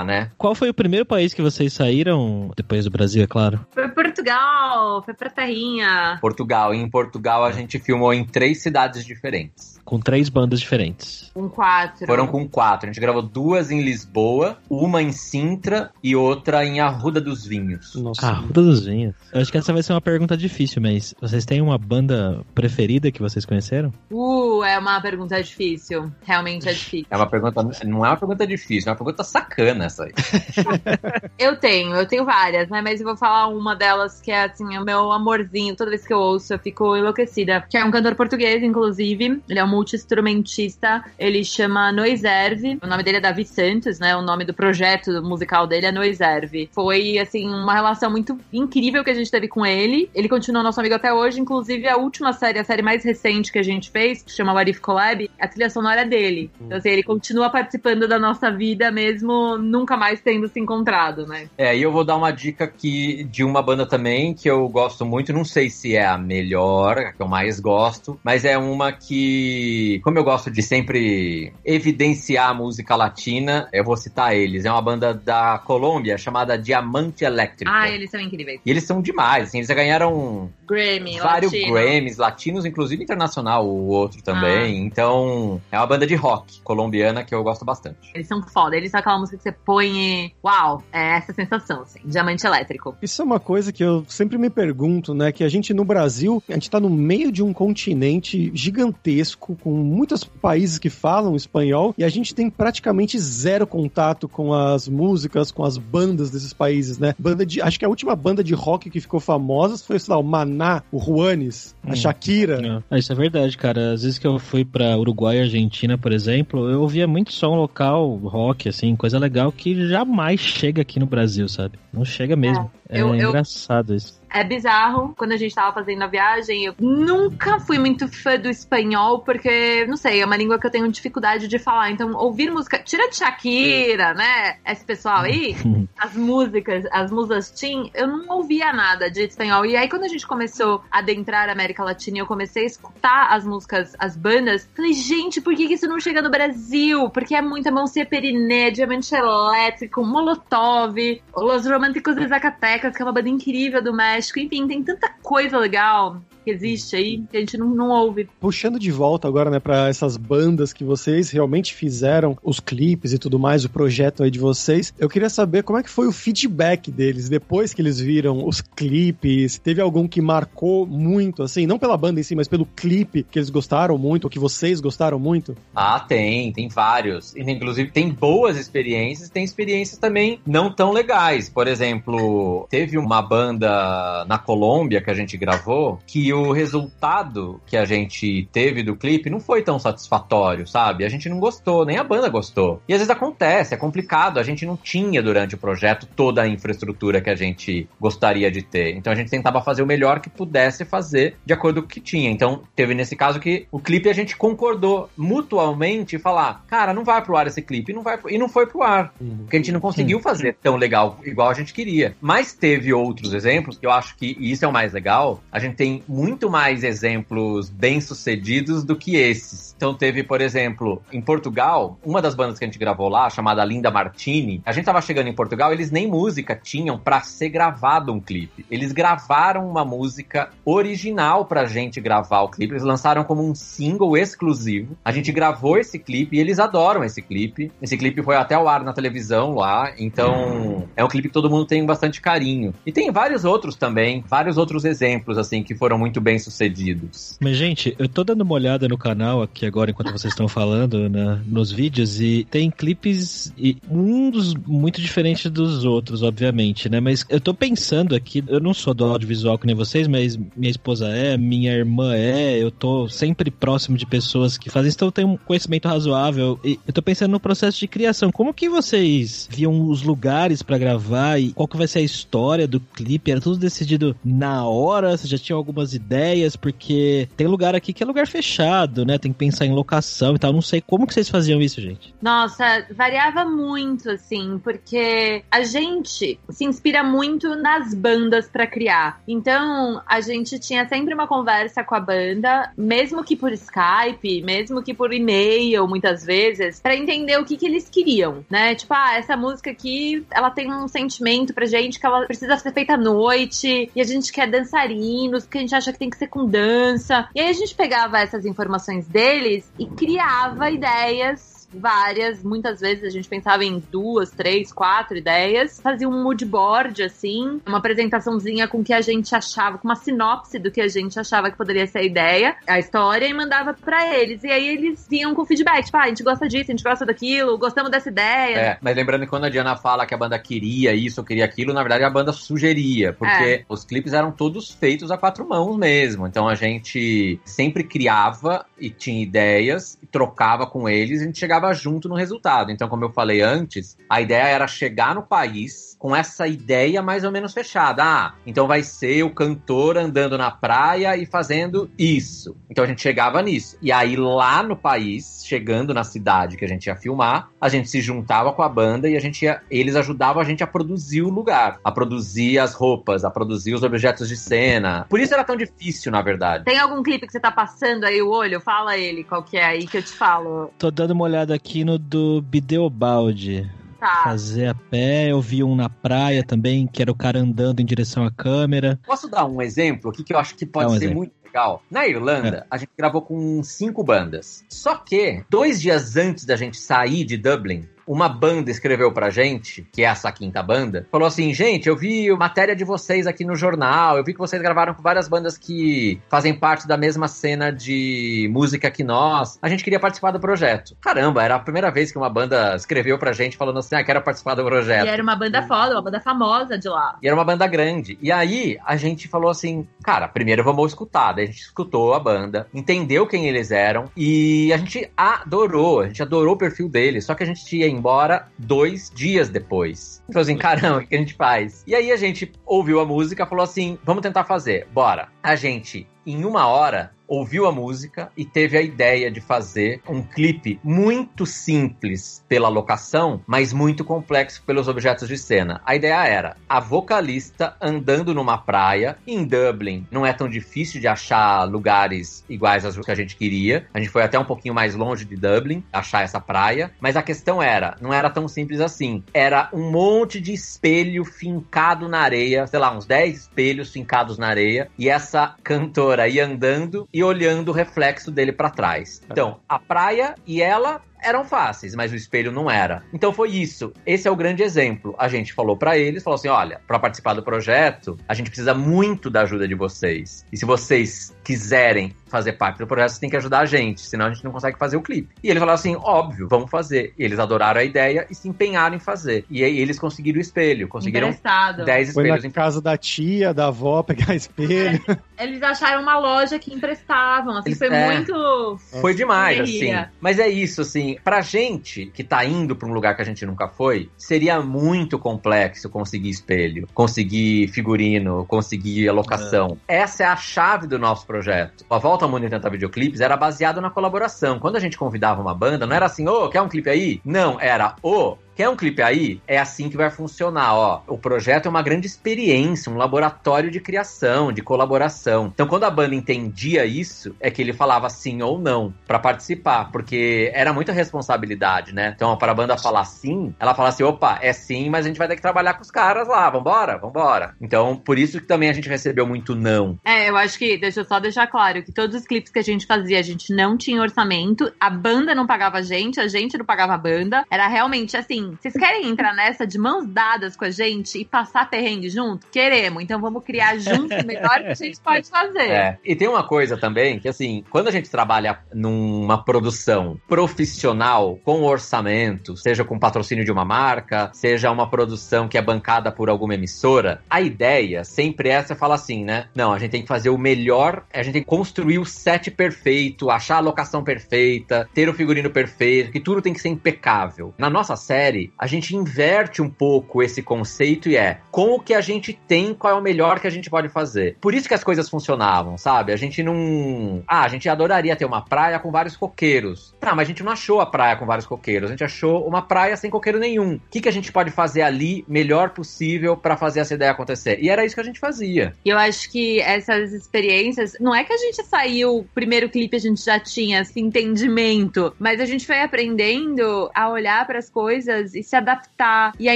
né? 0.06 0.32
Qual 0.38 0.56
foi 0.56 0.70
o 0.70 0.74
primeiro 0.74 1.06
país 1.06 1.34
que 1.34 1.42
vocês 1.42 1.74
saíram, 1.74 2.52
depois 2.56 2.86
do 2.86 2.92
Brasil, 2.92 3.24
é 3.24 3.28
claro? 3.28 3.66
Foi 3.72 3.88
Portugal, 3.90 5.02
foi 5.04 5.14
pra 5.14 5.30
terrinha. 5.30 6.18
Portugal. 6.22 6.74
E 6.74 6.78
em 6.78 6.90
Portugal 6.90 7.44
a 7.44 7.52
gente 7.52 7.80
filmou 7.80 8.14
em 8.14 8.24
três 8.24 8.62
cidades 8.62 9.06
diferentes. 9.06 9.80
Com 9.84 10.00
três 10.00 10.30
bandas 10.30 10.60
diferentes. 10.60 11.32
Um 11.36 11.50
quatro. 11.50 12.06
Foram 12.06 12.28
com 12.28 12.48
quatro. 12.48 12.90
A 12.90 12.94
gente 12.94 13.02
gravou 13.02 13.22
duas 13.22 13.72
em 13.72 13.82
Lisboa, 13.82 14.58
uma 14.70 15.02
em 15.02 15.12
Sintra 15.12 15.92
e 16.04 16.16
outra 16.16 16.66
em 16.66 16.80
Arruda 16.80 17.20
dos 17.20 17.46
Vinhos. 17.46 17.96
Nossa. 17.96 18.28
Ah, 18.28 18.34
Ruda 18.34 18.62
dos 18.62 18.86
Vinhos. 18.86 19.16
Eu 19.34 19.42
acho 19.42 19.52
que 19.52 19.58
essa 19.58 19.74
vai 19.74 19.82
ser 19.82 19.94
uma 19.94 20.02
pergunta 20.02 20.38
difícil, 20.38 20.82
mas 20.82 21.16
vocês 21.20 21.46
têm 21.46 21.62
uma 21.62 21.78
banda 21.78 22.42
preferida 22.54 23.12
que 23.12 23.22
vocês 23.22 23.46
conheceram? 23.46 23.92
Uh, 24.12 24.64
é 24.64 24.78
uma 24.78 25.02
pergunta 25.02 25.42
difícil. 25.42 26.12
Realmente 26.24 26.70
é 26.70 26.74
difícil. 26.74 27.08
É 27.10 27.18
uma 27.18 27.28
pergunta, 27.28 27.64
não 27.86 28.06
é 28.06 28.10
uma 28.10 28.18
pergunta 28.18 28.46
difícil, 28.46 28.90
é 28.90 28.92
uma 28.92 28.98
pergunta 28.98 29.24
sacana 29.42 29.86
essa 29.86 30.06
aí. 30.06 30.14
Eu 31.38 31.56
tenho, 31.56 31.96
eu 31.96 32.06
tenho 32.06 32.24
várias, 32.24 32.70
né? 32.70 32.82
Mas 32.82 33.00
eu 33.00 33.06
vou 33.06 33.18
falar 33.18 33.48
uma 33.48 33.76
delas 33.76 34.22
que 34.22 34.32
é 34.32 34.44
assim, 34.44 34.78
o 34.78 34.86
meu 34.86 35.12
amorzinho. 35.12 35.76
Toda 35.76 35.90
vez 35.90 36.06
que 36.06 36.14
eu 36.14 36.20
ouço, 36.20 36.54
eu 36.54 36.60
fico 36.60 36.96
enlouquecida. 36.96 37.66
Que 37.68 37.78
é 37.78 37.84
um 37.84 37.90
cantor 37.90 38.16
português, 38.16 38.62
inclusive. 38.62 39.42
Ele 39.50 39.60
é 39.60 39.64
um 39.64 39.68
multi-instrumentista. 39.68 41.04
Ele 41.18 41.44
chama 41.44 41.92
Noiserve. 41.92 42.78
O 42.84 42.88
nome 42.88 43.02
dele 43.02 43.18
é 43.18 43.22
Davi 43.22 43.44
Santos, 43.44 44.00
né? 44.00 44.16
O 44.16 44.22
nome 44.22 44.46
do 44.46 44.54
projeto 44.54 45.22
musical 45.24 45.66
dele 45.66 45.88
é 45.88 45.92
Noiserve. 45.92 46.70
Foi, 46.72 47.18
assim, 47.18 47.48
uma 47.48 47.74
relação 47.74 48.12
muito 48.12 48.38
incrível 48.54 49.04
que 49.04 49.10
a 49.10 49.16
gente 49.16 49.32
teve 49.32 49.48
com 49.48 49.66
ele. 49.66 50.10
Ele 50.14 50.30
continua 50.30 50.62
nosso 50.62 50.80
amigo 50.80 50.96
até 50.96 51.12
hoje. 51.12 51.40
Inclusive, 51.40 51.88
a 51.88 51.98
última 51.98 52.34
série, 52.34 52.60
a 52.60 52.64
série 52.64 52.84
mais 52.84 53.04
recente 53.04 53.52
que 53.52 53.60
a 53.60 53.64
gente 53.64 53.90
fez, 53.90 54.22
que 54.22 54.32
chama 54.32 54.54
Warif 54.54 54.80
Collab, 54.80 55.30
a 55.40 55.48
trilha 55.48 55.70
sonora 55.70 56.02
é 56.02 56.06
dele. 56.06 56.52
Então, 56.62 56.78
assim, 56.78 56.90
ele 56.90 57.04
continua 57.04 57.50
participando 57.50 58.08
da 58.08 58.20
nossa 58.20 58.52
vida, 58.52 58.92
mesmo 58.92 59.31
nunca 59.58 59.98
mais 59.98 60.22
tendo 60.22 60.48
se 60.48 60.60
encontrado, 60.60 61.26
né? 61.26 61.50
É, 61.58 61.76
e 61.76 61.82
eu 61.82 61.92
vou 61.92 62.04
dar 62.04 62.16
uma 62.16 62.32
dica 62.32 62.66
aqui 62.66 63.24
de 63.26 63.44
uma 63.44 63.62
banda 63.62 63.86
também 63.86 64.34
que 64.34 64.50
eu 64.50 64.68
gosto 64.70 65.06
muito. 65.06 65.34
Não 65.34 65.46
sei 65.46 65.70
se 65.70 65.96
é 65.96 66.06
a 66.06 66.18
melhor, 66.18 66.98
a 66.98 67.14
que 67.14 67.22
eu 67.22 67.28
mais 67.28 67.60
gosto, 67.60 68.20
mas 68.24 68.46
é 68.46 68.58
uma 68.58 68.92
que, 68.92 70.00
como 70.04 70.18
eu 70.18 70.24
gosto 70.24 70.50
de 70.50 70.62
sempre 70.62 71.54
evidenciar 71.66 72.50
a 72.50 72.54
música 72.54 72.96
latina, 72.96 73.68
eu 73.74 73.84
vou 73.84 73.98
citar 73.98 74.36
eles. 74.36 74.66
É 74.66 74.72
uma 74.72 74.82
banda 74.82 75.14
da 75.14 75.60
Colômbia 75.60 76.18
chamada 76.18 76.58
Diamante 76.58 77.24
Elétrico. 77.24 77.72
Ah, 77.72 77.90
eles 77.90 78.10
são 78.10 78.20
incríveis. 78.20 78.62
E 78.66 78.70
eles 78.70 78.84
são 78.84 79.02
demais, 79.02 79.50
assim, 79.50 79.58
eles 79.60 79.68
já 79.68 79.76
ganharam 79.76 80.50
Grammy, 80.66 81.20
vários 81.20 81.52
latino. 81.52 81.74
Grammys 81.74 82.18
latinos, 82.18 82.66
inclusive 82.66 83.04
internacional, 83.04 83.68
o 83.68 83.88
outro 83.88 84.22
também. 84.24 84.76
Ah. 84.76 84.86
Então, 84.86 85.62
é 85.72 85.78
uma 85.78 85.88
banda 85.88 86.08
de 86.08 86.16
rock 86.16 86.62
colombiana 86.62 87.24
que 87.24 87.34
eu 87.34 87.44
gosto 87.44 87.66
bastante. 87.66 88.12
Eles 88.14 88.28
são 88.28 88.42
foda. 88.42 88.76
Eles 88.76 88.92
são 88.92 89.00
aquela 89.00 89.18
música 89.22 89.38
que 89.38 89.44
você 89.44 89.52
põe 89.52 89.88
e... 89.88 90.32
Uau, 90.44 90.84
é 90.92 91.18
essa 91.18 91.34
sensação, 91.34 91.82
assim. 91.82 92.00
Diamante 92.06 92.46
elétrico. 92.46 92.96
Isso 93.02 93.22
é 93.22 93.26
uma 93.26 93.40
coisa 93.40 93.72
que 93.72 93.84
eu 93.84 94.04
sempre 94.08 94.38
me 94.38 94.50
pergunto, 94.50 95.14
né? 95.14 95.32
Que 95.32 95.44
a 95.44 95.50
gente 95.50 95.74
no 95.74 95.86
Brasil, 95.86 96.44
a 96.50 96.54
gente 96.54 96.70
tá 96.70 96.80
no 96.80 96.90
meio 96.90 97.32
de 97.32 97.44
um 97.44 97.54
continente 97.54 98.52
gigantesco, 98.54 99.56
com 99.62 99.72
muitos 99.72 100.24
países 100.24 100.78
que 100.78 100.90
falam 100.90 101.36
espanhol, 101.36 101.94
e 101.98 102.04
a 102.04 102.10
gente 102.10 102.36
tem 102.36 102.50
praticamente 102.50 103.18
zero 103.20 103.66
contato 103.66 104.28
com 104.28 104.54
as 104.54 104.88
músicas, 104.88 105.52
com 105.52 105.64
as 105.64 105.78
bandas 105.78 106.30
desses 106.30 106.54
países, 106.54 106.98
né? 106.98 107.14
Banda 107.18 107.46
de. 107.46 107.62
Acho 107.62 107.80
que 107.80 107.86
a 107.86 107.90
última 107.90 108.16
banda 108.16 108.44
de 108.44 108.54
rock 108.54 108.90
que 108.90 109.00
ficou 109.00 109.20
famosa 109.20 109.78
foi, 109.84 110.00
sei 110.00 110.14
lá, 110.14 110.20
o 110.20 110.24
Maná, 110.24 110.84
o 110.92 111.00
Juanes, 111.00 111.76
a 111.84 111.92
Hum. 111.92 111.96
Shakira. 111.96 112.84
Ah, 112.90 112.98
isso 112.98 113.12
é 113.12 113.16
verdade, 113.16 113.58
cara. 113.58 113.94
Às 113.94 114.04
vezes 114.04 114.18
que 114.18 114.28
eu 114.28 114.40
fui 114.40 114.66
pra 114.66 114.98
Uruguai 114.98 115.38
e 115.38 115.42
Argentina, 115.42 115.98
por 115.98 116.12
exemplo, 116.12 116.70
eu 116.70 116.82
ouvia 116.82 117.08
muito 117.08 117.32
som 117.32 117.56
local, 117.56 118.16
rock, 118.16 118.70
assim, 118.70 118.96
coisa 119.02 119.18
legal 119.18 119.52
que 119.52 119.88
jamais 119.88 120.40
chega 120.40 120.84
aqui 120.84 121.00
no 121.00 121.08
Brasil, 121.08 121.50
sabe? 121.50 121.80
Não 121.92 122.06
chega 122.06 122.36
mesmo. 122.36 122.72
É, 122.88 123.02
eu- 123.02 123.16
eu- 123.16 123.30
engraçado 123.30 123.96
isso. 123.96 124.21
É 124.34 124.44
bizarro. 124.44 125.14
Quando 125.18 125.34
a 125.34 125.38
gente 125.38 125.54
tava 125.54 125.74
fazendo 125.74 126.04
a 126.04 126.08
viagem, 126.08 126.64
eu 126.64 126.76
nunca 126.80 127.60
fui 127.60 127.78
muito 127.78 128.08
fã 128.08 128.38
do 128.40 128.50
espanhol, 128.50 129.20
porque, 129.20 129.86
não 129.88 129.98
sei, 129.98 130.22
é 130.22 130.26
uma 130.26 130.38
língua 130.38 130.60
que 130.60 130.66
eu 130.66 130.72
tenho 130.72 130.92
dificuldade 130.92 131.48
de 131.48 131.60
falar. 131.60 131.92
Então, 131.92 132.14
ouvir 132.14 132.50
música. 132.50 132.80
Tira 132.80 133.10
de 133.10 133.18
Shakira, 133.18 134.14
né? 134.14 134.58
Esse 134.66 134.86
pessoal 134.86 135.24
aí, 135.24 135.56
as 136.00 136.16
músicas, 136.16 136.86
as 136.92 137.12
musas 137.12 137.52
teen, 137.52 137.92
eu 137.94 138.08
não 138.08 138.38
ouvia 138.38 138.72
nada 138.72 139.12
de 139.12 139.24
espanhol. 139.24 139.66
E 139.66 139.76
aí, 139.76 139.90
quando 139.90 140.04
a 140.04 140.08
gente 140.08 140.26
começou 140.26 140.82
a 140.90 141.00
adentrar 141.00 141.50
a 141.50 141.52
América 141.52 141.84
Latina 141.84 142.18
e 142.18 142.20
eu 142.22 142.26
comecei 142.26 142.64
a 142.64 142.68
escutar 142.68 143.28
as 143.32 143.46
músicas, 143.46 143.94
as 144.00 144.16
bandas, 144.16 144.70
falei, 144.76 144.94
gente, 144.94 145.42
por 145.42 145.54
que 145.54 145.64
isso 145.64 145.88
não 145.88 146.00
chega 146.00 146.22
no 146.22 146.30
Brasil? 146.30 147.10
Porque 147.10 147.36
é 147.36 147.42
muita 147.42 147.72
mão 147.72 147.86
ser 147.86 148.06
periné, 148.06 148.72
diamante 148.72 149.14
elétrico, 149.14 150.06
molotov, 150.06 150.96
Los 151.36 151.66
Românticos 151.66 152.16
de 152.16 152.28
Zacatecas, 152.28 152.96
que 152.96 153.02
é 153.02 153.06
uma 153.06 153.12
banda 153.12 153.30
incrível 153.30 153.84
do 153.84 153.94
México. 153.94 154.21
Enfim, 154.30 154.68
tem 154.68 154.84
tanta 154.84 155.10
coisa 155.22 155.58
legal 155.58 156.22
que 156.44 156.52
existe 156.52 156.96
aí 156.96 157.24
que 157.30 157.38
a 157.38 157.40
gente 157.40 157.58
não, 157.58 157.70
não 157.74 157.90
ouve. 157.90 158.28
Puxando 158.40 158.80
de 158.80 158.92
volta 158.92 159.28
agora, 159.28 159.50
né, 159.50 159.60
pra 159.60 159.88
essas 159.88 160.18
bandas 160.18 160.74
que 160.74 160.84
vocês 160.84 161.30
realmente 161.30 161.74
fizeram, 161.74 162.38
os 162.44 162.60
clipes 162.60 163.14
e 163.14 163.18
tudo 163.18 163.40
mais, 163.40 163.66
o 163.66 163.70
projeto 163.70 164.24
aí 164.24 164.32
de 164.32 164.40
vocês, 164.40 164.94
eu 164.98 165.10
queria 165.10 165.30
saber 165.30 165.64
como 165.64 165.80
é 165.80 165.84
que 165.84 165.90
foi 165.90 166.08
o 166.08 166.12
feedback 166.12 166.92
deles 166.92 167.30
depois 167.30 167.74
que 167.74 167.82
eles 167.82 168.00
viram 168.00 168.46
os 168.46 168.62
clipes. 168.62 169.58
Teve 169.58 169.82
algum 169.82 170.08
que 170.08 170.22
marcou 170.22 170.86
muito, 170.86 171.44
assim, 171.44 171.66
não 171.66 171.80
pela 171.80 171.98
banda 171.98 172.20
em 172.20 172.24
si, 172.24 172.36
mas 172.36 172.48
pelo 172.48 172.66
clipe 172.66 173.24
que 173.24 173.40
eles 173.40 173.50
gostaram 173.50 173.98
muito, 173.98 174.26
ou 174.26 174.30
que 174.30 174.40
vocês 174.40 174.80
gostaram 174.80 175.20
muito? 175.20 175.56
Ah, 175.76 176.00
tem, 176.00 176.52
tem 176.52 176.68
vários. 176.68 177.36
E, 177.36 177.42
inclusive, 177.42 177.92
tem 177.92 178.10
boas 178.10 178.58
experiências, 178.58 179.30
tem 179.30 179.44
experiências 179.44 179.98
também 179.98 180.40
não 180.46 180.74
tão 180.74 180.92
legais. 180.92 181.50
Por 181.50 181.68
exemplo, 181.68 182.68
teve 182.70 182.98
uma 182.98 183.22
banda 183.22 184.26
na 184.26 184.38
Colômbia 184.38 185.02
que 185.02 185.10
a 185.10 185.14
gente 185.14 185.38
gravou 185.38 186.00
que 186.06 186.31
o 186.34 186.52
resultado 186.52 187.60
que 187.66 187.78
a 187.78 187.86
gente 187.86 188.48
teve 188.52 188.84
do 188.84 188.96
clipe 188.96 189.30
não 189.30 189.40
foi 189.40 189.62
tão 189.62 189.80
satisfatório, 189.80 190.68
sabe? 190.68 191.06
A 191.06 191.10
gente 191.10 191.30
não 191.30 191.40
gostou, 191.40 191.86
nem 191.86 191.98
a 191.98 192.04
banda 192.04 192.30
gostou. 192.30 192.82
E 192.88 192.94
às 192.94 193.00
vezes 193.00 193.10
acontece, 193.10 193.74
é 193.74 193.78
complicado. 193.78 194.40
A 194.40 194.44
gente 194.44 194.66
não 194.66 194.78
tinha 194.78 195.22
durante 195.22 195.56
o 195.56 195.58
projeto 195.58 196.08
toda 196.16 196.42
a 196.42 196.48
infraestrutura 196.48 197.22
que 197.22 197.30
a 197.30 197.36
gente 197.36 197.88
gostaria 198.00 198.52
de 198.52 198.62
ter. 198.62 198.96
Então 198.96 199.12
a 199.12 199.16
gente 199.16 199.30
tentava 199.32 199.62
fazer 199.62 199.82
o 199.82 199.86
melhor 199.88 200.20
que 200.20 200.30
pudesse 200.30 200.86
fazer 200.86 201.36
de 201.46 201.54
acordo 201.54 201.82
com 201.82 201.88
o 201.88 201.90
que 201.90 202.00
tinha. 202.02 202.30
Então 202.30 202.62
teve 202.76 202.94
nesse 202.94 203.16
caso 203.16 203.40
que 203.40 203.66
o 203.72 203.80
clipe 203.80 204.10
a 204.10 204.14
gente 204.14 204.36
concordou 204.38 205.10
mutualmente 205.18 206.16
e 206.16 206.20
falar, 206.20 206.64
cara, 206.68 206.94
não 206.94 207.04
vai 207.04 207.22
pro 207.22 207.36
ar 207.36 207.48
esse 207.48 207.62
clipe, 207.62 207.92
e 207.92 207.96
não 207.96 208.04
vai 208.04 208.18
pro- 208.18 208.30
e 208.30 208.38
não 208.38 208.48
foi 208.50 208.66
pro 208.68 208.84
ar. 208.84 209.14
Porque 209.18 209.58
a 209.58 209.60
gente 209.60 209.72
não 209.72 209.80
conseguiu 209.80 210.20
fazer 210.20 210.56
tão 210.62 210.76
legal 210.76 211.20
igual 211.26 211.50
a 211.50 211.54
gente 211.54 211.74
queria. 211.74 212.16
Mas 212.22 212.54
teve 212.54 212.94
outros 212.94 213.34
exemplos 213.34 213.78
que 213.78 213.86
eu 213.86 213.92
acho 213.92 214.16
que 214.16 214.36
e 214.40 214.52
isso 214.52 214.64
é 214.66 214.68
o 214.68 214.72
mais 214.74 214.94
legal. 214.94 215.42
A 215.52 215.60
gente 215.60 215.76
tem 215.76 216.04
muito 216.08 216.21
mais 216.50 216.84
exemplos 216.84 217.70
bem-sucedidos 217.70 218.84
do 218.84 218.96
que 218.96 219.16
esses. 219.16 219.71
Então 219.82 219.96
teve, 219.96 220.22
por 220.22 220.42
exemplo, 220.42 221.02
em 221.12 221.20
Portugal, 221.20 221.98
uma 222.06 222.22
das 222.22 222.36
bandas 222.36 222.60
que 222.60 222.64
a 222.64 222.68
gente 222.68 222.78
gravou 222.78 223.10
lá, 223.10 223.28
chamada 223.32 223.66
Linda 223.66 223.90
Martini, 223.90 224.62
a 224.64 224.72
gente 224.72 224.86
tava 224.86 225.02
chegando 225.02 225.26
em 225.26 225.34
Portugal, 225.34 225.74
eles 225.74 225.90
nem 225.90 226.06
música 226.06 226.56
tinham 226.56 227.00
pra 227.00 227.22
ser 227.22 227.50
gravado 227.50 228.14
um 228.14 228.20
clipe. 228.20 228.64
Eles 228.70 228.92
gravaram 228.92 229.68
uma 229.68 229.84
música 229.84 230.50
original 230.64 231.46
pra 231.46 231.66
gente 231.66 232.00
gravar 232.00 232.42
o 232.42 232.50
clipe. 232.50 232.74
Eles 232.74 232.84
lançaram 232.84 233.24
como 233.24 233.42
um 233.42 233.56
single 233.56 234.16
exclusivo. 234.16 234.96
A 235.04 235.12
gente 235.12 235.32
gravou 235.32 235.80
esse 235.80 235.98
clipe 235.98 236.38
e 236.38 236.40
eles 236.40 236.60
adoram 236.60 237.04
esse 237.04 237.20
clipe. 237.20 237.72
Esse 237.82 237.98
clipe 237.98 238.22
foi 238.22 238.36
até 238.36 238.54
ao 238.54 238.68
ar 238.68 238.84
na 238.84 238.94
televisão 238.94 239.56
lá, 239.56 239.96
então 239.98 240.88
é 240.96 241.04
um 241.04 241.08
clipe 241.08 241.30
que 241.30 241.34
todo 241.34 241.50
mundo 241.50 241.66
tem 241.66 241.84
bastante 241.84 242.22
carinho. 242.22 242.72
E 242.86 242.92
tem 242.92 243.10
vários 243.10 243.44
outros 243.46 243.76
também, 243.76 244.24
vários 244.28 244.60
outros 244.60 244.86
exemplos 244.86 245.40
assim 245.40 245.64
que 245.64 245.74
foram 245.74 245.98
muito 245.98 246.22
bem 246.22 246.38
sucedidos. 246.38 247.36
Mas, 247.42 247.58
gente, 247.58 247.96
eu 247.98 248.08
tô 248.08 248.24
dando 248.24 248.42
uma 248.42 248.54
olhada 248.54 248.88
no 248.88 248.96
canal 248.96 249.42
aqui 249.42 249.71
agora, 249.72 249.92
enquanto 249.92 250.12
vocês 250.12 250.34
estão 250.34 250.48
falando, 250.48 251.10
né, 251.10 251.42
nos 251.48 251.72
vídeos, 251.72 252.20
e 252.20 252.46
tem 252.50 252.70
clipes, 252.70 253.54
e 253.58 253.78
um 253.90 254.30
dos 254.30 254.54
muito 254.54 255.02
diferente 255.02 255.50
dos 255.50 255.84
outros, 255.86 256.22
obviamente, 256.22 256.90
né? 256.90 257.00
Mas 257.00 257.26
eu 257.30 257.40
tô 257.40 257.54
pensando 257.54 258.14
aqui, 258.16 258.44
eu 258.48 258.60
não 258.60 258.74
sou 258.74 258.94
do 258.94 259.06
audiovisual 259.06 259.58
que 259.58 259.66
nem 259.66 259.76
vocês, 259.76 260.08
mas 260.08 260.38
minha 260.56 260.70
esposa 260.70 261.08
é, 261.08 261.38
minha 261.38 261.74
irmã 261.74 262.14
é, 262.16 262.62
eu 262.62 262.70
tô 262.70 263.08
sempre 263.08 263.50
próximo 263.50 263.98
de 263.98 264.06
pessoas 264.06 264.58
que 264.58 264.70
fazem 264.70 264.92
então 264.92 265.08
eu 265.08 265.12
tenho 265.12 265.28
um 265.30 265.38
conhecimento 265.38 265.88
razoável. 265.88 266.60
E 266.64 266.80
eu 266.86 266.94
tô 266.94 267.02
pensando 267.02 267.32
no 267.32 267.40
processo 267.40 267.80
de 267.80 267.88
criação. 267.88 268.32
Como 268.32 268.54
que 268.54 268.70
vocês 268.70 269.48
viam 269.50 269.90
os 269.90 270.04
lugares 270.04 270.62
pra 270.62 270.78
gravar 270.78 271.40
e 271.40 271.54
qual 271.54 271.68
que 271.68 271.78
vai 271.78 271.88
ser 271.88 272.00
a 272.00 272.04
história 272.04 272.68
do 272.68 272.80
clipe? 272.80 273.32
Era 273.32 273.42
tudo 273.42 273.58
decidido 273.58 274.16
na 274.24 274.66
hora? 274.66 275.16
Você 275.16 275.28
já 275.28 275.38
tinha 275.38 275.56
algumas 275.56 275.94
ideias? 275.94 276.56
Porque 276.56 277.28
tem 277.36 277.48
lugar 277.48 277.76
aqui 277.76 277.94
que 277.94 278.04
é 278.04 278.06
lugar 278.06 278.28
fechado, 278.28 279.06
né? 279.06 279.18
Tem 279.18 279.32
que 279.32 279.38
pensar 279.38 279.61
em 279.66 279.74
locação 279.74 280.36
e 280.36 280.40
tal. 280.40 280.54
Não 280.54 280.62
sei 280.62 280.82
como 280.82 281.08
que 281.08 281.14
vocês 281.14 281.30
faziam 281.30 281.62
isso, 281.62 281.82
gente. 281.82 282.14
Nossa, 282.22 282.86
variava 282.92 283.46
muito, 283.46 284.10
assim, 284.10 284.60
porque 284.64 285.44
a 285.50 285.64
gente 285.64 286.40
se 286.50 286.66
inspira 286.66 287.04
muito 287.04 287.56
nas 287.56 287.94
bandas 287.94 288.48
pra 288.48 288.68
criar. 288.68 289.22
Então, 289.28 290.02
a 290.06 290.22
gente 290.22 290.60
tinha 290.60 290.88
sempre 290.88 291.14
uma 291.14 291.28
conversa 291.28 291.84
com 291.84 291.96
a 291.96 292.00
banda, 292.00 292.72
mesmo 292.78 293.24
que 293.24 293.36
por 293.36 293.52
Skype, 293.52 294.42
mesmo 294.44 294.84
que 294.84 294.94
por 294.94 295.14
e-mail, 295.14 295.88
muitas 295.88 296.26
vezes, 296.26 296.80
pra 296.80 296.96
entender 296.96 297.40
o 297.40 297.46
que, 297.46 297.58
que 297.58 297.66
eles 297.66 297.90
queriam, 297.90 298.46
né? 298.50 298.76
Tipo, 298.76 298.94
ah, 298.94 299.16
essa 299.16 299.36
música 299.36 299.72
aqui, 299.72 300.26
ela 300.32 300.50
tem 300.50 300.72
um 300.72 300.88
sentimento 300.88 301.54
pra 301.54 301.66
gente 301.66 302.00
que 302.00 302.06
ela 302.06 302.26
precisa 302.26 302.58
ser 302.58 302.74
feita 302.74 302.94
à 302.94 302.98
noite, 302.98 303.90
e 303.96 304.02
a 304.02 304.04
gente 304.04 304.32
quer 304.32 304.50
dançarinos, 304.50 305.44
porque 305.44 305.58
a 305.58 305.62
gente 305.62 305.76
acha 305.76 305.92
que 305.92 306.00
tem 306.00 306.10
que 306.10 306.18
ser 306.18 306.28
com 306.28 306.46
dança. 306.46 307.28
E 307.36 307.40
aí 307.40 307.50
a 307.50 307.54
gente 307.54 307.76
pegava 307.76 308.20
essas 308.20 308.46
informações 308.46 309.08
deles 309.08 309.41
e 309.78 309.88
criava 309.96 310.70
ideias 310.70 311.61
várias, 311.74 312.44
muitas 312.44 312.80
vezes 312.80 313.04
a 313.04 313.10
gente 313.10 313.28
pensava 313.28 313.64
em 313.64 313.82
duas, 313.92 314.32
três, 314.32 314.72
quatro 314.72 315.18
ideias, 315.18 315.80
fazia 315.80 316.08
um 316.08 316.24
mood 316.24 316.44
board 316.46 317.04
assim, 317.04 317.62
uma 317.66 317.78
apresentaçãozinha 317.78 318.68
com 318.68 318.80
o 318.80 318.84
que 318.84 318.94
a 318.94 319.02
gente 319.02 319.34
achava, 319.36 319.78
com 319.78 319.88
uma 319.88 319.96
sinopse 319.96 320.60
do 320.60 320.72
que 320.72 320.82
a 320.82 320.88
gente 320.88 321.20
achava 321.20 321.50
que 321.50 321.58
poderia 321.58 321.88
ser 321.88 322.00
a 322.00 322.04
ideia, 322.04 322.56
a 322.68 322.80
história 322.80 323.26
e 323.26 323.34
mandava 323.34 323.74
pra 323.74 324.18
eles. 324.18 324.44
E 324.44 324.52
aí 324.52 324.68
eles 324.68 325.08
vinham 325.10 325.34
com 325.34 325.46
feedback, 325.46 325.86
tipo, 325.86 325.98
ah, 325.98 326.04
a 326.04 326.08
gente 326.08 326.24
gosta 326.24 326.48
disso, 326.48 326.72
a 326.72 326.74
gente 326.74 326.84
gosta 326.84 327.06
daquilo, 327.06 327.58
gostamos 327.58 327.92
dessa 327.92 328.10
ideia. 328.10 328.58
É, 328.58 328.78
mas 328.82 328.96
lembrando 328.96 329.22
que 329.22 329.28
quando 329.28 329.46
a 329.46 329.50
Diana 329.50 329.76
fala 329.76 330.06
que 330.06 330.14
a 330.14 330.18
banda 330.18 330.38
queria 330.38 330.94
isso 330.94 331.22
ou 331.22 331.26
queria 331.26 331.46
aquilo, 331.46 331.74
na 331.74 331.82
verdade 331.82 332.04
a 332.04 332.10
banda 332.10 332.34
sugeria, 332.34 333.14
porque 333.14 333.66
os 333.68 333.84
clipes 333.86 334.14
eram 334.14 334.32
todos 334.32 334.72
feitos 334.72 335.12
a 335.12 335.18
quatro 335.18 335.48
mãos 335.48 335.78
mesmo. 335.78 336.28
Então 336.28 336.48
a 336.48 336.56
gente 336.56 337.40
sempre 337.46 337.84
criava 337.84 338.66
e 338.80 338.90
tinha 338.90 339.22
ideias, 339.22 339.98
e 340.02 340.06
trocava 340.06 340.66
com 340.66 340.90
eles 340.90 341.20
e 341.20 341.24
a 341.24 341.28
gente 341.28 341.40
chegava 341.40 341.61
junto 341.74 342.10
no 342.10 342.16
resultado. 342.16 342.72
Então, 342.72 342.90
como 342.90 343.06
eu 343.06 343.12
falei 343.12 343.42
antes, 343.42 343.98
a 344.10 344.20
ideia 344.20 344.48
era 344.48 344.68
chegar 344.68 345.16
no 345.16 345.24
país 345.24 345.91
com 346.02 346.16
essa 346.16 346.48
ideia 346.48 347.00
mais 347.00 347.24
ou 347.24 347.32
menos 347.32 347.54
fechada. 347.54 348.04
Ah, 348.04 348.34
então 348.44 348.66
vai 348.66 348.82
ser 348.82 349.22
o 349.22 349.30
cantor 349.30 349.98
andando 349.98 350.36
na 350.36 350.50
praia 350.50 351.16
e 351.16 351.28
fazendo 351.28 351.92
isso. 351.96 352.58
Então 352.72 352.84
a 352.84 352.88
gente 352.88 353.04
chegava 353.04 353.40
nisso. 353.40 353.78
E 353.80 353.92
aí 353.92 354.16
lá 354.16 354.64
no 354.64 354.76
país, 354.76 355.44
chegando 355.46 355.94
na 355.94 356.04
cidade 356.04 356.58
que 356.58 356.66
a 356.66 356.68
gente 356.68 356.88
ia 356.88 356.96
filmar, 356.96 357.50
a 357.62 357.70
gente 357.70 357.88
se 357.88 358.02
juntava 358.02 358.52
com 358.52 358.64
a 358.64 358.68
banda 358.68 359.08
e 359.08 359.16
a 359.16 359.20
gente 359.20 359.46
ia, 359.46 359.62
eles 359.70 359.96
ajudavam 359.96 360.42
a 360.42 360.46
gente 360.46 360.64
a 360.64 360.68
produzir 360.68 361.22
o 361.22 361.30
lugar, 361.30 361.80
a 361.84 361.92
produzir 361.92 362.58
as 362.58 362.74
roupas, 362.74 363.24
a 363.24 363.30
produzir 363.30 363.76
os 363.76 363.84
objetos 363.84 364.28
de 364.28 364.36
cena. 364.36 365.06
Por 365.08 365.20
isso 365.20 365.36
era 365.36 365.44
tão 365.44 365.56
difícil, 365.56 366.12
na 366.12 366.24
verdade. 366.24 366.64
Tem 366.64 366.80
algum 366.80 367.04
clipe 367.04 367.28
que 367.28 367.32
você 367.32 367.40
tá 367.40 367.52
passando 367.52 368.06
aí 368.06 368.20
o 368.24 368.32
olho? 368.32 368.60
Fala 368.60 368.98
ele 368.98 369.24
qual 369.24 369.44
que 369.44 369.56
é 369.56 369.66
aí 369.66 369.86
que 369.86 369.98
eu 369.98 370.02
te 370.04 370.14
falo. 370.14 370.72
Tô 370.80 370.90
dando 370.90 371.12
uma 371.12 371.26
olhada 371.26 371.54
aqui 371.54 371.86
no 371.86 372.00
do 372.00 372.42
Bideobaldi. 372.42 373.81
Tá. 374.02 374.24
Fazer 374.24 374.66
a 374.66 374.74
pé, 374.74 375.30
eu 375.30 375.40
vi 375.40 375.64
um 375.64 375.76
na 375.76 375.88
praia 375.88 376.44
também, 376.44 376.88
que 376.88 377.04
era 377.04 377.12
o 377.12 377.16
cara 377.16 377.38
andando 377.38 377.82
em 377.82 377.86
direção 377.86 378.26
à 378.26 378.32
câmera. 378.32 379.00
Posso 379.06 379.30
dar 379.30 379.46
um 379.46 379.62
exemplo 379.62 380.10
aqui 380.10 380.24
que 380.24 380.34
eu 380.34 380.40
acho 380.40 380.56
que 380.56 380.66
pode 380.66 380.88
um 380.88 380.90
ser 380.94 380.96
exemplo. 380.96 381.18
muito 381.18 381.34
legal? 381.46 381.84
Na 381.92 382.08
Irlanda, 382.08 382.66
a 382.72 382.78
gente 382.80 382.90
gravou 382.98 383.22
com 383.22 383.62
cinco 383.62 384.04
bandas. 384.04 384.66
Só 384.68 384.96
que, 384.96 385.44
dois 385.48 385.80
dias 385.80 386.18
antes 386.18 386.46
da 386.46 386.56
gente 386.56 386.78
sair 386.78 387.24
de 387.24 387.38
Dublin, 387.38 387.88
uma 388.12 388.28
banda 388.28 388.70
escreveu 388.70 389.10
pra 389.14 389.30
gente, 389.30 389.88
que 389.90 390.04
é 390.04 390.06
essa 390.06 390.30
quinta 390.34 390.62
banda, 390.62 391.08
falou 391.10 391.26
assim: 391.26 391.54
gente, 391.54 391.88
eu 391.88 391.96
vi 391.96 392.30
matéria 392.32 392.76
de 392.76 392.84
vocês 392.84 393.26
aqui 393.26 393.46
no 393.46 393.56
jornal, 393.56 394.18
eu 394.18 394.24
vi 394.24 394.34
que 394.34 394.40
vocês 394.40 394.62
gravaram 394.62 394.94
com 394.94 395.02
várias 395.02 395.30
bandas 395.30 395.58
que 395.58 396.20
fazem 396.30 396.54
parte 396.54 396.86
da 396.86 396.98
mesma 396.98 397.30
cena 397.30 397.72
de 397.72 398.50
música 398.52 398.92
que 398.92 399.02
nós. 399.02 399.58
A 399.62 399.70
gente 399.70 399.82
queria 399.82 400.00
participar 400.00 400.32
do 400.32 400.42
projeto. 400.42 400.94
Caramba, 401.00 401.42
era 401.42 401.56
a 401.56 401.60
primeira 401.60 401.90
vez 401.90 402.12
que 402.12 402.18
uma 402.18 402.30
banda 402.30 402.76
escreveu 402.76 403.18
pra 403.18 403.32
gente 403.32 403.56
falando 403.56 403.80
assim: 403.80 403.96
ah, 403.96 404.04
quero 404.04 404.22
participar 404.22 404.56
do 404.56 404.66
projeto. 404.66 405.06
E 405.06 405.10
era 405.10 405.24
uma 405.24 405.36
banda 405.36 405.62
foda, 405.64 405.96
uma 405.96 406.02
banda 406.02 406.20
famosa 406.20 406.78
de 406.78 406.90
lá. 406.90 407.18
E 407.22 407.28
era 407.28 407.36
uma 407.36 407.46
banda 407.46 407.66
grande. 407.66 408.18
E 408.22 408.30
aí 408.30 408.78
a 408.86 408.98
gente 408.98 409.30
falou 409.30 409.50
assim: 409.50 409.88
cara, 410.04 410.28
primeiro 410.28 410.66
vamos 410.66 410.92
escutar. 410.92 411.32
Daí 411.32 411.46
a 411.46 411.48
gente 411.48 411.62
escutou 411.62 412.14
a 412.14 412.20
banda, 412.20 412.68
entendeu 412.74 413.26
quem 413.26 413.48
eles 413.48 413.72
eram 413.72 414.12
e 414.18 414.74
a 414.74 414.78
gente 414.78 415.10
adorou. 415.16 416.02
A 416.02 416.08
gente 416.08 416.22
adorou 416.22 416.56
o 416.56 416.58
perfil 416.58 416.90
deles. 416.90 417.26
Só 417.26 417.36
que 417.36 417.44
a 417.44 417.46
gente 417.46 417.78
ia 417.78 418.01
embora 418.02 418.48
dois 418.58 419.12
dias 419.14 419.50
depois. 419.50 420.24
Falou 420.28 420.42
assim: 420.42 420.58
caramba, 420.58 420.98
o 420.98 421.08
que 421.08 421.16
a 421.16 421.20
gente 421.20 421.36
faz? 421.36 421.84
E 421.86 421.94
aí 421.94 422.12
a 422.12 422.16
gente 422.16 422.52
ouviu 422.66 423.00
a 423.00 423.06
música, 423.06 423.46
falou 423.46 423.64
assim: 423.64 423.98
vamos 424.04 424.24
tentar 424.24 424.44
fazer, 424.44 424.88
bora. 424.92 425.30
A 425.44 425.56
gente, 425.56 426.08
em 426.26 426.46
uma 426.46 426.68
hora, 426.68 427.12
ouviu 427.32 427.66
a 427.66 427.72
música 427.72 428.30
e 428.36 428.44
teve 428.44 428.78
a 428.78 428.82
ideia 428.82 429.32
de 429.32 429.40
fazer 429.40 430.02
um 430.06 430.22
clipe 430.22 430.78
muito 430.84 431.46
simples 431.46 432.44
pela 432.50 432.68
locação, 432.68 433.42
mas 433.48 433.72
muito 433.72 434.04
complexo 434.04 434.62
pelos 434.66 434.90
objetos 434.90 435.30
de 435.30 435.38
cena. 435.38 435.80
A 435.86 435.96
ideia 435.96 436.28
era 436.28 436.58
a 436.68 436.82
vocalista 436.82 437.74
andando 437.80 438.34
numa 438.34 438.58
praia 438.58 439.18
em 439.26 439.46
Dublin. 439.46 440.06
Não 440.12 440.26
é 440.26 440.34
tão 440.34 440.50
difícil 440.50 441.00
de 441.00 441.08
achar 441.08 441.64
lugares 441.64 442.44
iguais 442.50 442.84
aos 442.84 442.98
que 442.98 443.12
a 443.12 443.16
gente 443.16 443.38
queria. 443.38 443.88
A 443.94 444.00
gente 444.00 444.10
foi 444.10 444.24
até 444.24 444.38
um 444.38 444.44
pouquinho 444.44 444.76
mais 444.76 444.94
longe 444.94 445.24
de 445.24 445.38
Dublin, 445.38 445.82
achar 445.94 446.26
essa 446.26 446.40
praia. 446.42 446.92
Mas 447.00 447.16
a 447.16 447.24
questão 447.24 447.64
era, 447.64 447.96
não 448.02 448.14
era 448.14 448.30
tão 448.30 448.46
simples 448.46 448.82
assim. 448.82 449.24
Era 449.34 449.70
um 449.72 449.90
monte 449.90 450.42
de 450.42 450.52
espelho 450.52 451.24
fincado 451.24 452.10
na 452.10 452.20
areia, 452.20 452.68
sei 452.68 452.78
lá, 452.78 452.94
uns 452.94 453.06
10 453.06 453.38
espelhos 453.38 453.90
fincados 453.90 454.38
na 454.38 454.48
areia. 454.48 454.90
E 455.00 455.08
essa 455.08 455.31
cantora 455.64 456.28
ia 456.28 456.46
andando 456.46 457.08
e 457.14 457.24
olhando 457.24 457.70
o 457.70 457.74
reflexo 457.74 458.32
dele 458.32 458.52
para 458.52 458.70
trás. 458.70 459.22
Então, 459.30 459.60
a 459.68 459.80
praia 459.80 460.36
e 460.46 460.62
ela 460.62 461.02
eram 461.22 461.46
fáceis, 461.46 461.94
mas 461.96 462.12
o 462.12 462.16
espelho 462.16 462.52
não 462.52 462.70
era. 462.70 463.04
Então 463.14 463.32
foi 463.32 463.52
isso. 463.52 463.94
Esse 464.06 464.28
é 464.28 464.32
o 464.32 464.36
grande 464.36 464.64
exemplo. 464.64 465.16
A 465.18 465.28
gente 465.28 465.54
falou 465.54 465.78
para 465.78 465.98
eles, 465.98 466.24
falou 466.24 466.36
assim: 466.36 466.48
"Olha, 466.48 466.82
para 466.88 467.00
participar 467.00 467.34
do 467.34 467.44
projeto, 467.44 468.18
a 468.28 468.34
gente 468.34 468.50
precisa 468.50 468.74
muito 468.74 469.30
da 469.30 469.42
ajuda 469.42 469.68
de 469.68 469.76
vocês. 469.76 470.46
E 470.52 470.58
se 470.58 470.66
vocês 470.66 471.36
quiserem 471.44 472.14
fazer 472.28 472.54
parte 472.54 472.78
do 472.78 472.88
projeto, 472.88 473.10
vocês 473.10 473.20
têm 473.20 473.30
que 473.30 473.36
ajudar 473.36 473.60
a 473.60 473.66
gente, 473.66 474.00
senão 474.02 474.28
a 474.28 474.30
gente 474.34 474.44
não 474.44 474.52
consegue 474.52 474.78
fazer 474.78 474.96
o 474.96 475.02
clipe". 475.02 475.36
E 475.44 475.50
eles 475.50 475.60
falaram 475.60 475.76
assim: 475.76 475.96
"Óbvio, 475.98 476.48
vamos 476.48 476.70
fazer". 476.70 477.14
E 477.18 477.24
eles 477.24 477.40
adoraram 477.40 477.82
a 477.82 477.84
ideia 477.84 478.26
e 478.30 478.36
se 478.36 478.48
empenharam 478.48 478.96
em 478.96 479.00
fazer. 479.00 479.46
E 479.50 479.64
aí 479.64 479.80
eles 479.80 480.00
conseguiram 480.00 480.38
o 480.38 480.42
espelho, 480.42 480.88
conseguiram 480.88 481.28
Emprestado. 481.28 481.84
10 481.84 482.14
Foi 482.14 482.24
espelhos 482.24 482.44
na 482.44 482.50
em 482.50 482.52
casa 482.52 482.82
da 482.82 482.98
tia, 482.98 483.54
da 483.54 483.68
avó, 483.68 484.02
pegar 484.04 484.34
espelho. 484.36 485.02
Eles 485.38 485.62
acharam 485.62 486.02
uma 486.04 486.18
loja 486.20 486.60
que 486.60 486.74
emprestavam, 486.74 487.58
assim, 487.58 487.70
Eles- 487.70 487.80
foi 487.80 487.88
é. 487.88 488.06
muito... 488.06 488.78
Foi 489.02 489.14
demais, 489.14 489.60
assim. 489.60 489.92
Mas 490.20 490.38
é 490.40 490.48
isso, 490.48 490.82
assim. 490.82 491.18
Pra 491.24 491.42
gente 491.42 492.06
que 492.14 492.24
tá 492.24 492.46
indo 492.46 492.76
pra 492.76 492.88
um 492.88 492.94
lugar 492.94 493.16
que 493.16 493.22
a 493.22 493.26
gente 493.26 493.46
nunca 493.46 493.68
foi, 493.68 494.10
seria 494.18 494.62
muito 494.62 495.18
complexo 495.18 495.90
conseguir 495.90 496.30
espelho, 496.30 496.88
conseguir 496.94 497.68
figurino, 497.70 498.46
conseguir 498.46 499.10
alocação. 499.10 499.78
Essa 499.88 500.24
é 500.24 500.28
a 500.28 500.36
chave 500.36 500.88
do 500.88 501.00
nosso 501.00 501.26
projeto. 501.32 501.86
A 501.90 501.98
Volta 501.98 502.26
ao 502.26 502.32
Mundo 502.32 502.42
em 502.42 502.46
80 502.46 502.70
Videoclipes 502.70 503.22
era 503.22 503.38
baseado 503.38 503.80
na 503.80 503.90
colaboração. 503.90 504.60
Quando 504.60 504.76
a 504.76 504.80
gente 504.80 504.98
convidava 504.98 505.42
uma 505.42 505.56
banda, 505.56 505.88
não 505.88 505.96
era 505.96 506.06
assim, 506.06 506.28
ô, 506.28 506.50
quer 506.50 506.62
um 506.62 506.68
clipe 506.68 506.90
aí? 506.90 507.22
Não, 507.24 507.58
era, 507.60 507.96
ô, 508.04 508.38
Quer 508.62 508.70
um 508.70 508.76
clipe 508.76 509.02
aí? 509.02 509.42
É 509.48 509.58
assim 509.58 509.90
que 509.90 509.98
vai 509.98 510.12
funcionar, 510.12 510.76
ó. 510.76 511.02
O 511.08 511.18
projeto 511.18 511.66
é 511.66 511.70
uma 511.70 511.82
grande 511.82 512.06
experiência, 512.06 512.92
um 512.92 512.96
laboratório 512.96 513.72
de 513.72 513.80
criação, 513.80 514.52
de 514.52 514.62
colaboração. 514.62 515.50
Então, 515.52 515.66
quando 515.66 515.86
a 515.86 515.90
banda 515.90 516.14
entendia 516.14 516.86
isso, 516.86 517.36
é 517.40 517.50
que 517.50 517.60
ele 517.60 517.74
falava 517.74 518.08
sim 518.08 518.40
ou 518.44 518.60
não 518.60 518.94
pra 519.08 519.18
participar, 519.18 519.92
porque 519.92 520.52
era 520.54 520.72
muita 520.72 520.92
responsabilidade, 520.92 521.92
né? 521.92 522.14
Então, 522.16 522.38
para 522.38 522.52
a 522.52 522.54
banda 522.54 522.78
falar 522.78 523.04
sim, 523.06 523.52
ela 523.60 523.74
fala 523.74 523.90
assim: 523.90 524.04
opa, 524.04 524.38
é 524.44 524.54
sim, 524.54 524.92
mas 524.92 525.06
a 525.06 525.08
gente 525.08 525.18
vai 525.18 525.28
ter 525.28 525.38
que 525.38 525.42
trabalhar 525.42 525.74
com 525.74 525.82
os 525.82 525.90
caras 525.90 526.28
lá, 526.28 526.48
vambora, 526.48 527.00
vambora. 527.00 527.56
Então, 527.60 527.96
por 527.96 528.20
isso 528.20 528.40
que 528.40 528.46
também 528.46 528.70
a 528.70 528.74
gente 528.74 528.88
recebeu 528.88 529.26
muito 529.26 529.56
não. 529.56 529.98
É, 530.06 530.30
eu 530.30 530.38
acho 530.38 530.60
que, 530.60 530.78
deixa 530.78 531.00
eu 531.00 531.06
só 531.06 531.20
deixar 531.20 531.48
claro, 531.48 531.82
que 531.82 531.92
todos 531.92 532.16
os 532.16 532.28
clipes 532.28 532.52
que 532.52 532.60
a 532.60 532.64
gente 532.64 532.86
fazia, 532.86 533.18
a 533.18 533.24
gente 533.24 533.52
não 533.56 533.76
tinha 533.76 534.00
orçamento, 534.00 534.72
a 534.80 534.92
banda 534.92 535.34
não 535.34 535.48
pagava 535.48 535.80
a 535.80 535.82
gente, 535.82 536.20
a 536.20 536.28
gente 536.28 536.60
não 536.60 536.66
pagava 536.66 536.94
a 536.94 536.98
banda. 537.00 537.44
Era 537.50 537.68
realmente 537.68 538.16
assim, 538.16 538.51
vocês 538.60 538.74
querem 538.74 539.10
entrar 539.10 539.34
nessa 539.34 539.66
de 539.66 539.78
mãos 539.78 540.06
dadas 540.08 540.56
com 540.56 540.66
a 540.66 540.70
gente 540.70 541.20
e 541.20 541.26
passar 541.26 541.70
perrengue 541.70 542.10
junto? 542.10 542.48
Queremos, 542.48 543.04
então 543.04 543.20
vamos 543.20 543.44
criar 543.44 543.78
junto 543.78 544.14
o 544.14 544.26
melhor 544.26 544.60
que 544.62 544.68
a 544.68 544.74
gente 544.74 545.00
pode 545.02 545.30
fazer. 545.30 545.70
É. 545.70 546.00
E 546.04 546.16
tem 546.16 546.28
uma 546.28 546.44
coisa 546.44 546.78
também 546.78 547.20
que, 547.20 547.28
assim, 547.28 547.64
quando 547.70 547.88
a 547.88 547.92
gente 547.92 548.10
trabalha 548.10 548.60
numa 548.74 549.44
produção 549.44 550.20
profissional 550.28 551.40
com 551.44 551.64
orçamento, 551.64 552.58
seja 552.58 552.84
com 552.84 553.00
patrocínio 553.00 553.46
de 553.46 553.52
uma 553.52 553.66
marca, 553.66 554.30
seja 554.34 554.72
uma 554.72 554.90
produção 554.90 555.48
que 555.48 555.58
é 555.58 555.62
bancada 555.62 556.12
por 556.12 556.30
alguma 556.30 556.56
emissora, 556.56 557.22
a 557.30 557.42
ideia 557.42 558.04
sempre 558.04 558.50
é 558.50 558.62
você 558.62 558.76
falar 558.76 558.96
assim, 558.96 559.24
né? 559.24 559.48
Não, 559.56 559.72
a 559.72 559.80
gente 559.80 559.92
tem 559.92 560.02
que 560.02 560.08
fazer 560.08 560.30
o 560.30 560.38
melhor, 560.38 561.06
a 561.14 561.24
gente 561.24 561.34
tem 561.34 561.44
que 561.44 561.48
construir 561.48 562.00
o 562.00 562.06
set 562.06 562.50
perfeito, 562.52 563.30
achar 563.30 563.58
a 563.58 563.62
locação 563.62 564.04
perfeita, 564.04 564.90
ter 564.94 565.10
o 565.10 565.14
figurino 565.14 565.50
perfeito, 565.50 566.12
que 566.12 566.20
tudo 566.20 566.42
tem 566.42 566.54
que 566.54 566.60
ser 566.60 566.70
impecável. 566.70 567.54
Na 567.58 567.70
nossa 567.70 567.96
série, 567.96 568.41
a 568.58 568.68
gente 568.68 568.96
inverte 568.96 569.62
um 569.62 569.70
pouco 569.70 570.24
esse 570.24 570.42
conceito 570.42 571.10
e 571.10 571.18
é 571.18 571.40
com 571.52 571.76
o 571.76 571.80
que 571.80 571.94
a 571.94 572.02
gente 572.02 572.34
tem, 572.48 572.74
qual 572.74 572.94
é 572.94 572.98
o 572.98 573.02
melhor 573.02 573.40
que 573.40 573.48
a 573.48 573.52
gente 573.52 573.70
pode 573.70 573.90
fazer. 573.90 574.38
Por 574.40 574.54
isso 574.54 574.68
que 574.68 574.74
as 574.74 574.84
coisas 574.84 575.10
funcionavam, 575.10 575.78
sabe? 575.78 576.14
A 576.14 576.16
gente 576.16 576.42
não. 576.42 577.24
Ah, 577.28 577.44
a 577.44 577.48
gente 577.48 577.68
adoraria 577.68 578.16
ter 578.16 578.26
uma 578.26 578.42
praia 578.44 578.80
com 578.80 578.92
vários 578.92 579.18
coqueiros. 579.18 579.94
Tá, 580.00 580.16
mas 580.16 580.28
a 580.28 580.30
gente 580.30 580.44
não 580.44 580.52
achou 580.52 580.82
a 580.82 580.86
praia 580.86 581.16
com 581.16 581.26
vários 581.26 581.46
coqueiros. 581.46 581.90
A 581.90 581.92
gente 581.92 582.04
achou 582.04 582.48
uma 582.48 582.62
praia 582.62 582.96
sem 582.96 583.10
coqueiro 583.10 583.40
nenhum. 583.40 583.76
O 583.76 583.82
que, 583.90 584.02
que 584.02 584.10
a 584.10 584.14
gente 584.14 584.32
pode 584.32 584.52
fazer 584.52 584.82
ali 584.82 585.26
melhor 585.28 585.72
possível 585.72 586.38
pra 586.38 586.56
fazer 586.58 586.80
essa 586.80 586.94
ideia 586.94 587.12
acontecer? 587.12 587.60
E 587.62 587.70
era 587.70 587.86
isso 587.86 587.96
que 587.96 588.02
a 588.02 588.06
gente 588.06 588.20
fazia. 588.20 588.74
Eu 588.86 588.98
acho 588.98 589.30
que 589.32 589.60
essas 589.60 590.14
experiências, 590.14 590.96
não 591.00 591.14
é 591.14 591.24
que 591.24 591.34
a 591.34 591.38
gente 591.38 591.64
saiu, 591.64 592.18
o 592.18 592.24
primeiro 592.24 592.70
clipe 592.70 592.96
a 592.96 593.00
gente 593.00 593.24
já 593.24 593.40
tinha 593.40 593.82
esse 593.82 594.00
entendimento, 594.00 595.14
mas 595.20 595.40
a 595.40 595.46
gente 595.46 595.66
foi 595.66 595.82
aprendendo 595.82 596.90
a 596.94 597.10
olhar 597.10 597.46
para 597.46 597.60
as 597.60 597.70
coisas 597.70 598.21
e 598.36 598.44
se 598.44 598.56
adaptar 598.56 599.34
e 599.40 599.50
a 599.50 599.56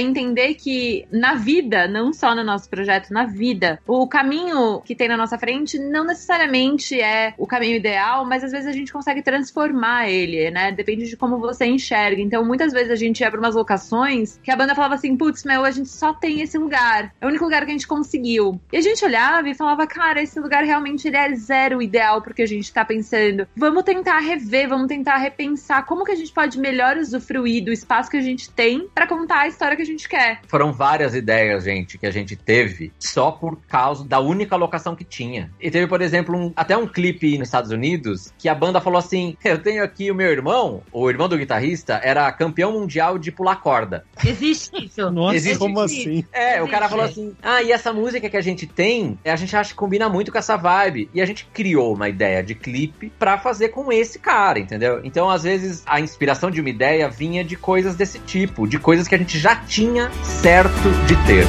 entender 0.00 0.54
que 0.54 1.06
na 1.10 1.34
vida, 1.34 1.86
não 1.88 2.12
só 2.12 2.34
no 2.34 2.44
nosso 2.44 2.68
projeto, 2.68 3.10
na 3.10 3.24
vida, 3.24 3.78
o 3.86 4.06
caminho 4.06 4.80
que 4.80 4.94
tem 4.94 5.08
na 5.08 5.16
nossa 5.16 5.38
frente 5.38 5.78
não 5.78 6.04
necessariamente 6.04 7.00
é 7.00 7.34
o 7.38 7.46
caminho 7.46 7.76
ideal, 7.76 8.24
mas 8.24 8.44
às 8.44 8.52
vezes 8.52 8.66
a 8.66 8.72
gente 8.72 8.92
consegue 8.92 9.22
transformar 9.22 10.08
ele, 10.08 10.50
né? 10.50 10.72
Depende 10.72 11.08
de 11.08 11.16
como 11.16 11.38
você 11.38 11.66
enxerga. 11.66 12.20
Então, 12.20 12.44
muitas 12.44 12.72
vezes 12.72 12.90
a 12.90 12.96
gente 12.96 13.20
ia 13.20 13.30
para 13.30 13.40
umas 13.40 13.54
locações 13.54 14.38
que 14.42 14.50
a 14.50 14.56
banda 14.56 14.74
falava 14.74 14.94
assim: 14.94 15.16
putz, 15.16 15.44
meu, 15.44 15.64
a 15.64 15.70
gente 15.70 15.88
só 15.88 16.12
tem 16.12 16.40
esse 16.40 16.58
lugar. 16.58 17.12
É 17.20 17.26
o 17.26 17.28
único 17.28 17.44
lugar 17.44 17.64
que 17.64 17.70
a 17.70 17.74
gente 17.74 17.86
conseguiu. 17.86 18.60
E 18.72 18.76
a 18.76 18.80
gente 18.80 19.04
olhava 19.04 19.48
e 19.48 19.54
falava: 19.54 19.86
cara, 19.86 20.22
esse 20.22 20.38
lugar 20.40 20.64
realmente 20.64 21.06
ele 21.06 21.16
é 21.16 21.34
zero 21.34 21.80
ideal 21.82 22.22
porque 22.22 22.42
a 22.42 22.46
gente 22.46 22.72
tá 22.72 22.84
pensando. 22.84 23.46
Vamos 23.56 23.84
tentar 23.84 24.18
rever, 24.18 24.68
vamos 24.68 24.88
tentar 24.88 25.16
repensar 25.16 25.84
como 25.84 26.04
que 26.04 26.12
a 26.12 26.16
gente 26.16 26.32
pode 26.32 26.58
melhor 26.58 26.96
usufruir 26.96 27.64
do 27.64 27.72
espaço 27.72 28.10
que 28.10 28.16
a 28.16 28.22
gente 28.22 28.50
tem 28.56 28.88
para 28.94 29.06
contar 29.06 29.40
a 29.42 29.48
história 29.48 29.76
que 29.76 29.82
a 29.82 29.86
gente 29.86 30.08
quer. 30.08 30.40
Foram 30.48 30.72
várias 30.72 31.14
ideias, 31.14 31.64
gente, 31.64 31.98
que 31.98 32.06
a 32.06 32.10
gente 32.10 32.34
teve 32.34 32.92
só 32.98 33.30
por 33.30 33.58
causa 33.68 34.04
da 34.04 34.18
única 34.18 34.56
locação 34.56 34.96
que 34.96 35.04
tinha. 35.04 35.50
E 35.60 35.70
teve, 35.70 35.86
por 35.86 36.00
exemplo, 36.00 36.34
um- 36.36 36.52
até 36.56 36.76
um 36.76 36.86
clipe 36.86 37.36
nos 37.38 37.48
Estados 37.48 37.70
Unidos 37.70 38.32
que 38.38 38.48
a 38.48 38.54
banda 38.54 38.80
falou 38.80 38.98
assim: 38.98 39.36
Eu 39.44 39.58
tenho 39.62 39.84
aqui 39.84 40.10
o 40.10 40.14
meu 40.14 40.30
irmão, 40.30 40.82
o 40.90 41.08
irmão 41.10 41.28
do 41.28 41.36
guitarrista, 41.36 42.00
era 42.02 42.30
campeão 42.32 42.72
mundial 42.72 43.18
de 43.18 43.30
pular 43.30 43.56
corda. 43.56 44.04
Existe 44.24 44.84
isso. 44.86 45.10
Nossa, 45.12 45.36
Existe 45.36 45.58
como 45.58 45.84
isso. 45.84 45.94
assim? 46.00 46.24
É, 46.32 46.62
o 46.62 46.66
cara 46.68 46.86
Existe. 46.86 46.88
falou 46.90 47.04
assim: 47.04 47.36
Ah, 47.42 47.62
e 47.62 47.70
essa 47.72 47.92
música 47.92 48.28
que 48.30 48.36
a 48.36 48.40
gente 48.40 48.66
tem, 48.66 49.18
a 49.24 49.36
gente 49.36 49.54
acha 49.54 49.70
que 49.70 49.76
combina 49.76 50.08
muito 50.08 50.32
com 50.32 50.38
essa 50.38 50.56
vibe. 50.56 51.10
E 51.12 51.20
a 51.20 51.26
gente 51.26 51.46
criou 51.52 51.94
uma 51.94 52.08
ideia 52.08 52.42
de 52.42 52.54
clipe 52.54 53.12
pra 53.18 53.36
fazer 53.38 53.68
com 53.68 53.92
esse 53.92 54.18
cara, 54.18 54.58
entendeu? 54.58 55.00
Então, 55.04 55.28
às 55.28 55.42
vezes, 55.42 55.82
a 55.86 56.00
inspiração 56.00 56.50
de 56.50 56.60
uma 56.60 56.70
ideia 56.70 57.08
vinha 57.08 57.44
de 57.44 57.56
coisas 57.56 57.94
desse 57.96 58.18
tipo, 58.20 58.45
de 58.66 58.78
coisas 58.78 59.06
que 59.08 59.14
a 59.14 59.18
gente 59.18 59.38
já 59.38 59.56
tinha 59.56 60.10
certo 60.22 60.90
de 61.06 61.16
ter. 61.26 61.46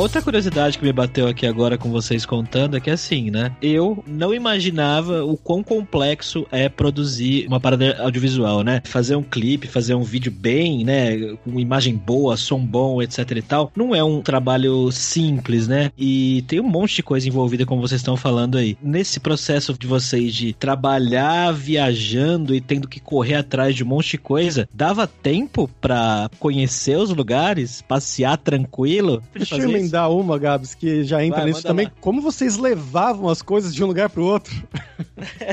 Outra 0.00 0.22
curiosidade 0.22 0.78
que 0.78 0.84
me 0.84 0.92
bateu 0.92 1.28
aqui 1.28 1.46
agora 1.46 1.76
com 1.76 1.90
vocês 1.90 2.24
contando 2.24 2.76
é 2.76 2.80
que 2.80 2.90
assim, 2.90 3.30
né? 3.30 3.54
Eu 3.60 4.02
não 4.06 4.32
imaginava 4.32 5.24
o 5.24 5.36
quão 5.36 5.62
complexo 5.62 6.46
é 6.50 6.70
produzir 6.70 7.46
uma 7.46 7.60
parada 7.60 8.02
audiovisual, 8.02 8.62
né? 8.62 8.80
Fazer 8.84 9.14
um 9.14 9.22
clipe, 9.22 9.66
fazer 9.66 9.94
um 9.94 10.02
vídeo 10.02 10.32
bem, 10.32 10.84
né? 10.84 11.36
Com 11.44 11.60
imagem 11.60 11.94
boa, 11.94 12.36
som 12.36 12.58
bom, 12.58 13.02
etc 13.02 13.30
e 13.30 13.42
tal. 13.42 13.70
Não 13.76 13.94
é 13.94 14.02
um 14.02 14.22
trabalho 14.22 14.90
simples, 14.90 15.68
né? 15.68 15.92
E 15.98 16.44
tem 16.48 16.60
um 16.60 16.68
monte 16.68 16.96
de 16.96 17.02
coisa 17.02 17.28
envolvida, 17.28 17.66
como 17.66 17.82
vocês 17.82 18.00
estão 18.00 18.16
falando 18.16 18.56
aí. 18.56 18.78
Nesse 18.82 19.20
processo 19.20 19.76
de 19.78 19.86
vocês 19.86 20.34
de 20.34 20.54
trabalhar 20.54 21.52
viajando 21.52 22.54
e 22.54 22.60
tendo 22.60 22.88
que 22.88 23.00
correr 23.00 23.34
atrás 23.34 23.74
de 23.74 23.84
um 23.84 23.88
monte 23.88 24.12
de 24.12 24.18
coisa, 24.18 24.66
dava 24.72 25.06
tempo 25.06 25.68
para 25.80 26.30
conhecer 26.38 26.96
os 26.96 27.10
lugares, 27.10 27.82
passear 27.82 28.38
tranquilo? 28.38 29.22
Eu 29.34 29.89
emendar 29.90 30.10
uma, 30.10 30.38
Gabs, 30.38 30.74
que 30.74 31.02
já 31.04 31.22
entra 31.24 31.40
Vai, 31.40 31.48
nisso 31.48 31.62
também. 31.62 31.86
lá. 31.86 31.92
Como 32.00 32.22
vocês 32.22 32.56
levavam 32.56 33.28
as 33.28 33.42
coisas 33.42 33.74
de 33.74 33.82
um 33.82 33.86
lugar 33.88 34.08
pro 34.08 34.24
outro? 34.24 34.54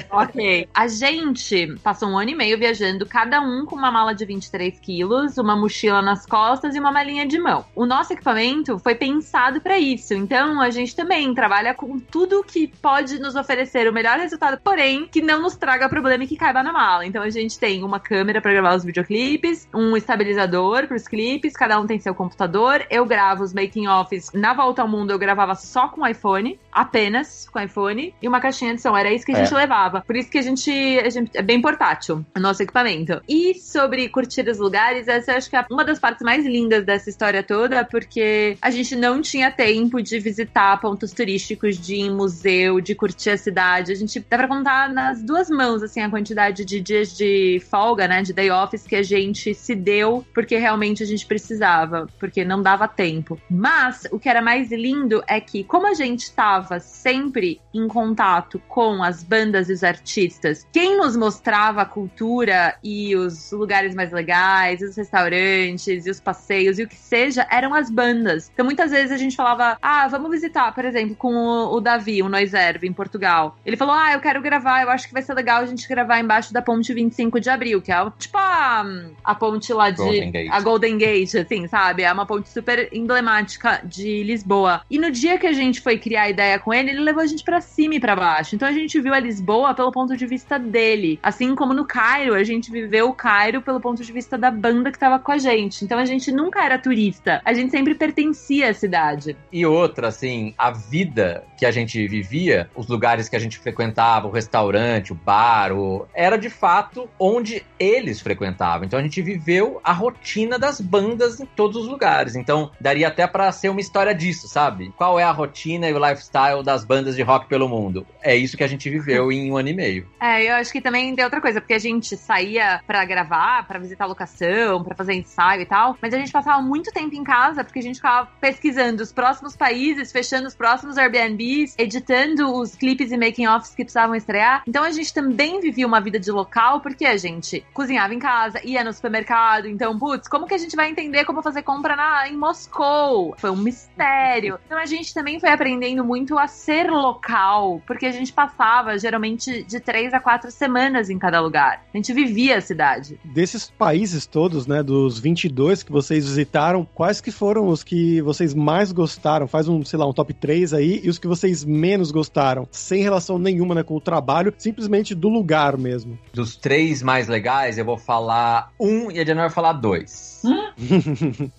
Ok. 0.10 0.68
A 0.74 0.88
gente 0.88 1.76
passou 1.84 2.10
um 2.10 2.18
ano 2.18 2.32
e 2.32 2.36
meio 2.36 2.58
viajando, 2.58 3.06
cada 3.06 3.42
um 3.42 3.66
com 3.66 3.76
uma 3.76 3.92
mala 3.92 4.14
de 4.14 4.26
23 4.26 4.80
quilos, 4.80 5.38
uma 5.38 5.56
mochila 5.56 6.02
nas 6.02 6.26
costas 6.26 6.76
e 6.76 6.80
uma 6.80 6.92
malinha 6.92 7.26
de 7.26 7.38
mão. 7.38 7.66
O 7.76 7.86
nosso 7.86 8.14
equipamento 8.14 8.80
foi 8.80 8.96
pensado 8.96 9.60
para 9.60 9.78
isso, 9.78 10.14
então 10.14 10.62
a 10.62 10.70
gente 10.70 10.96
também 10.96 11.34
trabalha 11.34 11.74
com 11.74 12.00
tudo 12.00 12.44
que 12.44 12.68
pode 12.82 13.20
nos 13.20 13.36
oferecer 13.36 13.90
o 13.90 13.94
melhor 13.94 14.18
resultado, 14.18 14.60
porém 14.64 15.08
que 15.08 15.22
não 15.22 15.42
nos 15.42 15.56
traga 15.56 15.90
problema 15.90 16.24
e 16.24 16.28
que 16.28 16.38
caiba 16.38 16.64
na 16.64 16.72
mala. 16.72 17.06
Então 17.06 17.22
a 17.22 17.30
gente 17.30 17.60
tem 17.60 17.84
uma 17.84 18.00
câmera 18.00 18.42
para 18.42 18.54
gravar 18.54 18.76
os 18.76 18.84
videoclipes, 18.84 19.68
um 19.74 19.96
estabilizador 19.98 20.88
para 20.88 20.98
os 20.98 21.08
clipes, 21.08 21.54
cada 21.54 21.80
um 21.80 21.86
tem 21.86 22.00
seu 22.00 22.16
computador. 22.16 22.86
Eu 22.90 23.06
gravo 23.06 23.44
os 23.44 23.54
making 23.54 23.88
offs 23.88 24.27
na 24.34 24.54
volta 24.54 24.82
ao 24.82 24.88
mundo, 24.88 25.12
eu 25.12 25.20
gravava 25.20 25.56
só 25.56 25.88
com 25.88 26.08
iPhone, 26.08 26.60
apenas 26.78 27.48
com 27.52 27.60
iPhone 27.60 28.14
e 28.22 28.28
uma 28.28 28.40
caixinha 28.40 28.76
de 28.76 28.82
som. 28.82 28.96
Era 28.96 29.12
isso 29.12 29.26
que 29.26 29.32
a 29.34 29.40
É. 29.40 29.44
gente 29.46 29.54
levava. 29.54 30.02
Por 30.02 30.16
isso 30.16 30.30
que 30.30 30.38
a 30.38 30.42
gente, 30.42 30.72
a 31.04 31.10
gente 31.10 31.32
é 31.34 31.42
bem 31.42 31.62
portátil 31.62 32.24
o 32.36 32.40
nosso 32.40 32.62
equipamento. 32.62 33.22
E 33.28 33.56
sobre 33.56 34.08
curtir 34.10 34.48
os 34.48 34.60
lugares, 34.60 35.08
essa 35.08 35.32
eu 35.32 35.38
acho 35.38 35.50
que 35.50 35.56
é 35.56 35.66
uma 35.72 35.84
das 35.84 36.00
partes 36.00 36.22
mais 36.24 36.46
lindas 36.46 36.86
dessa 36.86 37.10
história 37.10 37.42
toda, 37.42 37.84
porque 37.84 38.58
a 38.62 38.70
gente 38.70 38.96
não 38.96 39.22
tinha 39.22 39.50
tempo 39.52 40.02
de 40.02 40.20
visitar 40.20 40.80
pontos 40.80 41.12
turísticos, 41.12 41.78
de 41.80 41.96
ir 41.96 42.02
em 42.02 42.12
museu, 42.12 42.80
de 42.80 42.94
curtir 42.96 43.32
a 43.32 43.38
cidade. 43.38 43.92
A 43.92 43.96
gente 43.96 44.20
dá 44.20 44.38
pra 44.38 44.48
contar 44.48 44.90
nas 44.94 45.22
duas 45.24 45.50
mãos, 45.50 45.82
assim, 45.82 46.02
a 46.02 46.10
quantidade 46.10 46.64
de 46.64 46.80
dias 46.80 47.16
de 47.18 47.62
folga, 47.72 48.08
né, 48.08 48.22
de 48.22 48.34
day 48.34 48.52
offs 48.52 48.86
que 48.86 48.96
a 48.96 49.04
gente 49.04 49.54
se 49.54 49.74
deu, 49.76 50.26
porque 50.34 50.58
realmente 50.58 51.02
a 51.02 51.06
gente 51.06 51.26
precisava, 51.26 52.08
porque 52.20 52.46
não 52.46 52.62
dava 52.62 52.88
tempo. 52.88 53.40
Mas 53.50 54.08
o 54.12 54.20
que 54.20 54.30
era 54.30 54.42
mais 54.42 54.72
lindo 54.72 55.24
é 55.28 55.40
que, 55.40 55.64
como 55.64 55.88
a 55.88 55.94
gente 55.94 56.22
estava 56.68 56.80
sempre 56.80 57.62
em 57.74 57.88
contato 57.88 58.62
com 58.68 59.02
as 59.02 59.24
bandas 59.24 59.70
e 59.70 59.74
os 59.74 59.84
artistas, 59.84 60.68
quem 60.72 60.98
nos 60.98 61.16
mostrava 61.16 61.82
a 61.82 61.86
cultura 61.86 62.76
e 62.84 63.16
os 63.16 63.52
lugares 63.52 63.96
mais 63.96 64.12
legais, 64.12 64.82
os 64.82 64.96
restaurantes 64.96 66.06
e 66.06 66.10
os 66.10 66.20
passeios 66.20 66.78
e 66.78 66.84
o 66.84 66.88
que 66.88 66.96
seja, 66.96 67.48
eram 67.50 67.74
as 67.74 67.90
bandas. 67.90 68.52
Então 68.54 68.66
muitas 68.66 68.92
vezes 68.92 69.12
a 69.12 69.18
gente 69.18 69.36
falava, 69.36 69.78
ah, 69.82 70.08
vamos 70.08 70.30
visitar, 70.30 70.74
por 70.74 70.84
exemplo, 70.84 71.16
com 71.16 71.34
o, 71.34 71.76
o 71.76 71.82
Davi, 71.82 72.22
o 72.22 72.30
Noiserve, 72.30 72.88
em 72.88 72.94
Portugal. 72.94 73.58
Ele 73.66 73.78
falou, 73.78 73.96
ah, 73.96 74.14
eu 74.14 74.20
quero 74.20 74.42
gravar, 74.42 74.82
eu 74.82 74.90
acho 74.90 75.08
que 75.08 75.14
vai 75.14 75.22
ser 75.22 75.34
legal 75.34 75.62
a 75.62 75.66
gente 75.66 75.88
gravar 75.88 76.20
embaixo 76.20 76.52
da 76.52 76.62
ponte 76.62 76.94
25 76.94 77.40
de 77.40 77.50
abril, 77.50 77.82
que 77.82 77.92
é 77.92 78.12
tipo 78.18 78.38
a, 78.38 78.86
a 79.24 79.36
ponte 79.36 79.72
lá 79.72 79.90
de. 79.90 79.98
Golden 79.98 80.32
Gate. 80.32 80.52
A 80.52 80.60
Golden 80.60 80.98
Gate, 80.98 81.36
assim, 81.36 81.68
sabe? 81.68 82.04
É 82.04 82.12
uma 82.12 82.26
ponte 82.26 82.50
super 82.50 82.90
emblemática 82.92 83.82
de 83.84 84.24
Lisboa. 84.24 84.82
E 84.90 84.98
no 84.98 85.12
dia 85.12 85.38
que 85.38 85.48
a 85.48 85.54
gente 85.54 85.82
foi 85.82 85.98
criar 85.98 86.24
a 86.24 86.30
ideia 86.30 86.57
com 86.60 86.74
ele, 86.74 86.92
ele 86.92 87.00
levou 87.00 87.24
a 87.24 87.26
gente 87.26 87.44
pra 87.44 87.62
cima 87.62 87.96
e 87.96 88.00
pra 88.00 88.16
baixo. 88.16 88.56
Então 88.56 88.68
a 88.68 88.72
gente 88.72 89.00
viu 89.00 89.14
a 89.14 89.20
Lisboa 89.20 89.74
pelo 89.74 89.92
ponto 89.92 90.16
de 90.16 90.26
vista 90.26 90.58
dele. 90.58 91.20
Assim 91.22 91.56
como 91.56 91.74
no 91.74 91.86
Cairo, 91.86 92.34
a 92.34 92.44
gente 92.44 92.72
viveu 92.72 93.10
o 93.10 93.14
Cairo 93.14 93.62
pelo 93.62 93.80
ponto 93.80 94.04
de 94.04 94.12
vista 94.12 94.38
da 94.38 94.52
banda 94.52 94.92
que 94.92 95.00
tava 95.00 95.20
com 95.20 95.32
a 95.32 95.38
gente. 95.38 95.84
Então 95.84 96.00
a 96.00 96.06
gente 96.06 96.32
nunca 96.32 96.64
era 96.64 96.78
turista. 96.78 97.42
A 97.44 97.54
gente 97.54 97.72
sempre 97.72 97.96
pertencia 97.96 98.70
à 98.70 98.74
cidade. 98.74 99.36
E 99.52 99.66
outra, 99.66 100.08
assim, 100.08 100.54
a 100.58 100.72
vida 100.72 101.44
que 101.58 101.66
a 101.66 101.72
gente 101.72 102.08
vivia, 102.08 102.70
os 102.76 102.88
lugares 102.88 103.28
que 103.28 103.36
a 103.36 103.40
gente 103.40 103.58
frequentava, 103.58 104.28
o 104.28 104.32
restaurante, 104.32 105.12
o 105.12 105.16
bar, 105.16 105.72
o... 105.74 106.08
era 106.14 106.38
de 106.38 106.50
fato 106.50 107.10
onde 107.20 107.64
eles 107.80 108.22
frequentavam. 108.22 108.86
Então 108.86 109.00
a 109.00 109.04
gente 109.04 109.22
viveu 109.22 109.80
a 109.84 109.92
rotina 109.92 110.60
das 110.60 110.80
bandas 110.80 111.40
em 111.40 111.46
todos 111.46 111.78
os 111.78 111.88
lugares. 111.88 112.36
Então 112.36 112.72
daria 112.80 113.08
até 113.08 113.26
pra 113.28 113.52
ser 113.52 113.70
uma 113.70 113.82
história 113.82 114.14
disso, 114.14 114.48
sabe? 114.48 114.94
Qual 114.96 115.20
é 115.20 115.24
a 115.24 115.32
rotina 115.32 115.88
e 115.88 115.94
o 115.94 116.00
lifestyle 116.00 116.37
das 116.64 116.86
bandas 116.86 117.16
de 117.16 117.22
rock 117.22 117.48
pelo 117.48 117.68
mundo? 117.68 118.06
É 118.22 118.36
isso 118.36 118.56
que 118.56 118.64
a 118.64 118.68
gente 118.68 118.90
viveu 118.90 119.32
em 119.32 119.52
um 119.52 119.58
ano 119.58 119.70
e 119.70 119.74
meio. 119.74 120.08
É, 120.28 120.50
eu 120.50 120.56
acho 120.56 120.74
que 120.74 120.82
também 120.82 121.16
tem 121.16 121.24
outra 121.24 121.40
coisa, 121.40 121.62
porque 121.62 121.74
a 121.74 121.80
gente 121.80 122.18
saía 122.18 122.82
pra 122.86 123.06
gravar, 123.06 123.66
pra 123.66 123.80
visitar 123.80 124.04
a 124.04 124.08
locação, 124.08 124.84
pra 124.84 124.96
fazer 124.96 125.14
ensaio 125.14 125.62
e 125.62 125.66
tal, 125.66 125.96
mas 126.02 126.14
a 126.14 126.18
gente 126.18 126.32
passava 126.32 126.62
muito 126.62 126.92
tempo 126.92 127.16
em 127.16 127.24
casa 127.24 127.64
porque 127.64 127.80
a 127.80 127.82
gente 127.82 127.96
ficava 127.96 128.28
pesquisando 128.42 129.02
os 129.02 129.14
próximos 129.14 129.56
países, 129.56 130.12
fechando 130.12 130.48
os 130.48 130.56
próximos 130.56 130.98
Airbnbs, 130.98 131.76
editando 131.78 132.52
os 132.54 132.76
clipes 132.76 133.12
e 133.12 133.18
making-offs 133.18 133.74
que 133.74 133.84
precisavam 133.84 134.16
estrear. 134.16 134.64
Então 134.68 134.84
a 134.84 134.92
gente 134.92 135.14
também 135.14 135.62
vivia 135.62 135.88
uma 135.88 136.02
vida 136.02 136.20
de 136.20 136.32
local 136.32 136.82
porque 136.82 137.06
a 137.06 137.16
gente 137.16 137.64
cozinhava 137.74 138.14
em 138.14 138.20
casa, 138.20 138.60
ia 138.64 138.84
no 138.84 138.92
supermercado. 138.92 139.68
Então, 139.68 139.98
putz, 139.98 140.28
como 140.28 140.46
que 140.46 140.54
a 140.54 140.58
gente 140.58 140.76
vai 140.76 140.90
entender 140.90 141.26
como 141.26 141.42
fazer 141.42 141.62
compra 141.62 141.96
na, 141.96 142.28
em 142.28 142.36
Moscou? 142.36 143.36
Foi 143.38 143.50
um 143.50 143.56
mistério. 143.56 144.60
Então 144.66 144.78
a 144.78 144.86
gente 144.86 145.14
também 145.14 145.40
foi 145.40 145.50
aprendendo 145.50 146.04
muito 146.04 146.27
a 146.36 146.48
ser 146.48 146.90
local, 146.90 147.80
porque 147.86 148.08
a 148.08 148.12
gente 148.12 148.34
passava 148.34 148.98
geralmente 148.98 149.62
de 149.64 149.80
três 149.80 150.16
a 150.16 150.20
quatro 150.20 150.50
semanas 150.50 151.12
em 151.12 151.20
cada 151.20 151.40
lugar. 151.40 151.84
A 151.94 151.98
gente 151.98 152.12
vivia 152.12 152.58
a 152.58 152.62
cidade. 152.62 153.20
Desses 153.24 153.70
países 153.70 154.26
todos, 154.26 154.66
né, 154.66 154.82
dos 154.82 155.20
22 155.20 155.84
que 155.84 155.92
vocês 155.92 156.26
visitaram, 156.26 156.88
quais 156.96 157.22
que 157.22 157.32
foram 157.32 157.68
os 157.68 157.84
que 157.84 158.22
vocês 158.22 158.56
mais 158.56 158.92
gostaram? 158.92 159.48
Faz 159.48 159.68
um, 159.68 159.86
sei 159.86 160.00
lá, 160.00 160.08
um 160.08 160.14
top 160.14 160.34
3 160.34 160.74
aí, 160.74 161.02
e 161.04 161.10
os 161.10 161.20
que 161.20 161.28
vocês 161.28 161.64
menos 161.64 162.10
gostaram, 162.10 162.68
sem 162.72 163.04
relação 163.04 163.38
nenhuma 163.38 163.76
né, 163.76 163.84
com 163.84 163.96
o 163.96 164.02
trabalho, 164.02 164.54
simplesmente 164.58 165.14
do 165.14 165.30
lugar 165.30 165.78
mesmo. 165.78 166.18
Dos 166.34 166.56
três 166.56 167.04
mais 167.04 167.28
legais, 167.28 167.78
eu 167.78 167.86
vou 167.86 167.98
falar 167.98 168.72
um 168.80 169.12
e 169.12 169.20
a 169.20 169.24
Diana 169.24 169.42
vai 169.42 169.50
falar 169.50 169.74
dois. 169.74 170.37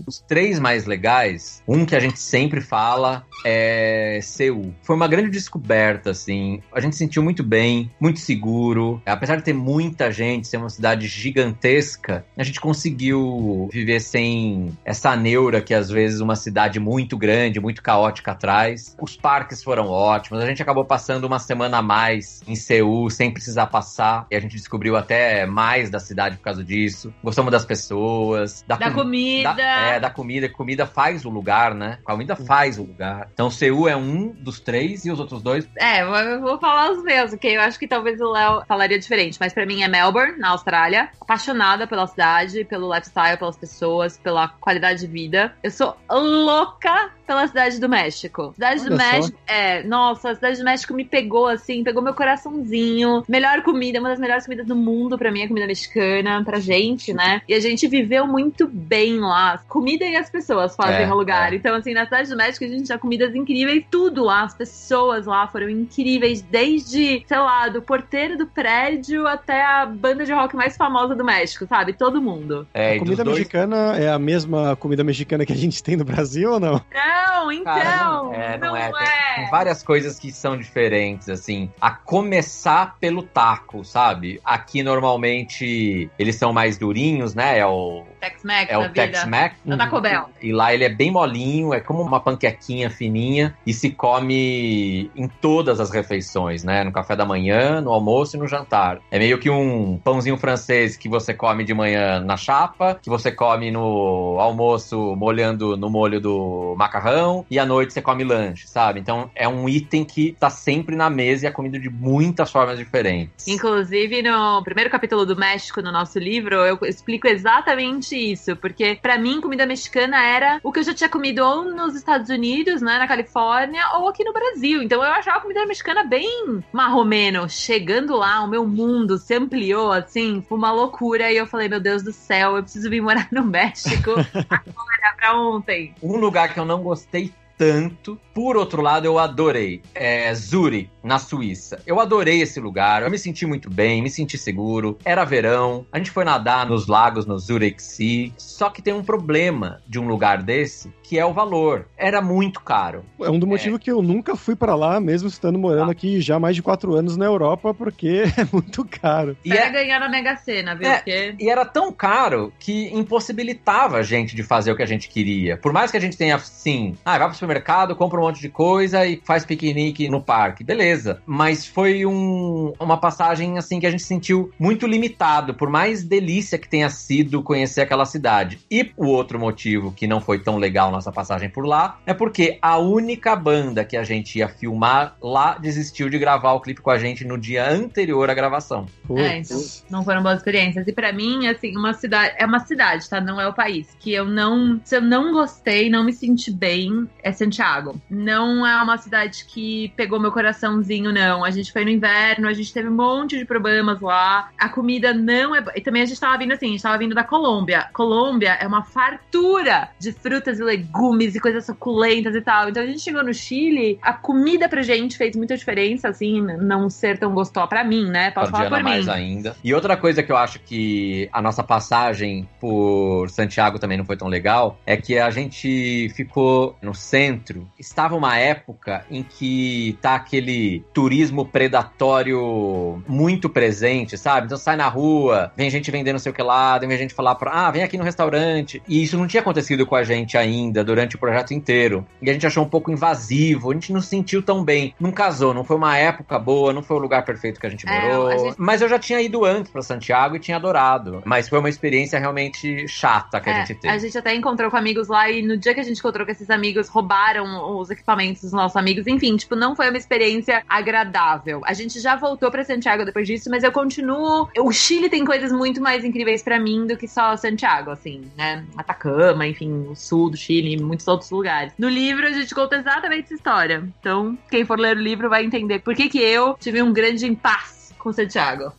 Os 0.07 0.21
três 0.21 0.59
mais 0.59 0.87
legais, 0.87 1.63
um 1.67 1.85
que 1.85 1.97
a 1.97 2.01
gente 2.01 2.19
sempre 2.19 2.61
fala 2.61 3.27
é 3.45 4.21
Seul. 4.23 4.75
Foi 4.83 4.95
uma 4.95 5.09
grande 5.09 5.31
descoberta, 5.31 6.11
assim. 6.11 6.63
A 6.73 6.81
gente 6.81 6.95
se 6.95 6.99
sentiu 6.99 7.23
muito 7.23 7.43
bem, 7.43 7.91
muito 8.01 8.21
seguro. 8.21 9.03
Apesar 9.05 9.37
de 9.37 9.43
ter 9.43 9.53
muita 9.53 10.11
gente, 10.11 10.47
ser 10.47 10.57
uma 10.57 10.71
cidade 10.71 11.07
gigantesca, 11.07 12.25
a 12.37 12.43
gente 12.43 12.61
conseguiu 12.61 13.69
viver 13.73 14.01
sem 14.01 14.77
essa 14.85 15.17
neura 15.17 15.61
que 15.61 15.75
às 15.75 15.89
vezes 15.91 16.21
uma 16.21 16.37
cidade 16.37 16.79
muito 16.79 17.17
grande, 17.17 17.61
muito 17.61 17.83
caótica 17.83 18.35
traz. 18.35 18.97
Os 19.01 19.17
parques 19.17 19.63
foram 19.63 19.89
ótimos. 19.89 20.43
A 20.43 20.47
gente 20.47 20.63
acabou 20.63 20.85
passando 20.85 21.25
uma 21.25 21.39
semana 21.39 21.79
a 21.79 21.83
mais 21.83 22.41
em 22.47 22.55
Seul, 22.55 23.11
sem 23.11 23.31
precisar 23.31 23.67
passar. 23.67 24.27
E 24.31 24.37
a 24.37 24.41
gente 24.41 24.57
descobriu 24.57 24.97
até 24.97 25.47
mais 25.47 25.91
da 25.91 25.99
cidade 25.99 26.37
por 26.37 26.43
causa 26.43 26.63
disso. 26.65 27.13
Gostamos 27.23 27.51
das 27.51 27.65
pessoas, 27.65 28.65
da, 28.69 28.77
Da 28.77 28.91
com- 28.91 28.97
comida. 28.99 29.55
da- 29.55 29.63
é, 29.87 29.99
da 29.99 30.11
comida. 30.11 30.47
Comida 30.49 30.87
faz 30.87 31.25
o 31.25 31.31
lugar, 31.31 31.75
né? 31.75 31.99
Comida 32.05 32.37
faz 32.37 32.79
o 32.79 32.83
lugar. 32.83 33.27
Então, 33.33 33.51
Seul 33.51 33.89
é 33.89 33.97
um 33.97 34.29
dos 34.29 34.61
três 34.61 35.07
e 35.07 35.11
os 35.11 35.19
outros 35.19 35.43
dois. 35.43 35.67
É, 35.79 36.03
eu 36.03 36.41
vou 36.43 36.59
falar 36.59 36.91
os 36.93 37.03
meus, 37.03 37.33
ok? 37.33 37.57
Eu 37.57 37.63
acho 37.63 37.79
que 37.79 37.89
talvez 37.89 38.21
o 38.21 38.31
Léo 38.31 38.63
falaria 38.69 38.99
diferente, 38.99 39.39
mas 39.41 39.55
pra 39.55 39.65
mim 39.65 39.83
é 39.83 39.89
Melbourne, 39.89 40.39
na 40.39 40.51
Austrália. 40.51 41.09
Apaixonada 41.19 41.87
pela 41.87 42.07
cidade, 42.07 42.63
pelo 42.67 42.93
lifestyle, 42.95 43.39
pelas 43.39 43.57
pessoas, 43.57 44.19
pela 44.19 44.49
qualidade 44.49 45.01
de 45.01 45.07
vida. 45.07 45.55
Eu 45.63 45.71
sou 45.71 45.97
louca 46.11 47.11
pela 47.29 47.47
cidade 47.47 47.79
do 47.79 47.89
México. 47.89 48.53
Cidade 48.55 48.85
do 48.85 48.95
Olha 48.95 49.05
só. 49.05 49.13
México, 49.13 49.39
é, 49.47 49.83
nossa, 49.85 50.31
a 50.31 50.35
cidade 50.35 50.59
do 50.59 50.65
México 50.65 50.95
me 50.95 51.05
pegou 51.05 51.47
assim, 51.47 51.85
pegou 51.85 52.03
meu 52.03 52.15
coraçãozinho. 52.15 53.23
Melhor 53.29 53.63
comida, 53.63 54.01
uma 54.01 54.09
das 54.09 54.19
melhores 54.19 54.45
comidas 54.45 54.67
do 54.67 54.75
mundo 54.75 55.17
pra 55.19 55.31
mim 55.31 55.43
é 55.43 55.45
a 55.45 55.49
comida 55.49 55.67
mexicana, 55.67 56.43
pra 56.45 56.59
gente, 56.59 57.13
né? 57.13 57.43
E 57.47 57.55
a 57.55 57.61
gente 57.61 57.87
viveu 57.87 58.27
muito 58.27 58.67
bem 58.67 59.21
lá. 59.21 59.61
Comida 59.69 60.05
e 60.05 60.17
as 60.17 60.31
pessoas 60.31 60.75
fazem 60.75 61.03
É, 61.07 61.13
o 61.13 61.17
lugar. 61.17 61.53
é. 61.53 61.57
Então, 61.57 61.75
assim, 61.75 61.93
na 61.95 62.05
cidade 62.05 62.31
do 62.31 62.37
México 62.37 62.65
a 62.65 62.69
gente 62.69 62.85
tinha 62.85 62.99
comidas 62.99 63.35
incríveis, 63.35 63.85
tudo 63.91 64.25
lá. 64.25 64.43
As 64.43 64.55
pessoas 64.55 65.27
lá 65.27 65.47
foram 65.47 65.69
incríveis, 65.69 66.41
desde, 66.43 67.23
sei 67.27 67.39
lá, 67.39 67.69
do 67.69 67.83
porteiro 67.83 68.37
do 68.39 68.47
prédio 68.47 69.27
até 69.27 69.63
a 69.65 69.85
banda 69.87 70.25
de 70.25 70.33
rock 70.33 70.57
mais 70.57 70.77
famosa 70.77 71.15
do 71.15 71.25
México, 71.25 71.67
sabe? 71.67 71.93
Todo 71.93 72.23
mundo. 72.23 72.67
É, 72.73 72.93
a 72.93 72.97
e 72.97 72.99
comida 72.99 73.23
dois- 73.23 73.39
mexicana 73.39 73.97
é 73.99 74.09
a 74.11 74.19
mesma 74.19 74.75
comida 74.77 75.05
mexicana 75.05 75.45
que 75.45 75.53
a 75.53 75.57
gente 75.57 75.83
tem 75.83 75.97
no 75.97 76.05
Brasil 76.05 76.53
ou 76.53 76.61
não? 76.61 76.73
Não, 76.73 77.18
então! 77.53 78.31
Cara, 78.31 78.37
é, 78.37 78.59
não 78.59 78.69
não 78.69 78.77
é. 78.77 78.91
é. 78.91 79.35
Tem 79.37 79.51
várias 79.51 79.83
coisas 79.83 80.19
que 80.19 80.33
são 80.33 80.57
diferentes, 80.57 81.29
assim. 81.29 81.71
A 81.81 81.91
começar 81.91 82.97
pelo 82.99 83.23
taco, 83.23 83.85
sabe? 83.85 84.41
Aqui 84.45 84.83
normalmente 84.83 86.11
eles 86.19 86.37
são 86.37 86.53
mais 86.53 86.79
durinhos, 86.79 87.35
né? 87.35 87.59
É 87.59 87.67
o 87.67 88.05
Tex-Mex 88.21 88.71
é 88.71 88.79
o. 88.79 88.89
Tex-Mex. 88.91 89.57
Da 89.65 89.77
Taco 89.77 90.01
Bell. 90.01 90.29
E 90.43 90.53
lá 90.53 90.73
ele 90.73 90.85
é 90.85 90.89
bem 90.89 91.11
molinho, 91.11 91.73
é 91.73 91.81
como 91.81 92.03
uma 92.03 92.21
panquequinha 92.21 92.91
fininha 92.91 93.55
e 93.67 93.73
se 93.73 93.91
come 93.91 95.11
em 95.15 95.29
todas 95.29 95.81
as 95.81 95.91
refeições, 95.91 96.65
né? 96.65 96.85
No 96.85 96.93
café 96.93 97.15
da 97.15 97.25
manhã, 97.25 97.81
no 97.81 97.91
almoço 97.91 98.37
e 98.37 98.39
no 98.39 98.47
jantar. 98.47 99.01
É 99.11 99.19
meio 99.19 99.39
que 99.39 99.51
um 99.51 99.99
pãozinho 100.03 100.37
francês 100.37 100.97
que 100.97 101.09
você 101.09 101.33
come 101.35 101.65
de 101.65 101.75
manhã 101.75 102.21
na 102.21 102.37
chapa, 102.37 102.99
que 103.01 103.11
você 103.11 103.31
come 103.31 103.71
no 103.71 104.39
almoço 104.39 105.15
molhando 105.17 105.77
no 105.77 105.91
molho 105.91 106.21
do 106.21 106.75
macarrão 106.77 107.45
e 107.51 107.59
à 107.59 107.67
noite 107.67 107.93
você 107.93 108.03
come 108.03 108.25
lanche, 108.25 108.67
sabe? 108.67 109.01
Então 109.01 109.31
é 109.35 109.49
um 109.49 109.69
item 109.69 110.05
que 110.05 110.37
tá 110.39 110.51
sempre 110.51 110.97
na 110.97 111.11
mesa 111.11 111.47
e 111.47 111.49
é 111.49 111.51
comido 111.51 111.79
de 111.79 111.89
muitas 111.89 112.51
formas 112.51 112.79
diferentes. 112.79 113.47
Inclusive, 113.47 114.23
no 114.23 114.63
primeiro 114.63 114.91
capítulo 114.91 115.25
do 115.25 115.37
México, 115.37 115.81
no 115.83 115.93
nosso 115.93 116.19
livro, 116.19 116.57
eu 116.57 116.79
explico 116.83 117.27
exatamente 117.27 118.08
isso. 118.17 118.57
Porque, 118.57 118.99
pra 119.01 119.19
mim, 119.19 119.41
comida 119.41 119.67
mexicana 119.67 120.23
era 120.23 120.61
o 120.63 120.73
que 120.73 120.81
eu 120.81 120.85
já 120.85 120.95
tinha 120.95 121.09
comido 121.09 121.45
ou 121.45 121.65
nos 121.65 121.95
Estados 121.95 122.29
Unidos, 122.31 122.83
né, 122.83 122.99
na 122.99 123.09
Califórnia, 123.09 123.83
ou 123.95 124.09
aqui 124.09 124.25
no 124.25 124.33
Brasil. 124.33 124.83
Então, 124.83 125.03
eu 125.03 125.13
achava 125.13 125.39
a 125.39 125.41
comida 125.41 125.65
mexicana 125.67 126.05
bem 126.05 126.63
marromeno. 126.73 127.49
Chegando 127.49 128.17
lá, 128.17 128.43
o 128.43 128.49
meu 128.49 128.67
mundo 128.67 129.19
se 129.19 129.35
ampliou, 129.35 129.93
assim, 129.93 130.43
foi 130.49 130.59
uma 130.59 130.73
loucura. 130.73 131.31
E 131.31 131.37
eu 131.37 131.47
falei, 131.47 131.69
meu 131.69 131.81
Deus 131.81 132.03
do 132.03 132.13
céu, 132.13 132.57
eu 132.57 132.63
preciso 132.63 132.91
vir 132.91 133.01
morar 133.01 133.29
no 133.31 133.45
México 133.45 134.13
agora, 134.51 135.17
pra 135.17 135.39
ontem. 135.41 135.95
Um 136.03 136.17
lugar 136.17 136.53
que 136.53 136.61
eu 136.61 136.65
não 136.65 136.83
gostei 136.83 137.33
tanto. 137.59 138.19
Por 138.33 138.57
outro 138.57 138.81
lado, 138.81 139.05
eu 139.05 139.19
adorei. 139.19 139.83
É 139.95 140.33
Zurich, 140.33 140.89
na 141.09 141.19
Suíça. 141.19 141.81
Eu 141.87 141.99
adorei 141.99 142.41
esse 142.43 142.61
lugar. 142.61 143.03
Eu 143.03 143.11
me 143.11 143.19
senti 143.19 143.45
muito 143.47 143.69
bem, 143.71 144.03
me 144.03 144.11
senti 144.11 144.39
seguro. 144.39 144.97
Era 145.05 145.25
verão. 145.25 145.85
A 145.91 145.99
gente 145.99 146.11
foi 146.11 146.25
nadar 146.25 146.67
nos 146.67 146.87
lagos 146.87 147.27
no 147.27 147.39
Zurich 147.39 147.83
Sea. 147.83 148.31
Só 148.37 148.71
que 148.71 148.83
tem 148.83 148.93
um 148.95 149.03
problema 149.03 149.81
de 149.89 149.99
um 149.99 150.07
lugar 150.07 150.43
desse, 150.43 150.93
que 151.03 151.19
é 151.19 151.25
o 151.25 151.33
valor. 151.33 151.87
Era 151.97 152.21
muito 152.21 152.61
caro. 152.61 153.05
É 153.21 153.31
um 153.31 153.39
do 153.39 153.47
motivo 153.47 153.79
que 153.79 153.91
eu 153.91 154.03
nunca 154.03 154.37
fui 154.37 154.55
pra 154.55 154.75
lá, 154.75 155.01
mesmo 155.01 155.29
estando 155.29 155.59
morando 155.59 155.89
Ah. 155.89 155.93
aqui 155.93 156.21
já 156.21 156.37
há 156.37 156.41
mais 156.41 156.55
de 156.55 156.63
quatro 156.63 156.95
anos 156.95 157.17
na 157.17 157.25
Europa, 157.25 157.73
porque 157.73 158.23
é 158.37 158.47
muito 158.53 158.85
caro. 158.85 159.37
E 159.45 159.53
é- 159.53 159.71
ganhar 159.71 159.99
na 159.99 160.09
Mega 160.09 160.37
Sena, 160.37 160.75
viu? 160.75 160.87
É. 160.89 160.97
Porque... 160.97 161.35
E 161.41 161.49
era 161.49 161.65
tão 161.65 161.91
caro 161.93 162.53
que 162.59 162.89
impossibilitava 162.95 163.99
a 163.99 164.03
gente 164.03 164.37
de 164.37 164.43
fazer 164.43 164.73
o 164.73 164.77
que 164.77 164.83
a 164.83 164.87
gente 164.87 165.09
queria. 165.09 165.57
Por 165.57 165.73
mais 165.73 165.91
que 165.91 165.97
a 165.97 166.01
gente 166.01 166.17
tenha, 166.17 166.37
assim, 166.37 166.97
ah, 167.05 167.17
vai 167.19 167.27
pro 167.29 167.35
supermercado, 167.37 167.97
compra 167.97 168.19
um 168.21 168.25
monte 168.25 168.41
de 168.41 168.49
coisa 168.49 169.07
e 169.07 169.21
faz 169.25 169.45
piquenique 169.45 170.09
no 170.09 170.21
parque. 170.21 170.63
Beleza. 170.65 170.98
Mas 171.27 171.67
foi 171.67 172.05
um- 172.07 172.73
uma 172.79 172.97
passagem, 172.97 173.59
assim, 173.59 173.81
que 173.81 173.87
a 173.87 173.91
gente 173.91 174.03
sentiu 174.03 174.51
muito 174.59 174.87
limitado, 174.87 175.55
por 175.55 175.71
mais 175.71 176.03
delícia 176.05 176.59
que 176.59 176.69
tenha 176.69 176.89
sido 176.91 177.43
conhecer 177.43 177.83
aquela 177.83 178.05
cidade. 178.05 178.59
E 178.71 178.91
o 178.97 179.07
outro 179.07 179.39
motivo 179.39 179.93
que 179.93 180.07
não 180.07 180.21
foi 180.21 180.39
tão 180.39 180.57
legal 180.57 180.91
nossa 180.91 181.13
passagem 181.13 181.49
por 181.49 181.65
lá 181.67 181.99
é 182.07 182.15
porque 182.15 182.59
a 182.61 182.79
única 182.79 183.35
banda 183.37 183.85
que 183.85 183.97
a 183.97 184.05
gente 184.05 184.39
ia 184.39 184.49
filmar 184.49 185.17
lá 185.23 185.59
desistiu 185.59 186.09
de 186.09 186.19
gravar 186.19 186.53
o 186.53 186.61
clipe 186.61 186.81
com 186.81 186.91
a 186.91 186.99
gente 186.99 187.25
no 187.25 187.39
dia 187.39 187.69
anterior 187.71 188.31
à 188.31 188.35
gravação. 188.35 188.87
É, 189.17 189.39
então, 189.39 189.61
não 189.91 190.05
foram 190.05 190.23
boas 190.23 190.39
experiências. 190.39 190.87
E 190.87 190.93
pra 190.93 191.13
mim, 191.13 191.47
assim, 191.47 191.77
uma 191.77 191.93
cidade. 191.95 192.35
É 192.39 192.47
uma 192.47 192.61
cidade, 192.61 193.09
tá? 193.09 193.21
Não 193.21 193.41
é 193.41 193.47
o 193.49 193.53
país. 193.53 193.89
Que 193.99 194.13
eu 194.13 194.25
não. 194.25 194.81
Se 194.85 194.97
eu 194.97 195.01
não 195.01 195.33
gostei, 195.33 195.89
não 195.91 196.05
me 196.05 196.13
senti 196.13 196.51
bem, 196.51 197.09
é 197.23 197.33
Santiago. 197.33 198.01
Não 198.11 198.67
é 198.67 198.83
uma 198.83 198.99
cidade 198.99 199.45
que 199.47 199.93
pegou 199.97 200.21
meu 200.21 200.33
coraçãozinho, 200.79 201.13
não. 201.13 201.45
A 201.45 201.51
gente 201.51 201.73
foi 201.73 201.85
no 201.85 201.91
inverno, 201.91 202.49
a 202.49 202.53
gente 202.53 202.73
teve 202.73 202.89
um 202.89 202.95
monte 202.95 203.39
de 203.39 203.45
problemas 203.45 204.01
lá. 204.01 204.51
A 204.59 204.69
comida 204.69 205.13
não 205.13 205.55
é. 205.55 205.65
E 205.75 205.81
também 205.81 206.03
a 206.03 206.07
gente 206.07 206.21
tava 206.21 206.39
vindo 206.39 206.53
assim, 206.53 206.67
a 206.67 206.71
gente 206.71 206.83
tava 206.83 206.99
vindo 206.99 207.15
da 207.15 207.25
Colômbia. 207.25 207.89
Colômbia 207.93 208.57
é 208.61 208.67
uma 208.67 208.83
fartura 208.83 209.89
de 209.99 210.13
frutas 210.13 210.59
e 210.59 210.63
legumes 210.63 211.35
e 211.35 211.41
coisas 211.41 211.67
suculentas 211.67 212.35
e 212.35 212.41
tal. 212.41 212.69
Então 212.69 212.83
a 212.83 212.87
gente 212.87 213.01
chegou 213.01 213.23
no 213.23 213.35
Chile, 213.35 213.99
a 214.03 214.13
comida 214.13 214.69
pra 214.69 214.83
gente 214.83 215.17
fez 215.17 215.37
muita 215.37 215.57
diferença, 215.57 216.09
assim, 216.09 216.41
não 216.41 216.89
ser 216.89 217.19
tão 217.19 217.33
gostosa 217.33 217.67
pra 217.67 217.85
mim, 217.85 218.09
né? 218.09 218.31
Posso 218.31 218.51
falar 218.51 218.69
por 218.69 218.79
mim. 218.79 218.85
mais 218.85 219.09
ainda. 219.09 219.57
E 219.63 219.75
outra 219.75 219.97
coisa 219.97 220.23
que 220.23 220.31
eu 220.31 220.37
acho 220.37 220.61
que 220.61 221.29
a 221.33 221.43
nossa 221.43 221.63
passagem 221.63 222.49
por 222.61 223.29
Santiago 223.31 223.79
também 223.79 223.99
não 223.99 224.05
foi 224.05 224.17
tão 224.17 224.29
legal 224.29 224.79
é 224.87 224.97
que 224.97 225.19
a 225.19 225.31
gente 225.31 226.09
ficou 226.15 226.77
no 226.83 226.95
centro. 226.95 227.69
Estava 227.79 228.15
uma 228.17 228.37
época 228.37 229.05
em 229.11 229.23
que 229.23 229.97
tá 230.01 230.15
aquele 230.15 230.68
turismo 230.93 231.45
predatório 231.47 233.03
muito 233.07 233.49
presente, 233.49 234.17
sabe? 234.17 234.47
Então 234.47 234.59
sai 234.59 234.77
na 234.77 234.89
rua, 234.89 235.53
vem 235.57 235.71
gente 235.71 235.91
vendendo 235.91 236.15
não 236.15 236.19
sei 236.19 236.33
o 236.33 236.35
que 236.35 236.43
lá, 236.43 236.79
vem 236.79 236.97
gente 236.99 237.15
falar 237.15 237.35
pra, 237.35 237.51
ah, 237.53 237.71
vem 237.71 237.83
aqui 237.83 237.97
no 237.99 238.05
restaurante. 238.05 238.83
E 238.89 239.03
isso 239.03 239.17
não 239.17 239.27
tinha 239.27 239.41
acontecido 239.41 239.87
com 239.87 239.95
a 239.95 240.03
gente 240.03 240.37
ainda 240.37 240.83
durante 240.85 241.17
o 241.17 241.19
projeto 241.19 241.53
inteiro. 241.53 242.07
E 242.21 242.29
a 242.29 242.33
gente 242.33 242.47
achou 242.47 242.65
um 242.65 242.69
pouco 242.69 242.91
invasivo, 242.91 243.71
a 243.71 243.75
gente 243.75 243.93
não 243.93 244.01
se 244.01 244.09
sentiu 244.09 244.43
tão 244.43 244.65
bem. 244.65 244.95
Não 244.99 245.13
casou, 245.13 245.55
não 245.55 245.65
foi 245.65 245.77
uma 245.77 245.97
época 245.97 246.39
boa, 246.39 246.73
não 246.73 246.83
foi 246.83 246.97
o 246.97 247.01
lugar 247.01 247.25
perfeito 247.25 247.61
que 247.61 247.67
a 247.67 247.71
gente 247.71 247.87
É, 247.89 248.01
morou. 248.09 248.29
a 248.29 248.37
gente- 248.39 248.55
Mas 248.59 248.81
eu 248.83 248.89
já 248.89 248.99
tinha 248.99 249.21
ido 249.21 249.45
antes 249.45 249.71
pra 249.71 249.83
Santiago 249.83 250.37
e 250.37 250.41
tinha 250.41 250.57
adorado. 250.57 251.23
Mas 251.25 251.49
foi 251.49 251.59
uma 251.59 251.69
experiência 251.69 252.19
realmente 252.19 252.89
chata 252.89 253.41
que 253.41 253.49
a 253.49 253.53
É, 253.53 253.57
gente 253.67 253.75
teve. 253.81 253.95
A 253.95 253.99
gente 253.99 254.17
até 254.19 254.35
encontrou 254.35 254.71
com 254.71 254.77
amigos 254.77 255.09
lá 255.09 255.31
e 255.31 255.43
no 255.43 255.57
dia 255.57 255.75
que 255.75 255.81
a 255.81 255.85
gente 255.85 255.99
encontrou 255.99 256.25
com 256.27 256.33
esses 256.33 256.51
amigos, 256.51 256.89
roubaram 256.89 257.79
os 257.79 257.91
equipamentos 257.91 258.43
dos 258.43 258.53
nossos 258.53 258.77
amigos. 258.77 259.07
Enfim, 259.07 259.37
tipo, 259.37 259.55
não 259.55 259.77
foi 259.77 259.89
uma 259.89 259.99
experiência 259.99 260.58
agradável. 260.69 261.63
A 261.65 261.73
gente 261.73 262.01
já 262.01 262.17
voltou 262.17 262.51
pra 262.51 262.65
Santiago 262.65 263.05
depois 263.05 263.27
disso, 263.27 263.51
mas 263.51 263.63
eu 263.63 263.73
continuo. 263.73 264.49
O 264.59 264.73
Chile 264.73 265.09
tem 265.09 265.25
coisas 265.25 265.53
muito 265.53 265.81
mais 265.81 266.05
incríveis 266.05 266.43
pra 266.43 266.59
mim 266.59 266.87
do 266.87 266.97
que 266.97 267.07
só 267.07 267.37
Santiago, 267.37 267.91
assim, 267.91 268.31
né? 268.37 268.65
Atacama, 268.77 269.47
enfim, 269.47 269.87
o 269.89 269.95
sul 269.95 270.31
do 270.31 270.37
Chile 270.37 270.75
e 270.75 270.83
muitos 270.83 271.07
outros 271.07 271.31
lugares. 271.31 271.73
No 271.79 271.89
livro 271.89 272.27
a 272.27 272.33
gente 272.33 272.55
conta 272.55 272.77
exatamente 272.77 273.25
essa 273.25 273.35
história. 273.35 273.89
Então, 274.01 274.37
quem 274.51 274.65
for 274.65 274.79
ler 274.79 274.97
o 274.97 275.01
livro 275.01 275.29
vai 275.29 275.45
entender 275.45 275.81
por 275.81 275.95
que, 275.95 276.09
que 276.09 276.19
eu 276.19 276.57
tive 276.59 276.83
um 276.83 276.93
grande 276.93 277.27
impasse 277.27 277.95
com 277.95 278.13
Santiago. 278.13 278.73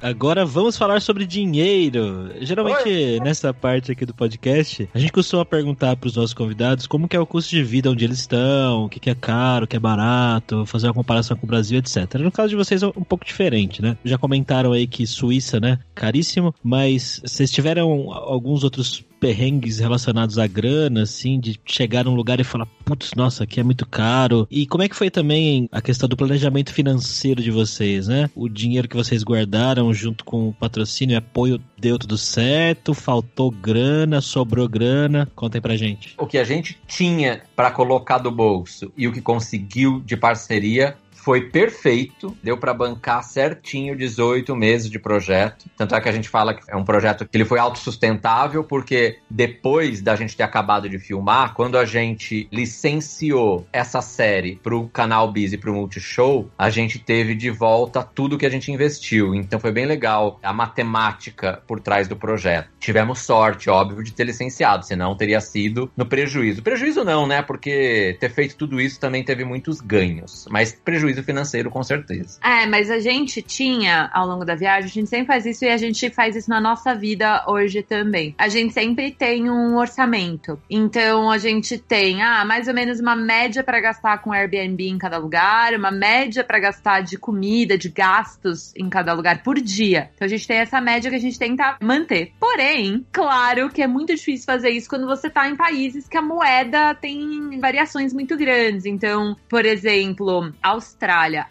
Agora 0.00 0.44
vamos 0.44 0.76
falar 0.76 1.00
sobre 1.00 1.26
dinheiro. 1.26 2.30
Geralmente, 2.40 3.20
nessa 3.20 3.52
parte 3.52 3.90
aqui 3.90 4.06
do 4.06 4.14
podcast, 4.14 4.88
a 4.94 4.98
gente 4.98 5.12
costuma 5.12 5.44
perguntar 5.44 5.96
para 5.96 6.06
os 6.06 6.16
nossos 6.16 6.34
convidados 6.34 6.86
como 6.86 7.08
que 7.08 7.16
é 7.16 7.20
o 7.20 7.26
custo 7.26 7.50
de 7.50 7.62
vida 7.62 7.90
onde 7.90 8.04
eles 8.04 8.20
estão, 8.20 8.84
o 8.84 8.88
que, 8.88 9.00
que 9.00 9.10
é 9.10 9.14
caro, 9.14 9.64
o 9.64 9.68
que 9.68 9.76
é 9.76 9.80
barato, 9.80 10.64
fazer 10.66 10.86
uma 10.86 10.94
comparação 10.94 11.36
com 11.36 11.46
o 11.46 11.48
Brasil, 11.48 11.78
etc. 11.78 12.14
No 12.14 12.30
caso 12.30 12.50
de 12.50 12.56
vocês 12.56 12.82
é 12.82 12.86
um 12.86 13.04
pouco 13.04 13.24
diferente, 13.24 13.82
né? 13.82 13.96
Já 14.04 14.16
comentaram 14.16 14.72
aí 14.72 14.86
que 14.86 15.06
Suíça, 15.06 15.58
né, 15.58 15.78
caríssimo, 15.94 16.54
mas 16.62 17.20
vocês 17.24 17.50
tiveram 17.50 18.12
alguns 18.12 18.62
outros 18.62 19.04
perrengues 19.20 19.78
relacionados 19.78 20.38
à 20.38 20.46
grana, 20.46 21.02
assim, 21.02 21.38
de 21.38 21.60
chegar 21.64 22.04
num 22.04 22.14
lugar 22.14 22.40
e 22.40 22.44
falar, 22.44 22.66
putz, 22.84 23.12
nossa, 23.14 23.44
aqui 23.44 23.60
é 23.60 23.62
muito 23.62 23.86
caro. 23.86 24.46
E 24.50 24.66
como 24.66 24.82
é 24.82 24.88
que 24.88 24.96
foi 24.96 25.10
também 25.10 25.68
a 25.72 25.80
questão 25.80 26.08
do 26.08 26.16
planejamento 26.16 26.72
financeiro 26.72 27.42
de 27.42 27.50
vocês, 27.50 28.08
né? 28.08 28.30
O 28.34 28.48
dinheiro 28.48 28.88
que 28.88 28.96
vocês 28.96 29.22
guardaram 29.22 29.92
junto 29.92 30.24
com 30.24 30.48
o 30.48 30.52
patrocínio 30.52 31.14
e 31.14 31.16
apoio 31.16 31.60
deu 31.78 31.98
tudo 31.98 32.16
certo? 32.16 32.94
Faltou 32.94 33.50
grana? 33.50 34.20
Sobrou 34.20 34.68
grana? 34.68 35.28
Contem 35.34 35.60
pra 35.60 35.76
gente. 35.76 36.14
O 36.18 36.26
que 36.26 36.38
a 36.38 36.44
gente 36.44 36.78
tinha 36.86 37.42
pra 37.54 37.70
colocar 37.70 38.18
do 38.18 38.30
bolso 38.30 38.92
e 38.96 39.06
o 39.06 39.12
que 39.12 39.20
conseguiu 39.20 40.00
de 40.00 40.16
parceria 40.16 40.96
foi 41.28 41.42
perfeito, 41.42 42.34
deu 42.42 42.56
pra 42.56 42.72
bancar 42.72 43.22
certinho 43.22 43.94
18 43.94 44.56
meses 44.56 44.90
de 44.90 44.98
projeto. 44.98 45.66
Tanto 45.76 45.94
é 45.94 46.00
que 46.00 46.08
a 46.08 46.12
gente 46.12 46.26
fala 46.26 46.54
que 46.54 46.62
é 46.70 46.74
um 46.74 46.86
projeto 46.86 47.28
que 47.28 47.36
ele 47.36 47.44
foi 47.44 47.58
autossustentável, 47.58 48.64
porque 48.64 49.18
depois 49.28 50.00
da 50.00 50.16
gente 50.16 50.34
ter 50.34 50.42
acabado 50.42 50.88
de 50.88 50.98
filmar, 50.98 51.52
quando 51.52 51.76
a 51.76 51.84
gente 51.84 52.48
licenciou 52.50 53.66
essa 53.70 54.00
série 54.00 54.56
pro 54.62 54.88
canal 54.88 55.30
Biz 55.30 55.52
e 55.52 55.58
pro 55.58 55.74
Multishow, 55.74 56.50
a 56.56 56.70
gente 56.70 56.98
teve 56.98 57.34
de 57.34 57.50
volta 57.50 58.02
tudo 58.02 58.38
que 58.38 58.46
a 58.46 58.50
gente 58.50 58.72
investiu. 58.72 59.34
Então 59.34 59.60
foi 59.60 59.70
bem 59.70 59.84
legal 59.84 60.40
a 60.42 60.54
matemática 60.54 61.62
por 61.66 61.78
trás 61.78 62.08
do 62.08 62.16
projeto. 62.16 62.70
Tivemos 62.80 63.18
sorte, 63.18 63.68
óbvio, 63.68 64.02
de 64.02 64.14
ter 64.14 64.24
licenciado, 64.24 64.86
senão 64.86 65.14
teria 65.14 65.42
sido 65.42 65.92
no 65.94 66.06
prejuízo. 66.06 66.62
Prejuízo 66.62 67.04
não, 67.04 67.26
né? 67.26 67.42
Porque 67.42 68.16
ter 68.18 68.30
feito 68.30 68.56
tudo 68.56 68.80
isso 68.80 68.98
também 68.98 69.22
teve 69.22 69.44
muitos 69.44 69.82
ganhos, 69.82 70.46
mas 70.50 70.72
prejuízo 70.72 71.17
financeiro 71.22 71.70
com 71.70 71.82
certeza. 71.82 72.38
É, 72.42 72.66
mas 72.66 72.90
a 72.90 72.98
gente 72.98 73.42
tinha, 73.42 74.10
ao 74.12 74.26
longo 74.26 74.44
da 74.44 74.54
viagem, 74.54 74.90
a 74.90 74.92
gente 74.92 75.08
sempre 75.08 75.26
faz 75.26 75.46
isso 75.46 75.64
e 75.64 75.68
a 75.68 75.76
gente 75.76 76.10
faz 76.10 76.36
isso 76.36 76.50
na 76.50 76.60
nossa 76.60 76.94
vida 76.94 77.44
hoje 77.46 77.82
também. 77.82 78.34
A 78.38 78.48
gente 78.48 78.72
sempre 78.72 79.10
tem 79.10 79.50
um 79.50 79.76
orçamento. 79.76 80.60
Então 80.68 81.30
a 81.30 81.38
gente 81.38 81.78
tem, 81.78 82.22
ah, 82.22 82.44
mais 82.44 82.68
ou 82.68 82.74
menos 82.74 83.00
uma 83.00 83.16
média 83.16 83.62
para 83.62 83.80
gastar 83.80 84.18
com 84.18 84.32
Airbnb 84.32 84.88
em 84.88 84.98
cada 84.98 85.18
lugar, 85.18 85.74
uma 85.74 85.90
média 85.90 86.44
para 86.44 86.58
gastar 86.58 87.02
de 87.02 87.16
comida, 87.16 87.76
de 87.76 87.88
gastos 87.88 88.72
em 88.76 88.88
cada 88.88 89.12
lugar 89.12 89.42
por 89.42 89.60
dia. 89.60 90.10
Então 90.14 90.26
a 90.26 90.28
gente 90.28 90.46
tem 90.46 90.58
essa 90.58 90.80
média 90.80 91.10
que 91.10 91.16
a 91.16 91.20
gente 91.20 91.38
tenta 91.38 91.76
manter. 91.80 92.32
Porém, 92.38 92.58
Porém, 92.58 93.06
claro 93.12 93.70
que 93.70 93.80
é 93.80 93.86
muito 93.86 94.14
difícil 94.14 94.44
fazer 94.44 94.70
isso 94.70 94.88
quando 94.88 95.06
você 95.06 95.30
tá 95.30 95.48
em 95.48 95.56
países 95.56 96.08
que 96.08 96.16
a 96.16 96.22
moeda 96.22 96.94
tem 96.94 97.58
variações 97.60 98.12
muito 98.12 98.36
grandes. 98.36 98.84
Então, 98.84 99.36
por 99.48 99.64
exemplo, 99.64 100.52
Austrália. 100.60 100.97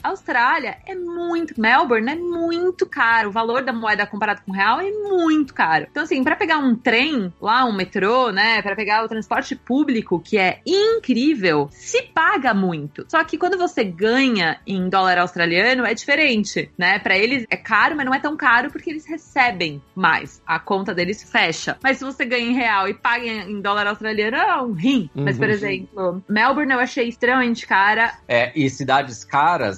Austrália 0.04 0.78
é 0.86 0.96
muito. 0.96 1.60
Melbourne 1.60 2.12
é 2.12 2.16
muito 2.16 2.86
caro. 2.86 3.30
O 3.30 3.32
valor 3.32 3.64
da 3.64 3.72
moeda 3.72 4.06
comparado 4.06 4.42
com 4.46 4.52
o 4.52 4.54
real 4.54 4.80
é 4.80 4.92
muito 4.92 5.54
caro. 5.54 5.88
Então, 5.90 6.04
assim, 6.04 6.24
para 6.24 6.36
pegar 6.36 6.58
um 6.58 6.76
trem 6.76 7.34
lá, 7.42 7.66
um 7.66 7.74
metrô, 7.74 8.32
né? 8.32 8.62
Para 8.62 8.76
pegar 8.76 9.04
o 9.04 9.08
transporte 9.08 9.56
público, 9.56 10.20
que 10.20 10.38
é 10.38 10.60
incrível, 10.66 11.70
se 11.72 12.04
paga 12.04 12.54
muito. 12.54 13.06
Só 13.08 13.24
que 13.24 13.38
quando 13.38 13.58
você 13.58 13.84
ganha 13.84 14.60
em 14.66 14.90
dólar 14.90 15.20
australiano, 15.20 15.86
é 15.86 15.94
diferente, 15.94 16.70
né? 16.78 17.00
Para 17.00 17.18
eles 17.18 17.46
é 17.50 17.58
caro, 17.58 17.96
mas 17.96 18.06
não 18.06 18.14
é 18.14 18.20
tão 18.20 18.36
caro 18.36 18.72
porque 18.72 18.90
eles 18.90 19.06
recebem 19.06 19.82
mais. 19.96 20.42
A 20.46 20.60
conta 20.60 20.94
deles 20.94 21.24
fecha. 21.24 21.78
Mas 21.82 21.98
se 21.98 22.04
você 22.04 22.26
ganha 22.26 22.48
em 22.48 22.54
real 22.54 22.88
e 22.88 22.94
paga 22.94 23.26
em 23.26 23.62
dólar 23.62 23.88
australiano, 23.88 24.38
é 24.38 24.62
um 24.62 24.74
rim. 24.74 25.10
Uhum. 25.16 25.24
Mas, 25.24 25.38
por 25.38 25.50
exemplo, 25.50 26.24
Melbourne 26.28 26.74
eu 26.74 26.80
achei 26.80 27.08
extremamente 27.08 27.66
cara. 27.66 28.14
É, 28.28 28.52
e 28.56 28.70
cidades 28.70 29.24
caras, 29.24 29.37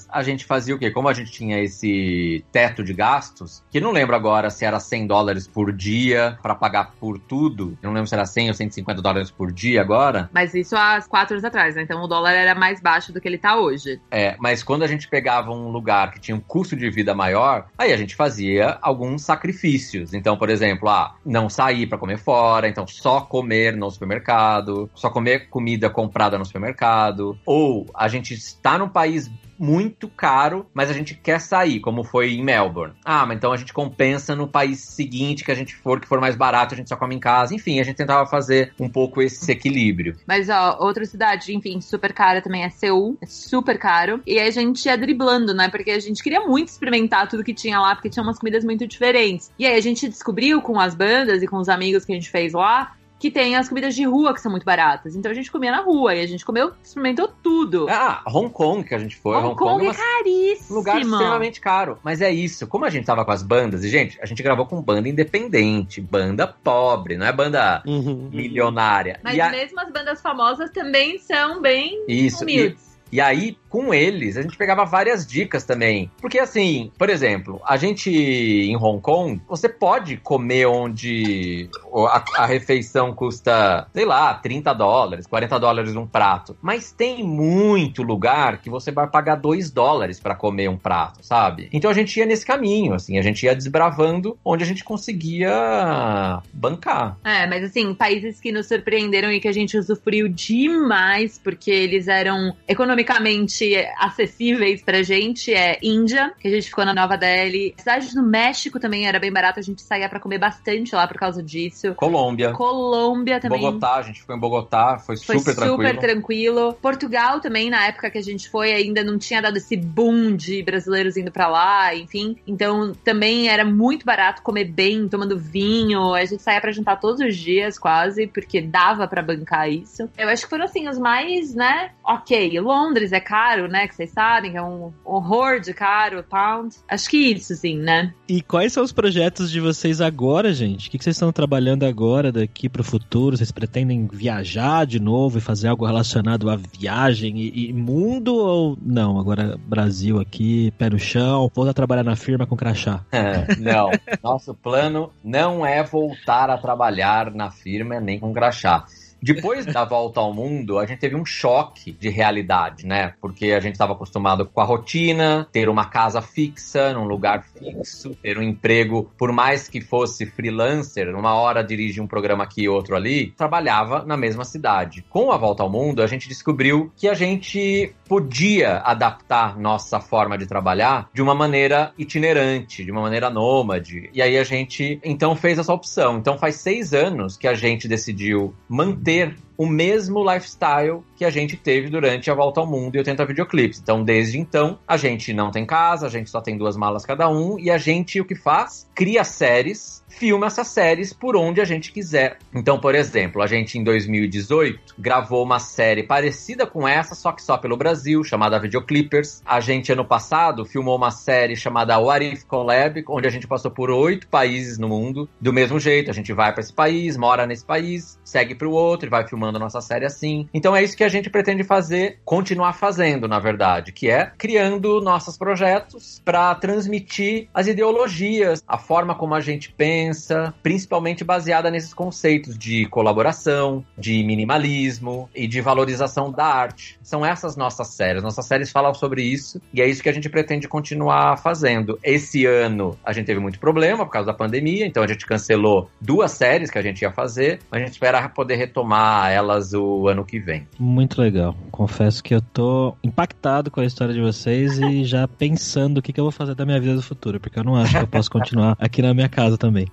a 0.10 0.24
gente 0.24 0.45
fazia 0.45 0.76
o 0.76 0.80
quê? 0.80 0.91
Como 0.91 1.07
a 1.07 1.14
gente 1.14 1.32
tinha 1.32 1.62
esse 1.62 2.43
teto 2.51 2.84
de 2.84 2.93
gastos, 2.93 3.64
que 3.70 3.80
não 3.80 3.91
lembro 3.91 4.16
agora 4.16 4.49
se 4.49 4.66
era 4.66 4.80
100 4.80 5.07
dólares 5.07 5.47
por 5.47 5.72
dia 5.72 6.38
para 6.41 6.55
pagar 6.55 6.91
por 6.99 7.20
tudo. 7.20 7.78
Eu 7.82 7.88
não 7.88 7.93
lembro 7.93 8.07
se 8.07 8.16
era 8.16 8.26
100 8.26 8.49
ou 8.49 8.53
150 8.53 9.01
dólares 9.01 9.32
por 9.32 9.51
dia 9.51 9.82
agora. 9.82 10.30
Mas 10.34 10.53
isso 10.53 10.76
há 10.76 11.01
quatro 11.01 11.36
anos 11.36 11.43
atrás, 11.43 11.76
né? 11.76 11.82
Então 11.82 12.01
o 12.01 12.07
dólar 12.07 12.34
era 12.34 12.55
mais 12.55 12.82
baixo 12.82 13.12
do 13.12 13.20
que 13.20 13.28
ele 13.28 13.38
tá 13.38 13.57
hoje. 13.57 13.99
É, 14.12 14.36
mas 14.39 14.64
quando 14.64 14.84
a 14.84 14.88
gente 14.88 15.07
pegava 15.07 15.51
um 15.51 15.70
lugar 15.70 16.12
que 16.12 16.20
tinha 16.20 16.36
um 16.36 16.39
custo 16.39 16.76
de 16.76 16.89
vida 16.89 17.14
maior, 17.14 17.68
aí 17.78 17.91
a 17.91 17.97
gente 17.97 18.16
fazia 18.16 18.78
alguns 18.82 19.24
sacrifícios. 19.24 20.14
Então, 20.14 20.38
por 20.38 20.49
exemplo, 20.49 20.89
ah, 20.89 21.16
não 21.26 21.49
sair 21.49 21.88
para 21.88 21.97
comer 21.97 22.18
fora, 22.18 22.68
então 22.68 22.86
só 22.88 23.22
comer 23.22 23.76
no 23.76 23.89
supermercado, 23.89 24.89
só 24.93 25.10
comer 25.10 25.49
comida 25.49 25.89
comprada 25.89 26.38
no 26.38 26.45
supermercado, 26.45 27.38
ou 27.45 27.86
a 27.93 28.07
gente 28.07 28.34
está 28.34 28.78
num 28.78 28.89
país 28.89 29.30
muito 29.60 30.07
caro, 30.07 30.66
mas 30.74 30.89
a 30.89 30.93
gente 30.93 31.14
quer 31.14 31.39
sair, 31.39 31.80
como 31.80 32.03
foi 32.03 32.32
em 32.34 32.43
Melbourne. 32.43 32.95
Ah, 33.03 33.26
mas 33.26 33.38
então 33.38 33.51
a 33.51 33.57
gente 33.57 33.74
compensa 33.74 34.36
no 34.36 34.47
país 34.47 34.80
seguinte 34.80 35.43
que 35.43 35.51
a 35.51 35.55
gente 35.55 35.76
for, 35.76 35.99
que 35.99 36.07
for 36.07 36.22
mais 36.22 36.36
barato, 36.36 36.74
a 36.74 36.78
gente 36.78 36.88
só 36.88 36.95
come 36.95 37.16
em 37.16 37.20
casa. 37.20 37.53
Enfim, 37.53 37.80
a 37.80 37.84
gente 37.84 37.97
tentava 37.97 38.26
fazer 38.26 38.74
um 38.80 38.89
pouco 38.89 39.22
esse 39.22 39.51
equilíbrio. 39.51 40.16
Mas, 40.26 40.49
ó, 40.49 40.78
outra 40.80 41.05
cidade, 41.05 41.53
enfim, 41.53 41.82
super 41.82 42.14
cara 42.14 42.41
também 42.41 42.64
é 42.64 42.70
Seul. 42.70 43.18
É 43.22 43.26
super 43.26 43.78
caro. 43.78 44.22
E 44.26 44.39
a 44.39 44.49
gente 44.49 44.86
ia 44.86 44.97
driblando, 44.97 45.53
né? 45.53 45.70
Porque 45.70 45.91
a 45.91 45.99
gente 45.99 46.24
queria 46.24 46.41
muito 46.41 46.70
experimentar 46.70 47.28
tudo 47.28 47.43
que 47.43 47.53
tinha 47.53 47.80
lá, 47.80 47.95
porque 47.95 48.10
tinha 48.10 48.24
umas 48.24 48.39
comidas 48.39 48.64
muito 48.64 48.88
diferentes. 48.88 49.51
E 49.60 49.66
aí 49.66 49.76
a 49.76 49.82
gente 49.82 50.07
descobriu 50.07 50.62
com 50.62 50.80
as 50.80 50.95
bandas 50.95 51.43
e 51.43 51.47
com 51.47 51.57
os 51.57 51.68
amigos 51.68 52.05
que 52.05 52.12
a 52.12 52.16
gente 52.16 52.30
fez 52.30 52.53
lá 52.53 52.95
que 53.20 53.30
tem 53.30 53.55
as 53.55 53.67
comidas 53.67 53.93
de 53.93 54.05
rua 54.05 54.34
que 54.34 54.41
são 54.41 54.49
muito 54.49 54.63
baratas. 54.63 55.15
Então 55.15 55.30
a 55.30 55.36
gente 55.36 55.51
comia 55.51 55.72
na 55.72 55.82
rua 55.82 56.15
e 56.15 56.22
a 56.22 56.28
gente 56.28 56.45
comeu, 56.45 56.72
experimentou 56.82 57.28
tudo. 57.43 57.88
Ah, 57.89 58.24
Hong 58.26 58.49
Kong 58.49 58.84
que 58.84 58.95
a 58.95 58.97
gente 58.97 59.17
foi. 59.17 59.36
Hong, 59.36 59.47
Hong 59.47 59.55
Kong, 59.55 59.86
Kong 59.86 59.88
é, 59.88 59.89
é 59.89 59.93
caríssimo. 59.93 60.78
Lugar 60.78 61.01
extremamente 61.01 61.59
caro. 61.59 61.99
Mas 62.01 62.22
é 62.22 62.32
isso. 62.32 62.65
Como 62.65 62.86
a 62.86 62.89
gente 62.89 63.05
tava 63.05 63.26
com 63.26 63.32
as 63.32 63.43
bandas, 63.43 63.84
e 63.84 63.89
gente, 63.89 64.17
a 64.22 64.26
gente 64.26 64.41
gravou 64.41 64.65
com 64.65 64.82
banda 64.82 65.09
independente, 65.09 65.99
banda 65.99 66.47
pobre, 66.47 67.17
não 67.17 67.26
é 67.26 67.34
banda 67.34 67.84
uhum. 67.86 68.30
milionária. 68.32 69.20
Mas 69.24 69.38
a... 69.38 69.49
mesmo 69.49 69.80
as 69.82 69.91
bandas 69.91 70.22
famosas 70.22 70.72
também 70.72 71.20
são 71.20 71.61
bem 71.61 72.05
isso. 72.07 72.43
humildes. 72.43 72.86
E... 72.86 72.89
E 73.11 73.20
aí, 73.20 73.57
com 73.70 73.93
eles, 73.93 74.36
a 74.36 74.41
gente 74.41 74.57
pegava 74.57 74.84
várias 74.84 75.26
dicas 75.26 75.63
também. 75.63 76.11
Porque, 76.20 76.39
assim, 76.39 76.91
por 76.97 77.09
exemplo, 77.09 77.61
a 77.65 77.78
gente 77.78 78.09
em 78.09 78.76
Hong 78.76 78.99
Kong, 78.99 79.41
você 79.47 79.70
pode 79.70 80.17
comer 80.17 80.65
onde 80.65 81.70
a, 82.07 82.43
a, 82.43 82.45
refeição 82.45 83.13
custa, 83.13 83.88
sei 83.93 84.05
lá, 84.05 84.34
30 84.34 84.74
dólares, 84.74 85.28
40 85.28 85.59
dólares 85.59 85.95
um 85.95 86.07
prato. 86.07 86.57
Mas 86.61 86.91
tem 86.91 87.24
muito 87.24 88.01
lugar 88.01 88.61
que 88.61 88.70
você 88.70 88.91
vai 88.91 89.07
pagar 89.07 89.36
2 89.36 89.72
dólares 89.72 90.20
para 90.20 90.36
comer 90.36 90.70
um 90.70 90.78
prato, 90.78 91.20
sabe? 91.22 91.70
Então 91.72 91.91
a 91.91 91.93
gente 91.93 92.17
ia 92.17 92.26
nesse 92.26 92.45
caminho, 92.45 92.93
assim, 92.93 93.17
a 93.17 93.22
gente 93.22 93.45
ia 93.45 93.55
desbravando 93.55 94.38
onde 94.43 94.63
a 94.63 94.67
gente 94.67 94.84
conseguia 94.84 96.41
bancar. 96.53 97.17
É, 97.24 97.45
mas 97.47 97.63
assim, 97.63 97.93
países 97.93 98.39
que 98.39 98.51
nos 98.51 98.67
surpreenderam 98.67 99.32
e 99.32 99.39
que 99.39 99.47
a 99.47 99.51
gente 99.51 99.78
usufruiu 99.78 100.28
demais, 100.28 101.38
porque 101.38 101.72
eles 101.72 102.07
eram 102.07 102.55
economicamente 102.67 103.59
economicamente 103.60 103.88
acessíveis 103.97 104.82
pra 104.82 105.03
gente 105.03 105.53
é 105.53 105.78
Índia, 105.82 106.34
que 106.39 106.47
a 106.47 106.51
gente 106.51 106.68
ficou 106.68 106.86
na 106.86 106.93
Nova 106.93 107.18
Delhi. 107.18 107.74
Cidade 107.78 108.14
do 108.14 108.24
México 108.24 108.80
também 108.80 109.07
era 109.07 109.20
bem 109.20 109.32
barato, 109.32 109.60
a 109.60 109.64
gente 109.64 109.82
saía 109.82 110.07
para 110.07 110.20
comer 110.20 110.38
bastante 110.38 110.95
lá 110.95 111.07
por 111.07 111.18
causa 111.18 111.43
disso. 111.43 111.93
Colômbia. 111.95 112.51
Colômbia 112.53 113.39
também. 113.39 113.60
Bogotá, 113.60 113.95
a 113.95 114.01
gente 114.03 114.22
ficou 114.22 114.36
em 114.36 114.39
Bogotá, 114.39 114.97
foi, 114.99 115.18
foi 115.18 115.39
super, 115.39 115.55
tranquilo. 115.55 115.78
super 115.78 115.97
tranquilo. 115.99 116.74
Portugal 116.82 117.39
também, 117.39 117.70
na 117.70 117.88
época 117.88 118.10
que 118.10 118.18
a 118.18 118.24
gente 118.24 118.49
foi, 118.49 118.72
ainda 118.72 119.03
não 119.03 119.18
tinha 119.18 119.41
dado 119.41 119.57
esse 119.57 119.76
boom 119.76 120.36
de 120.36 120.64
brasileiros 120.64 121.18
indo 121.18 121.32
para 121.32 121.47
lá, 121.47 121.95
enfim. 121.95 122.38
Então 122.47 122.93
também 123.03 123.49
era 123.49 123.66
muito 123.66 124.05
barato 124.05 124.41
comer 124.41 124.66
bem, 124.66 125.07
tomando 125.07 125.38
vinho. 125.38 126.14
A 126.14 126.26
gente 126.26 126.41
saía 126.41 126.62
para 126.62 126.72
jantar 126.72 126.99
todos 126.99 127.20
os 127.22 127.36
dias, 127.36 127.78
quase, 127.78 128.28
porque 128.28 128.62
dava 128.62 129.07
para 129.07 129.22
bancar 129.22 129.70
isso. 129.70 130.10
Eu 130.18 130.30
acho 130.30 130.43
que 130.43 130.49
foram 130.49 130.66
assim 130.66 130.88
os 130.88 130.99
mais, 130.99 131.53
né? 131.53 131.91
Ok, 132.03 132.60
Londres 132.60 133.12
é 133.12 133.20
caro, 133.20 133.49
né? 133.58 133.88
Que 133.88 133.95
vocês 133.95 134.12
sabem, 134.12 134.52
que 134.52 134.58
é 134.58 134.64
um 134.64 134.91
horror 135.04 135.60
de 135.60 135.74
caro, 135.74 136.24
pound. 136.24 136.76
Acho 136.88 137.10
que 137.10 137.18
isso, 137.18 137.56
sim, 137.56 137.78
né? 137.78 138.14
E 138.28 138.41
quais 138.41 138.74
são 138.74 138.84
os 138.84 138.91
projetos 138.91 139.52
de 139.52 139.60
vocês 139.60 140.02
agora, 140.02 140.54
gente? 140.54 140.88
O 140.88 140.91
que 140.91 141.02
vocês 141.02 141.16
estão 141.16 141.32
trabalhando 141.32 141.84
agora 141.84 142.32
daqui 142.32 142.70
para 142.70 142.82
o 142.82 142.86
futuro? 142.86 143.36
Vocês 143.36 143.52
pretendem 143.52 144.08
viajar 144.12 144.86
de 144.86 145.00
novo 145.00 145.38
e 145.38 145.41
fazer 145.41 145.68
algo 145.68 145.86
relacionado 145.86 146.50
à 146.50 146.56
viagem 146.56 147.38
e, 147.39 147.70
e 147.70 147.74
mundo 147.74 148.36
ou 148.36 148.78
não? 148.82 149.20
Agora 149.20 149.58
Brasil 149.58 150.20
aqui, 150.20 150.72
pé 150.78 150.89
no 150.89 151.00
chão, 151.00 151.50
voltar 151.54 151.72
a 151.72 151.74
trabalhar 151.74 152.04
na 152.04 152.16
firma 152.16 152.45
com 152.45 152.56
crachá. 152.56 153.04
É, 153.20 153.56
não, 153.58 153.91
nosso 154.24 154.54
plano 154.54 155.12
não 155.22 155.66
é 155.66 155.84
voltar 155.84 156.50
a 156.50 156.58
trabalhar 156.58 157.32
na 157.32 157.52
firma 157.52 158.00
nem 158.00 158.18
com 158.18 158.34
crachá. 158.34 158.86
Depois 159.22 159.65
da 159.65 159.84
volta 159.84 160.20
ao 160.22 160.34
mundo, 160.34 160.80
a 160.80 160.86
gente 160.86 160.99
teve 160.99 161.15
um 161.15 161.26
choque 161.26 161.91
de 161.91 162.09
realidade, 162.09 162.86
né? 162.86 163.13
Porque 163.22 163.51
a 163.51 163.59
gente 163.59 163.74
estava 163.74 163.93
acostumado 163.93 164.45
com 164.45 164.61
a 164.61 164.63
rotina, 164.63 165.47
ter 165.51 165.67
uma 165.67 165.86
casa 165.86 166.22
fixa, 166.22 166.93
num 166.93 167.03
lugar 167.03 167.43
fixo, 167.43 168.15
ter 168.22 168.38
um 168.38 168.41
emprego, 168.41 169.11
por 169.17 169.32
mais 169.32 169.67
que 169.67 169.82
fosse 169.82 170.26
freelancer, 170.26 171.13
uma 171.13 171.34
hora 171.34 171.63
dirige 171.63 171.99
um 171.99 172.07
programa 172.07 172.45
aqui 172.45 172.63
e 172.63 172.70
outro 172.70 172.95
ali, 172.95 173.32
trabalhava 173.32 174.05
na 174.05 174.15
mesma 174.15 174.45
cidade. 174.45 175.03
Com 175.09 175.32
a 175.32 175.38
volta 175.38 175.63
ao 175.63 175.70
mundo, 175.70 176.01
a 176.01 176.07
gente 176.07 176.30
descobriu 176.30 176.91
que 176.95 177.07
a 177.07 177.13
gente 177.13 177.93
podia 178.07 178.78
adaptar 178.78 179.59
nossa 179.59 179.99
forma 179.99 180.38
de 180.38 180.47
trabalhar 180.47 181.09
de 181.13 181.22
uma 181.22 181.36
maneira 181.36 181.93
itinerante, 181.97 182.86
de 182.86 182.91
uma 182.91 183.01
maneira 183.01 183.30
nômade. 183.30 184.09
E 184.13 184.22
aí 184.22 184.38
a 184.38 184.43
gente 184.43 184.99
então 185.03 185.36
fez 185.36 185.59
essa 185.59 185.74
opção. 185.74 186.17
Então 186.17 186.38
faz 186.38 186.55
seis 186.55 186.93
anos 186.93 187.36
que 187.38 187.47
a 187.47 187.53
gente 187.53 187.88
decidiu 187.88 188.53
manter 188.67 189.09
ter 189.10 189.34
o 189.60 189.68
mesmo 189.68 190.24
lifestyle 190.24 191.03
que 191.18 191.26
a 191.26 191.30
gente 191.30 191.57
teve 191.57 191.89
durante 191.89 192.32
a 192.32 192.34
volta 192.34 192.62
ao 192.62 192.66
mundo 192.66 192.95
e 192.95 192.99
80 192.99 193.26
videoclipes. 193.26 193.82
Então, 193.82 194.01
desde 194.01 194.39
então, 194.39 194.80
a 194.88 194.95
gente 194.95 195.34
não 195.34 195.51
tem 195.51 195.66
casa, 195.66 196.07
a 196.07 196.10
gente 196.10 196.30
só 196.30 196.39
tem 196.39 196.57
duas 196.57 196.78
malas 196.78 197.05
cada 197.05 197.28
um 197.30 197.60
e 197.60 197.70
a 197.70 197.78
gente 197.78 198.22
o 198.22 198.26
que 198.26 198.36
faz? 198.36 198.88
Cria 198.95 199.22
séries 199.26 200.01
filma 200.10 200.47
essas 200.47 200.68
séries 200.68 201.14
por 201.14 201.36
onde 201.36 201.62
a 201.62 201.66
gente 201.66 201.91
quiser. 201.91 202.38
Então, 202.53 202.80
por 202.80 202.93
exemplo, 202.93 203.41
a 203.41 203.47
gente 203.47 203.78
em 203.78 203.84
2018 203.84 204.95
gravou 204.97 205.43
uma 205.43 205.60
série 205.60 206.03
parecida 206.03 206.68
com 206.68 206.88
essa, 206.88 207.16
só 207.16 207.32
que 207.32 207.41
só 207.41 207.57
pelo 207.57 207.78
Brasil, 207.78 208.24
chamada 208.24 208.60
Videoclippers. 208.60 209.41
A 209.45 209.60
gente, 209.60 209.91
ano 209.91 210.03
passado, 210.03 210.66
filmou 210.66 210.97
uma 210.97 211.12
série 211.12 211.55
chamada 211.55 211.97
What 211.97 212.26
If 212.26 212.43
Collab, 212.43 213.03
onde 213.07 213.28
a 213.28 213.32
gente 213.32 213.47
passou 213.47 213.72
por 213.72 213.89
oito 213.89 214.28
países 214.28 214.78
no 214.78 214.89
mundo. 214.89 215.30
Do 215.39 215.53
mesmo 215.53 215.80
jeito, 215.80 216.10
a 216.10 216.14
gente 216.14 216.34
vai 216.34 216.51
para 216.51 216.62
esse 216.62 216.74
país, 216.74 217.16
mora 217.16 217.45
nesse 217.45 217.66
país, 217.66 218.20
segue 218.24 218.55
para 218.55 218.68
o 218.68 218.72
outro 218.72 219.07
e 219.07 219.10
vai 219.10 219.28
filmando 219.28 219.49
a 219.58 219.60
nossa 219.60 219.82
série 219.82 220.06
assim. 220.06 220.47
Então 220.54 220.76
é 220.76 220.84
isso 220.84 220.97
que 220.97 221.04
a 221.04 221.10
gente 221.10 221.30
pretende 221.30 221.64
fazer, 221.64 222.20
continuar 222.26 222.74
fazendo, 222.74 223.28
na 223.28 223.39
verdade, 223.39 223.91
que 223.91 224.10
é 224.10 224.32
criando 224.38 225.02
nossos 225.02 225.38
projetos 225.38 226.22
para 226.24 226.54
transmitir 226.56 227.47
as 227.54 227.68
ideologias, 227.68 228.64
a 228.68 228.78
forma 228.78 229.16
como 229.16 229.36
a 229.36 229.39
gente 229.39 229.72
pensa 229.72 229.89
pensa, 229.89 230.54
principalmente 230.62 231.24
baseada 231.24 231.70
nesses 231.70 231.93
conceitos 231.93 232.58
de 232.58 232.86
colaboração, 232.88 233.84
de 233.97 234.24
minimalismo 234.24 235.30
e 235.36 235.47
de 235.47 235.62
valorização 235.62 236.32
da 236.32 236.45
arte. 236.45 237.00
São 237.02 237.26
essas 237.26 237.56
nossas 237.56 237.88
séries. 237.89 238.24
Nossas 238.24 238.45
séries 238.45 238.72
falam 238.72 238.93
sobre 238.93 239.24
isso 239.24 239.62
e 239.74 239.82
é 239.82 239.88
isso 239.88 240.02
que 240.02 240.10
a 240.10 240.14
gente 240.14 240.30
pretende 240.30 240.68
continuar 240.68 241.38
fazendo. 241.38 242.00
Esse 242.04 242.45
ano 242.45 242.97
a 243.04 243.12
gente 243.14 243.26
teve 243.26 243.39
muito 243.39 243.60
problema 243.60 244.06
por 244.06 244.12
causa 244.12 244.28
da 244.28 244.34
pandemia, 244.34 244.86
então 244.86 245.04
a 245.04 245.08
gente 245.08 245.26
cancelou 245.26 245.89
duas 246.00 246.32
séries 246.32 246.70
que 246.70 246.78
a 246.78 246.82
gente 246.82 247.02
ia 247.02 247.12
fazer, 247.12 247.60
mas 247.70 247.82
a 247.82 247.86
gente 247.86 247.93
espera 247.93 248.30
poder 248.30 248.56
retomar 248.56 249.32
elas 249.40 249.74
o 249.74 250.08
ano 250.08 250.24
que 250.24 250.40
vem. 250.40 250.68
Muito 250.78 251.22
legal. 251.22 251.56
Confesso 251.72 252.24
que 252.24 252.34
eu 252.34 252.42
tô 252.42 252.96
impactado 253.04 253.72
com 253.72 253.80
a 253.80 253.86
história 253.86 254.14
de 254.14 254.22
vocês 254.22 254.80
e 254.80 255.04
já 255.04 255.28
pensando 255.28 255.98
o 255.98 256.02
que, 256.02 256.14
que 256.14 256.20
eu 256.20 256.26
vou 256.26 256.32
fazer 256.32 256.56
da 256.56 256.66
minha 256.66 256.80
vida 256.80 256.96
do 256.96 257.02
futuro, 257.02 257.40
porque 257.40 257.58
eu 257.58 257.64
não 257.64 257.76
acho 257.76 257.98
que 257.98 258.04
eu 258.04 258.08
posso 258.08 258.30
continuar 258.30 258.76
aqui 258.80 259.02
na 259.02 259.14
minha 259.14 259.30
casa 259.30 259.58
também. 259.58 259.88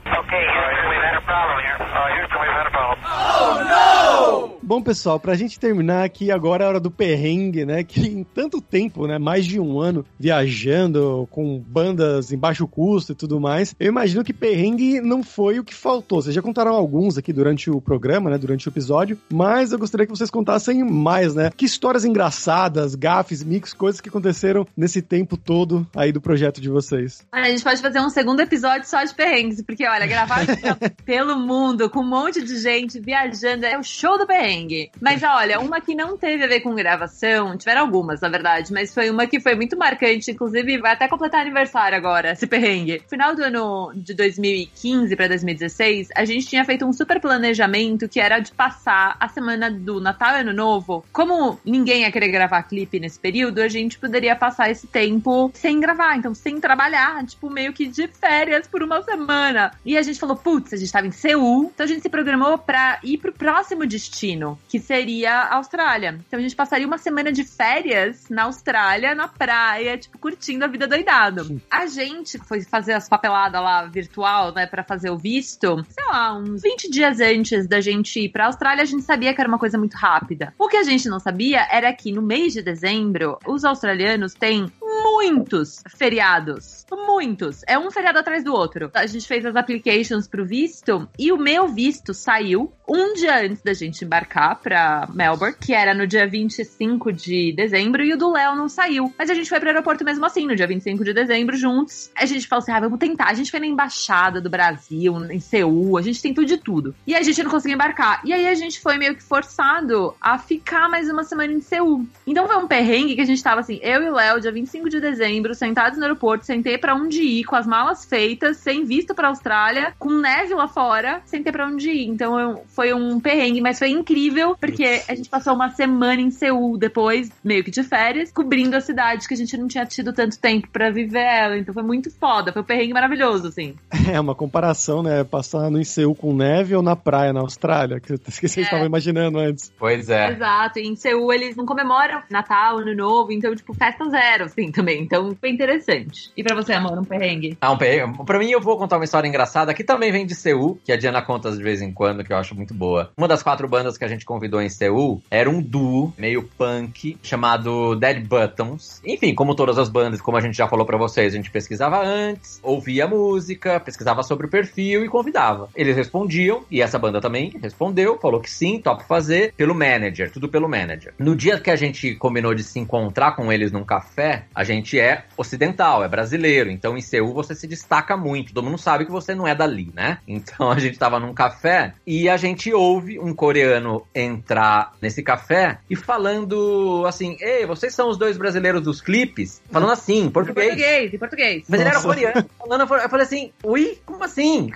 Bom, 4.66 4.82
pessoal, 4.82 5.20
pra 5.20 5.36
gente 5.36 5.60
terminar 5.60 6.02
aqui, 6.02 6.28
agora 6.28 6.64
é 6.64 6.66
a 6.66 6.68
hora 6.70 6.80
do 6.80 6.90
perrengue, 6.90 7.64
né? 7.64 7.84
Que 7.84 8.00
em 8.00 8.24
tanto 8.24 8.60
tempo, 8.60 9.06
né? 9.06 9.16
Mais 9.16 9.46
de 9.46 9.60
um 9.60 9.78
ano 9.78 10.04
viajando 10.18 11.28
com 11.30 11.60
bandas 11.60 12.32
em 12.32 12.36
baixo 12.36 12.66
custo 12.66 13.12
e 13.12 13.14
tudo 13.14 13.38
mais, 13.38 13.76
eu 13.78 13.86
imagino 13.86 14.24
que 14.24 14.32
perrengue 14.32 15.00
não 15.00 15.22
foi 15.22 15.60
o 15.60 15.64
que 15.64 15.72
faltou. 15.72 16.20
Vocês 16.20 16.34
já 16.34 16.42
contaram 16.42 16.74
alguns 16.74 17.16
aqui 17.16 17.32
durante 17.32 17.70
o 17.70 17.80
programa, 17.80 18.28
né? 18.28 18.38
Durante 18.38 18.66
o 18.66 18.70
episódio, 18.70 19.16
mas 19.32 19.70
eu 19.70 19.78
gostaria 19.78 20.04
que 20.04 20.10
vocês 20.10 20.32
contassem 20.32 20.82
mais, 20.82 21.32
né? 21.32 21.48
Que 21.56 21.64
histórias 21.64 22.04
engraçadas, 22.04 22.96
gafes, 22.96 23.44
mix, 23.44 23.72
coisas 23.72 24.00
que 24.00 24.08
aconteceram 24.08 24.66
nesse 24.76 25.00
tempo 25.00 25.36
todo 25.36 25.86
aí 25.94 26.10
do 26.10 26.20
projeto 26.20 26.60
de 26.60 26.68
vocês. 26.68 27.24
Olha, 27.32 27.44
a 27.44 27.50
gente 27.50 27.62
pode 27.62 27.80
fazer 27.80 28.00
um 28.00 28.10
segundo 28.10 28.40
episódio 28.40 28.88
só 28.88 29.04
de 29.04 29.14
perrengues, 29.14 29.62
porque 29.62 29.86
olha, 29.86 30.08
gravar 30.08 30.44
pelo 31.06 31.38
mundo 31.38 31.88
com 31.88 32.00
um 32.00 32.08
monte 32.08 32.42
de 32.42 32.58
gente 32.58 32.98
viajando 32.98 33.64
é 33.64 33.78
o 33.78 33.84
show 33.84 34.18
do 34.18 34.26
perrengue. 34.26 34.55
Mas 35.00 35.22
olha, 35.22 35.60
uma 35.60 35.80
que 35.80 35.94
não 35.94 36.16
teve 36.16 36.44
a 36.44 36.46
ver 36.46 36.60
com 36.60 36.74
gravação, 36.74 37.56
tiveram 37.56 37.82
algumas, 37.82 38.20
na 38.20 38.28
verdade, 38.28 38.72
mas 38.72 38.92
foi 38.94 39.10
uma 39.10 39.26
que 39.26 39.40
foi 39.40 39.54
muito 39.54 39.76
marcante, 39.76 40.30
inclusive 40.30 40.78
vai 40.78 40.92
até 40.92 41.08
completar 41.08 41.40
aniversário 41.40 41.96
agora, 41.96 42.32
esse 42.32 42.46
perrengue. 42.46 43.02
Final 43.08 43.34
do 43.34 43.42
ano 43.42 43.92
de 43.94 44.14
2015 44.14 45.14
para 45.16 45.28
2016, 45.28 46.08
a 46.14 46.24
gente 46.24 46.46
tinha 46.46 46.64
feito 46.64 46.84
um 46.84 46.92
super 46.92 47.20
planejamento 47.20 48.08
que 48.08 48.20
era 48.20 48.38
de 48.38 48.52
passar 48.52 49.16
a 49.18 49.28
semana 49.28 49.70
do 49.70 50.00
Natal 50.00 50.36
e 50.36 50.40
Ano 50.40 50.52
Novo. 50.52 51.04
Como 51.12 51.58
ninguém 51.64 52.02
ia 52.02 52.12
querer 52.12 52.28
gravar 52.28 52.62
clipe 52.62 53.00
nesse 53.00 53.18
período, 53.18 53.60
a 53.60 53.68
gente 53.68 53.98
poderia 53.98 54.36
passar 54.36 54.70
esse 54.70 54.86
tempo 54.86 55.50
sem 55.54 55.80
gravar, 55.80 56.16
então 56.16 56.34
sem 56.34 56.60
trabalhar, 56.60 57.24
tipo, 57.26 57.50
meio 57.50 57.72
que 57.72 57.86
de 57.86 58.08
férias 58.08 58.66
por 58.66 58.82
uma 58.82 59.02
semana. 59.02 59.72
E 59.84 59.96
a 59.96 60.02
gente 60.02 60.18
falou, 60.18 60.36
putz, 60.36 60.72
a 60.72 60.76
gente 60.76 60.92
tava 60.92 61.06
em 61.06 61.10
Seul, 61.10 61.70
então 61.74 61.84
a 61.84 61.88
gente 61.88 62.02
se 62.02 62.08
programou 62.08 62.58
pra 62.58 62.98
ir 63.02 63.18
pro 63.18 63.32
próximo 63.32 63.86
destino, 63.86 64.45
que 64.68 64.78
seria 64.78 65.32
a 65.32 65.56
Austrália. 65.56 66.18
Então 66.26 66.38
a 66.38 66.42
gente 66.42 66.54
passaria 66.54 66.86
uma 66.86 66.98
semana 66.98 67.32
de 67.32 67.44
férias 67.44 68.28
na 68.28 68.44
Austrália, 68.44 69.14
na 69.14 69.28
praia, 69.28 69.96
tipo, 69.96 70.18
curtindo 70.18 70.64
a 70.64 70.68
vida 70.68 70.86
doidado. 70.86 71.60
A 71.70 71.86
gente 71.86 72.38
foi 72.38 72.62
fazer 72.62 72.92
as 72.92 73.08
papeladas 73.08 73.60
lá 73.60 73.84
virtual, 73.84 74.52
né, 74.54 74.66
pra 74.66 74.84
fazer 74.84 75.10
o 75.10 75.16
visto, 75.16 75.84
sei 75.88 76.04
lá, 76.04 76.36
uns 76.36 76.62
20 76.62 76.90
dias 76.90 77.20
antes 77.20 77.66
da 77.66 77.80
gente 77.80 78.20
ir 78.20 78.28
pra 78.28 78.46
Austrália, 78.46 78.82
a 78.82 78.86
gente 78.86 79.02
sabia 79.02 79.34
que 79.34 79.40
era 79.40 79.48
uma 79.48 79.58
coisa 79.58 79.78
muito 79.78 79.94
rápida. 79.94 80.52
O 80.58 80.68
que 80.68 80.76
a 80.76 80.84
gente 80.84 81.08
não 81.08 81.18
sabia 81.18 81.66
era 81.70 81.92
que 81.92 82.12
no 82.12 82.22
mês 82.22 82.52
de 82.52 82.62
dezembro, 82.62 83.38
os 83.46 83.64
australianos 83.64 84.34
têm 84.34 84.66
muitos 85.06 85.82
feriados. 85.96 86.84
Muitos. 86.90 87.62
É 87.66 87.78
um 87.78 87.90
feriado 87.90 88.18
atrás 88.18 88.42
do 88.42 88.52
outro. 88.52 88.90
A 88.92 89.06
gente 89.06 89.26
fez 89.26 89.46
as 89.46 89.54
applications 89.54 90.26
pro 90.26 90.44
visto 90.44 91.08
e 91.18 91.30
o 91.30 91.36
meu 91.36 91.68
visto 91.68 92.12
saiu 92.12 92.72
um 92.88 93.14
dia 93.14 93.44
antes 93.44 93.62
da 93.62 93.72
gente 93.72 94.04
embarcar 94.04 94.60
pra 94.60 95.08
Melbourne, 95.12 95.56
que 95.60 95.72
era 95.72 95.94
no 95.94 96.06
dia 96.06 96.26
25 96.26 97.12
de 97.12 97.52
dezembro, 97.52 98.02
e 98.04 98.12
o 98.12 98.16
do 98.16 98.30
Léo 98.32 98.54
não 98.54 98.68
saiu. 98.68 99.12
Mas 99.18 99.30
a 99.30 99.34
gente 99.34 99.48
foi 99.48 99.58
pro 99.58 99.68
aeroporto 99.68 100.04
mesmo 100.04 100.24
assim, 100.24 100.46
no 100.46 100.54
dia 100.54 100.66
25 100.66 101.04
de 101.04 101.12
dezembro, 101.12 101.56
juntos. 101.56 102.10
A 102.16 102.26
gente 102.26 102.46
falou 102.46 102.62
assim: 102.62 102.72
ah, 102.72 102.80
vamos 102.80 102.98
tentar. 102.98 103.26
A 103.26 103.34
gente 103.34 103.50
foi 103.50 103.60
na 103.60 103.66
embaixada 103.66 104.40
do 104.40 104.50
Brasil, 104.50 105.16
em 105.30 105.40
Seul, 105.40 105.96
a 105.96 106.02
gente 106.02 106.22
tentou 106.22 106.44
de 106.44 106.56
tudo. 106.56 106.94
E 107.06 107.14
a 107.14 107.22
gente 107.22 107.42
não 107.42 107.50
conseguiu 107.50 107.74
embarcar. 107.74 108.20
E 108.24 108.32
aí 108.32 108.46
a 108.46 108.54
gente 108.54 108.80
foi 108.80 108.98
meio 108.98 109.14
que 109.14 109.22
forçado 109.22 110.14
a 110.20 110.38
ficar 110.38 110.88
mais 110.88 111.10
uma 111.10 111.24
semana 111.24 111.52
em 111.52 111.60
Seul. 111.60 112.06
Então 112.26 112.46
foi 112.46 112.56
um 112.56 112.68
perrengue 112.68 113.14
que 113.14 113.20
a 113.20 113.26
gente 113.26 113.42
tava 113.42 113.60
assim, 113.60 113.78
eu 113.82 114.02
e 114.02 114.08
o 114.08 114.14
Léo, 114.14 114.40
dia 114.40 114.52
25 114.52 114.88
de 114.88 114.95
dezembro, 115.00 115.54
sentados 115.54 115.98
no 115.98 116.04
aeroporto, 116.04 116.44
sem 116.46 116.62
ter 116.62 116.78
pra 116.78 116.94
onde 116.94 117.22
ir, 117.22 117.44
com 117.44 117.56
as 117.56 117.66
malas 117.66 118.04
feitas, 118.04 118.56
sem 118.58 118.84
visto 118.84 119.14
pra 119.14 119.28
Austrália, 119.28 119.92
com 119.98 120.10
neve 120.10 120.54
lá 120.54 120.68
fora, 120.68 121.20
sem 121.24 121.42
ter 121.42 121.52
pra 121.52 121.66
onde 121.66 121.90
ir. 121.90 122.06
Então 122.06 122.38
eu, 122.38 122.62
foi 122.68 122.92
um 122.92 123.20
perrengue, 123.20 123.60
mas 123.60 123.78
foi 123.78 123.90
incrível, 123.90 124.56
porque 124.60 125.02
a 125.08 125.14
gente 125.14 125.28
passou 125.28 125.54
uma 125.54 125.70
semana 125.70 126.20
em 126.20 126.30
Seul 126.30 126.76
depois, 126.78 127.30
meio 127.44 127.64
que 127.64 127.70
de 127.70 127.82
férias, 127.82 128.30
cobrindo 128.32 128.76
a 128.76 128.80
cidade 128.80 129.26
que 129.26 129.34
a 129.34 129.36
gente 129.36 129.56
não 129.56 129.68
tinha 129.68 129.84
tido 129.86 130.12
tanto 130.12 130.38
tempo 130.38 130.68
pra 130.72 130.90
viver 130.90 131.24
ela. 131.24 131.58
Então 131.58 131.72
foi 131.74 131.82
muito 131.82 132.10
foda, 132.10 132.52
foi 132.52 132.62
um 132.62 132.64
perrengue 132.64 132.92
maravilhoso, 132.92 133.48
assim. 133.48 133.74
É 134.06 134.20
uma 134.20 134.36
comparação, 134.36 135.02
né? 135.02 135.24
Passar 135.24 135.68
no 135.68 135.84
Seul 135.84 136.14
com 136.14 136.32
neve 136.32 136.76
ou 136.76 136.82
na 136.82 136.94
praia 136.94 137.32
na 137.32 137.40
Austrália, 137.40 137.98
que 137.98 138.16
vocês 138.16 138.56
É. 138.56 138.60
estavam 138.60 138.86
imaginando 138.86 139.38
antes. 139.40 139.72
Pois 139.76 140.08
é. 140.08 140.30
Exato, 140.30 140.78
e 140.78 140.86
em 140.86 140.94
Seul 140.94 141.32
eles 141.32 141.56
não 141.56 141.66
comemoram 141.66 142.22
Natal, 142.30 142.78
Ano 142.78 142.94
Novo, 142.94 143.32
então, 143.32 143.54
tipo, 143.54 143.74
festa 143.74 144.08
zero, 144.08 144.44
assim, 144.44 144.70
também. 144.70 144.85
Então, 144.94 145.36
foi 145.40 145.50
interessante. 145.50 146.30
E 146.36 146.42
pra 146.42 146.54
você, 146.54 146.72
amor, 146.72 146.98
um 146.98 147.04
perrengue? 147.04 147.56
Ah, 147.60 147.72
um 147.72 147.78
perrengue. 147.78 148.24
Pra 148.24 148.38
mim, 148.38 148.50
eu 148.50 148.60
vou 148.60 148.76
contar 148.76 148.96
uma 148.96 149.04
história 149.04 149.28
engraçada 149.28 149.74
que 149.74 149.84
também 149.84 150.12
vem 150.12 150.26
de 150.26 150.34
Seul, 150.34 150.78
que 150.84 150.92
a 150.92 150.96
Diana 150.96 151.22
conta 151.22 151.50
de 151.50 151.62
vez 151.62 151.80
em 151.82 151.92
quando, 151.92 152.24
que 152.24 152.32
eu 152.32 152.36
acho 152.36 152.54
muito 152.54 152.74
boa. 152.74 153.10
Uma 153.16 153.28
das 153.28 153.42
quatro 153.42 153.68
bandas 153.68 153.96
que 153.96 154.04
a 154.04 154.08
gente 154.08 154.24
convidou 154.24 154.60
em 154.60 154.68
Seul 154.68 155.22
era 155.30 155.48
um 155.48 155.60
duo 155.60 156.12
meio 156.18 156.42
punk 156.56 157.18
chamado 157.22 157.94
Dead 157.96 158.26
Buttons. 158.26 159.00
Enfim, 159.04 159.34
como 159.34 159.54
todas 159.54 159.78
as 159.78 159.88
bandas, 159.88 160.20
como 160.20 160.36
a 160.36 160.40
gente 160.40 160.56
já 160.56 160.68
falou 160.68 160.86
pra 160.86 160.98
vocês, 160.98 161.32
a 161.32 161.36
gente 161.36 161.50
pesquisava 161.50 162.02
antes, 162.04 162.60
ouvia 162.62 163.06
música, 163.06 163.80
pesquisava 163.80 164.22
sobre 164.22 164.46
o 164.46 164.50
perfil 164.50 165.04
e 165.04 165.08
convidava. 165.08 165.68
Eles 165.74 165.96
respondiam, 165.96 166.64
e 166.70 166.82
essa 166.82 166.98
banda 166.98 167.20
também 167.20 167.52
respondeu, 167.62 168.18
falou 168.18 168.40
que 168.40 168.50
sim, 168.50 168.80
topa 168.80 169.04
fazer, 169.04 169.52
pelo 169.56 169.74
manager, 169.74 170.30
tudo 170.30 170.48
pelo 170.48 170.68
manager. 170.68 171.14
No 171.18 171.34
dia 171.36 171.58
que 171.58 171.70
a 171.70 171.76
gente 171.76 172.14
combinou 172.14 172.54
de 172.54 172.62
se 172.62 172.78
encontrar 172.78 173.36
com 173.36 173.52
eles 173.52 173.72
num 173.72 173.84
café, 173.84 174.44
a 174.54 174.64
gente 174.66 175.00
é 175.00 175.24
ocidental, 175.36 176.04
é 176.04 176.08
brasileiro, 176.08 176.70
então 176.70 176.96
em 176.96 177.00
Seul 177.00 177.32
você 177.32 177.54
se 177.54 177.66
destaca 177.66 178.16
muito, 178.16 178.52
todo 178.52 178.64
mundo 178.64 178.78
sabe 178.78 179.06
que 179.06 179.10
você 179.10 179.34
não 179.34 179.48
é 179.48 179.54
dali, 179.54 179.90
né? 179.94 180.18
Então 180.28 180.70
a 180.70 180.78
gente 180.78 180.98
tava 180.98 181.18
num 181.18 181.32
café 181.32 181.94
e 182.06 182.28
a 182.28 182.36
gente 182.36 182.72
ouve 182.72 183.18
um 183.18 183.32
coreano 183.34 184.06
entrar 184.14 184.92
nesse 185.00 185.22
café 185.22 185.78
e 185.88 185.96
falando 185.96 187.04
assim: 187.06 187.36
Ei, 187.40 187.64
vocês 187.66 187.94
são 187.94 188.08
os 188.08 188.18
dois 188.18 188.36
brasileiros 188.36 188.82
dos 188.82 189.00
clipes? 189.00 189.62
Falando 189.70 189.92
assim, 189.92 190.16
em 190.20 190.26
Em 190.26 190.30
português. 190.30 190.68
português, 190.68 191.14
em 191.14 191.18
português. 191.18 191.64
Mas 191.68 191.80
ele 191.80 191.88
era 191.88 192.02
coreano. 192.02 192.50
Falando, 192.58 192.80
eu 192.80 193.08
falei 193.08 193.26
assim, 193.26 193.52
ui, 193.62 193.98
como 194.04 194.24
assim? 194.24 194.70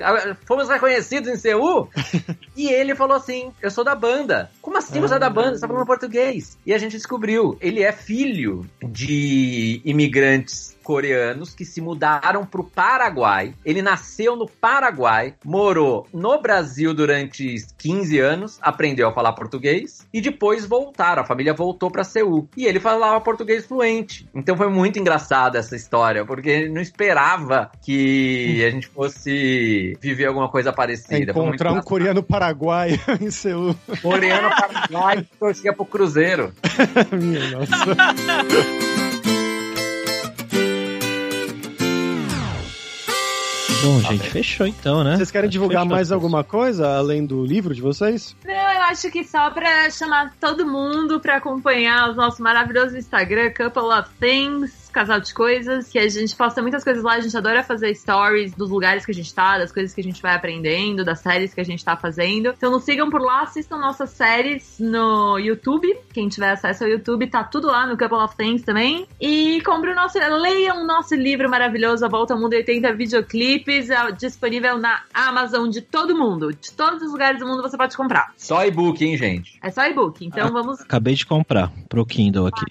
Fomos 0.47 0.69
reconhecidos 0.69 1.29
em 1.29 1.37
Seul? 1.37 1.89
e 2.57 2.69
ele 2.69 2.95
falou 2.95 3.17
assim, 3.17 3.51
eu 3.61 3.71
sou 3.71 3.85
da 3.85 3.95
banda. 3.95 4.51
Como 4.63 4.77
assim 4.77 5.01
você 5.01 5.15
é 5.15 5.19
da 5.19 5.31
banda? 5.31 5.55
Você 5.55 5.61
tá 5.61 5.69
falando 5.69 5.87
português. 5.87 6.59
E 6.65 6.73
a 6.73 6.79
gente 6.79 6.93
descobriu, 6.93 7.57
ele 7.61 7.83
é 7.83 7.93
filho 7.93 8.67
de 8.83 9.80
imigrantes 9.85 10.77
coreanos 10.83 11.55
que 11.55 11.65
se 11.65 11.81
mudaram 11.81 12.45
pro 12.45 12.65
Paraguai. 12.65 13.55
Ele 13.65 13.81
nasceu 13.81 14.35
no 14.35 14.49
Paraguai, 14.49 15.35
morou 15.45 16.09
no 16.13 16.41
Brasil 16.41 16.93
durante 16.93 17.55
15 17.79 18.19
anos, 18.19 18.59
aprendeu 18.61 19.09
a 19.09 19.13
falar 19.13 19.33
português 19.35 20.07
e 20.13 20.21
depois 20.21 20.67
voltaram. 20.67 21.23
A 21.23 21.27
família 21.27 21.55
voltou 21.55 21.91
pra 21.91 22.03
Seul 22.03 22.49
e 22.57 22.67
ele 22.67 22.81
falava 22.81 23.21
português 23.21 23.67
fluente. 23.67 24.29
Então 24.35 24.57
foi 24.57 24.69
muito 24.69 24.99
engraçada 24.99 25.59
essa 25.59 25.77
história, 25.77 26.25
porque 26.25 26.49
ele 26.49 26.69
não 26.71 26.81
esperava 26.81 27.71
que 27.83 28.65
a 28.65 28.71
gente 28.71 28.89
fosse 28.89 29.97
viver 30.01 30.27
alguma 30.27 30.49
coisa 30.49 30.73
parecida. 30.73 31.31
Encontrar 31.31 31.73
um 31.73 31.83
coreano 31.83 32.23
paraguaio 32.23 32.99
em 33.21 33.31
Seul. 33.31 33.77
coreano 34.03 34.51
Paraguai 34.51 35.23
que 35.23 35.37
torcia 35.39 35.73
pro 35.73 35.85
Cruzeiro. 35.85 36.53
Minha 37.13 37.51
nossa. 37.59 39.00
Bom, 43.83 43.99
gente, 44.01 44.29
fechou 44.29 44.67
então, 44.67 45.03
né? 45.03 45.17
Vocês 45.17 45.31
querem 45.31 45.49
divulgar 45.49 45.87
mais 45.87 46.13
alguma 46.13 46.45
coisa 46.45 46.99
além 46.99 47.25
do 47.25 47.45
livro 47.45 47.75
de 47.75 47.81
vocês? 47.81 48.37
Não, 48.45 48.53
eu 48.53 48.83
acho 48.83 49.11
que 49.11 49.25
só 49.25 49.51
pra 49.51 49.89
chamar 49.91 50.35
todo 50.39 50.67
mundo 50.67 51.19
pra 51.19 51.37
acompanhar 51.37 52.11
o 52.11 52.15
nosso 52.15 52.43
maravilhoso 52.43 52.97
Instagram, 52.97 53.51
Couple 53.57 53.83
of 53.85 54.11
Things, 54.21 54.80
Casal 54.91 55.21
de 55.21 55.33
Coisas, 55.33 55.89
que 55.89 55.99
a 55.99 56.09
gente 56.09 56.35
posta 56.37 56.63
muitas 56.63 56.85
coisas 56.85 57.03
lá, 57.03 57.15
a 57.15 57.21
gente 57.21 57.37
adora 57.37 57.63
fazer 57.63 57.95
stories 57.95 58.55
dos 58.55 58.71
lugares 58.71 59.05
que 59.05 59.13
a 59.13 59.15
gente 59.15 59.33
tá, 59.35 59.59
das 59.59 59.73
coisas 59.73 59.95
que 59.95 60.01
a 60.01 60.05
gente 60.05 60.21
vai 60.21 60.35
aprendendo, 60.35 61.05
das 61.05 61.21
séries 61.21 61.55
que 61.55 61.61
a 61.61 61.65
gente 61.65 61.85
tá 61.85 61.97
fazendo. 61.97 62.55
Então 62.57 62.71
nos 62.71 62.85
sigam 62.85 63.11
por 63.11 63.21
lá, 63.21 63.43
assistam 63.43 63.79
nossas 63.79 64.11
séries 64.11 64.79
no 64.79 65.39
YouTube. 65.39 65.95
Quem 66.13 66.29
tiver 66.29 66.51
acesso 66.51 66.85
ao 66.85 66.91
YouTube, 66.91 67.27
tá 67.29 67.45
tudo 67.45 67.69
lá 67.69 67.87
no 67.87 67.97
Couple 67.97 68.19
of 68.19 68.37
Things 68.37 68.63
também. 68.63 69.07
E 69.21 69.61
compre 69.63 69.91
o 69.91 69.95
nosso, 69.95 70.19
leiam 70.19 70.83
o 70.83 70.87
nosso 70.87 71.15
livro 71.15 71.49
maravilhoso, 71.49 72.05
A 72.05 72.09
Volta 72.09 72.35
ao 72.35 72.41
Mundo 72.41 72.55
80 72.55 72.93
Videoclipes, 72.95 73.91
é 73.91 74.13
disponível 74.13 74.79
na 74.79 75.03
Amazon 75.13 75.69
de 75.69 75.81
todo 75.81 76.17
mundo. 76.17 76.53
De 76.53 76.73
todos 76.73 77.03
os 77.03 77.13
lugares 77.13 77.39
do 77.39 77.47
mundo 77.47 77.63
você 77.63 77.77
pode 77.77 77.97
comprar. 77.97 78.33
Só 78.37 78.65
e-book, 78.65 79.05
hein, 79.05 79.17
gente? 79.17 79.59
É 79.63 79.71
só 79.71 79.87
e-book, 79.87 80.25
então 80.25 80.53
vamos. 80.53 80.81
Acabei 80.81 81.15
de 81.15 81.25
comprar 81.25 81.71
pro 81.89 82.05
Kindle 82.05 82.47
aqui. 82.47 82.65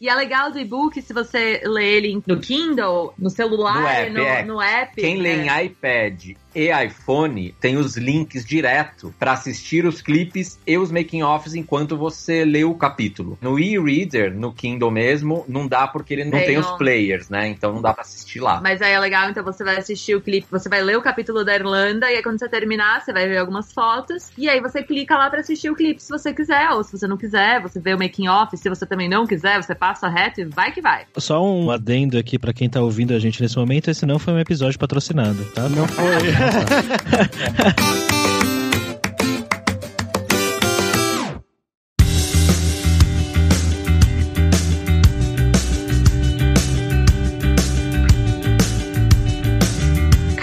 E 0.00 0.08
é 0.08 0.14
legal 0.14 0.50
do 0.50 0.58
e-book 0.58 1.00
se 1.00 1.13
você 1.14 1.62
lê 1.64 1.96
ele 1.96 2.22
no 2.26 2.38
Kindle, 2.38 3.14
no 3.18 3.30
celular, 3.30 3.80
No 3.80 3.86
app, 3.86 4.10
no, 4.10 4.20
é. 4.20 4.44
no 4.44 4.60
app. 4.60 5.00
Quem 5.00 5.18
lê 5.18 5.30
é. 5.30 5.36
em 5.36 5.66
iPad 5.66 6.36
e 6.54 6.70
iPhone 6.70 7.54
têm 7.60 7.76
os 7.76 7.96
links 7.96 8.44
direto 8.44 9.14
para 9.18 9.32
assistir 9.32 9.84
os 9.84 10.00
clipes 10.00 10.58
e 10.66 10.78
os 10.78 10.90
making-offs 10.90 11.54
enquanto 11.54 11.96
você 11.96 12.44
lê 12.44 12.64
o 12.64 12.74
capítulo. 12.74 13.38
No 13.40 13.58
e-reader, 13.58 14.34
no 14.34 14.52
Kindle 14.52 14.90
mesmo, 14.90 15.44
não 15.48 15.66
dá 15.66 15.86
porque 15.86 16.14
ele 16.14 16.24
não 16.24 16.32
tem, 16.32 16.46
Tem 16.46 16.58
os 16.58 16.70
players, 16.72 17.28
né? 17.28 17.48
Então 17.48 17.72
não 17.72 17.82
dá 17.82 17.92
pra 17.92 18.02
assistir 18.02 18.40
lá. 18.40 18.60
Mas 18.60 18.80
aí 18.80 18.92
é 18.92 19.00
legal, 19.00 19.28
então 19.30 19.42
você 19.42 19.64
vai 19.64 19.76
assistir 19.76 20.14
o 20.14 20.20
clipe, 20.20 20.46
você 20.50 20.68
vai 20.68 20.82
ler 20.82 20.96
o 20.96 21.02
capítulo 21.02 21.44
da 21.44 21.54
Irlanda, 21.54 22.10
e 22.10 22.16
aí 22.16 22.22
quando 22.22 22.38
você 22.38 22.48
terminar, 22.48 23.00
você 23.00 23.12
vai 23.12 23.26
ver 23.26 23.38
algumas 23.38 23.72
fotos, 23.72 24.30
e 24.36 24.48
aí 24.48 24.60
você 24.60 24.82
clica 24.82 25.16
lá 25.16 25.30
pra 25.30 25.40
assistir 25.40 25.70
o 25.70 25.74
clipe 25.74 26.02
se 26.02 26.10
você 26.10 26.32
quiser, 26.32 26.70
ou 26.70 26.84
se 26.84 26.92
você 26.92 27.06
não 27.06 27.16
quiser, 27.16 27.60
você 27.60 27.80
vê 27.80 27.94
o 27.94 27.98
making 27.98 28.28
off, 28.28 28.56
se 28.56 28.68
você 28.68 28.86
também 28.86 29.08
não 29.08 29.26
quiser, 29.26 29.62
você 29.62 29.74
passa 29.74 30.08
reto 30.08 30.40
e 30.40 30.44
vai 30.44 30.72
que 30.72 30.80
vai. 30.80 31.04
Só 31.16 31.44
um 31.44 31.70
adendo 31.70 32.18
aqui 32.18 32.38
pra 32.38 32.52
quem 32.52 32.68
tá 32.68 32.80
ouvindo 32.80 33.14
a 33.14 33.18
gente 33.18 33.42
nesse 33.42 33.56
momento, 33.56 33.90
esse 33.90 34.06
não 34.06 34.18
foi 34.18 34.34
um 34.34 34.38
episódio 34.38 34.78
patrocinado, 34.78 35.44
tá? 35.46 35.68
Não 35.68 35.86
foi. 35.88 36.04
Obrigado. 36.44 38.14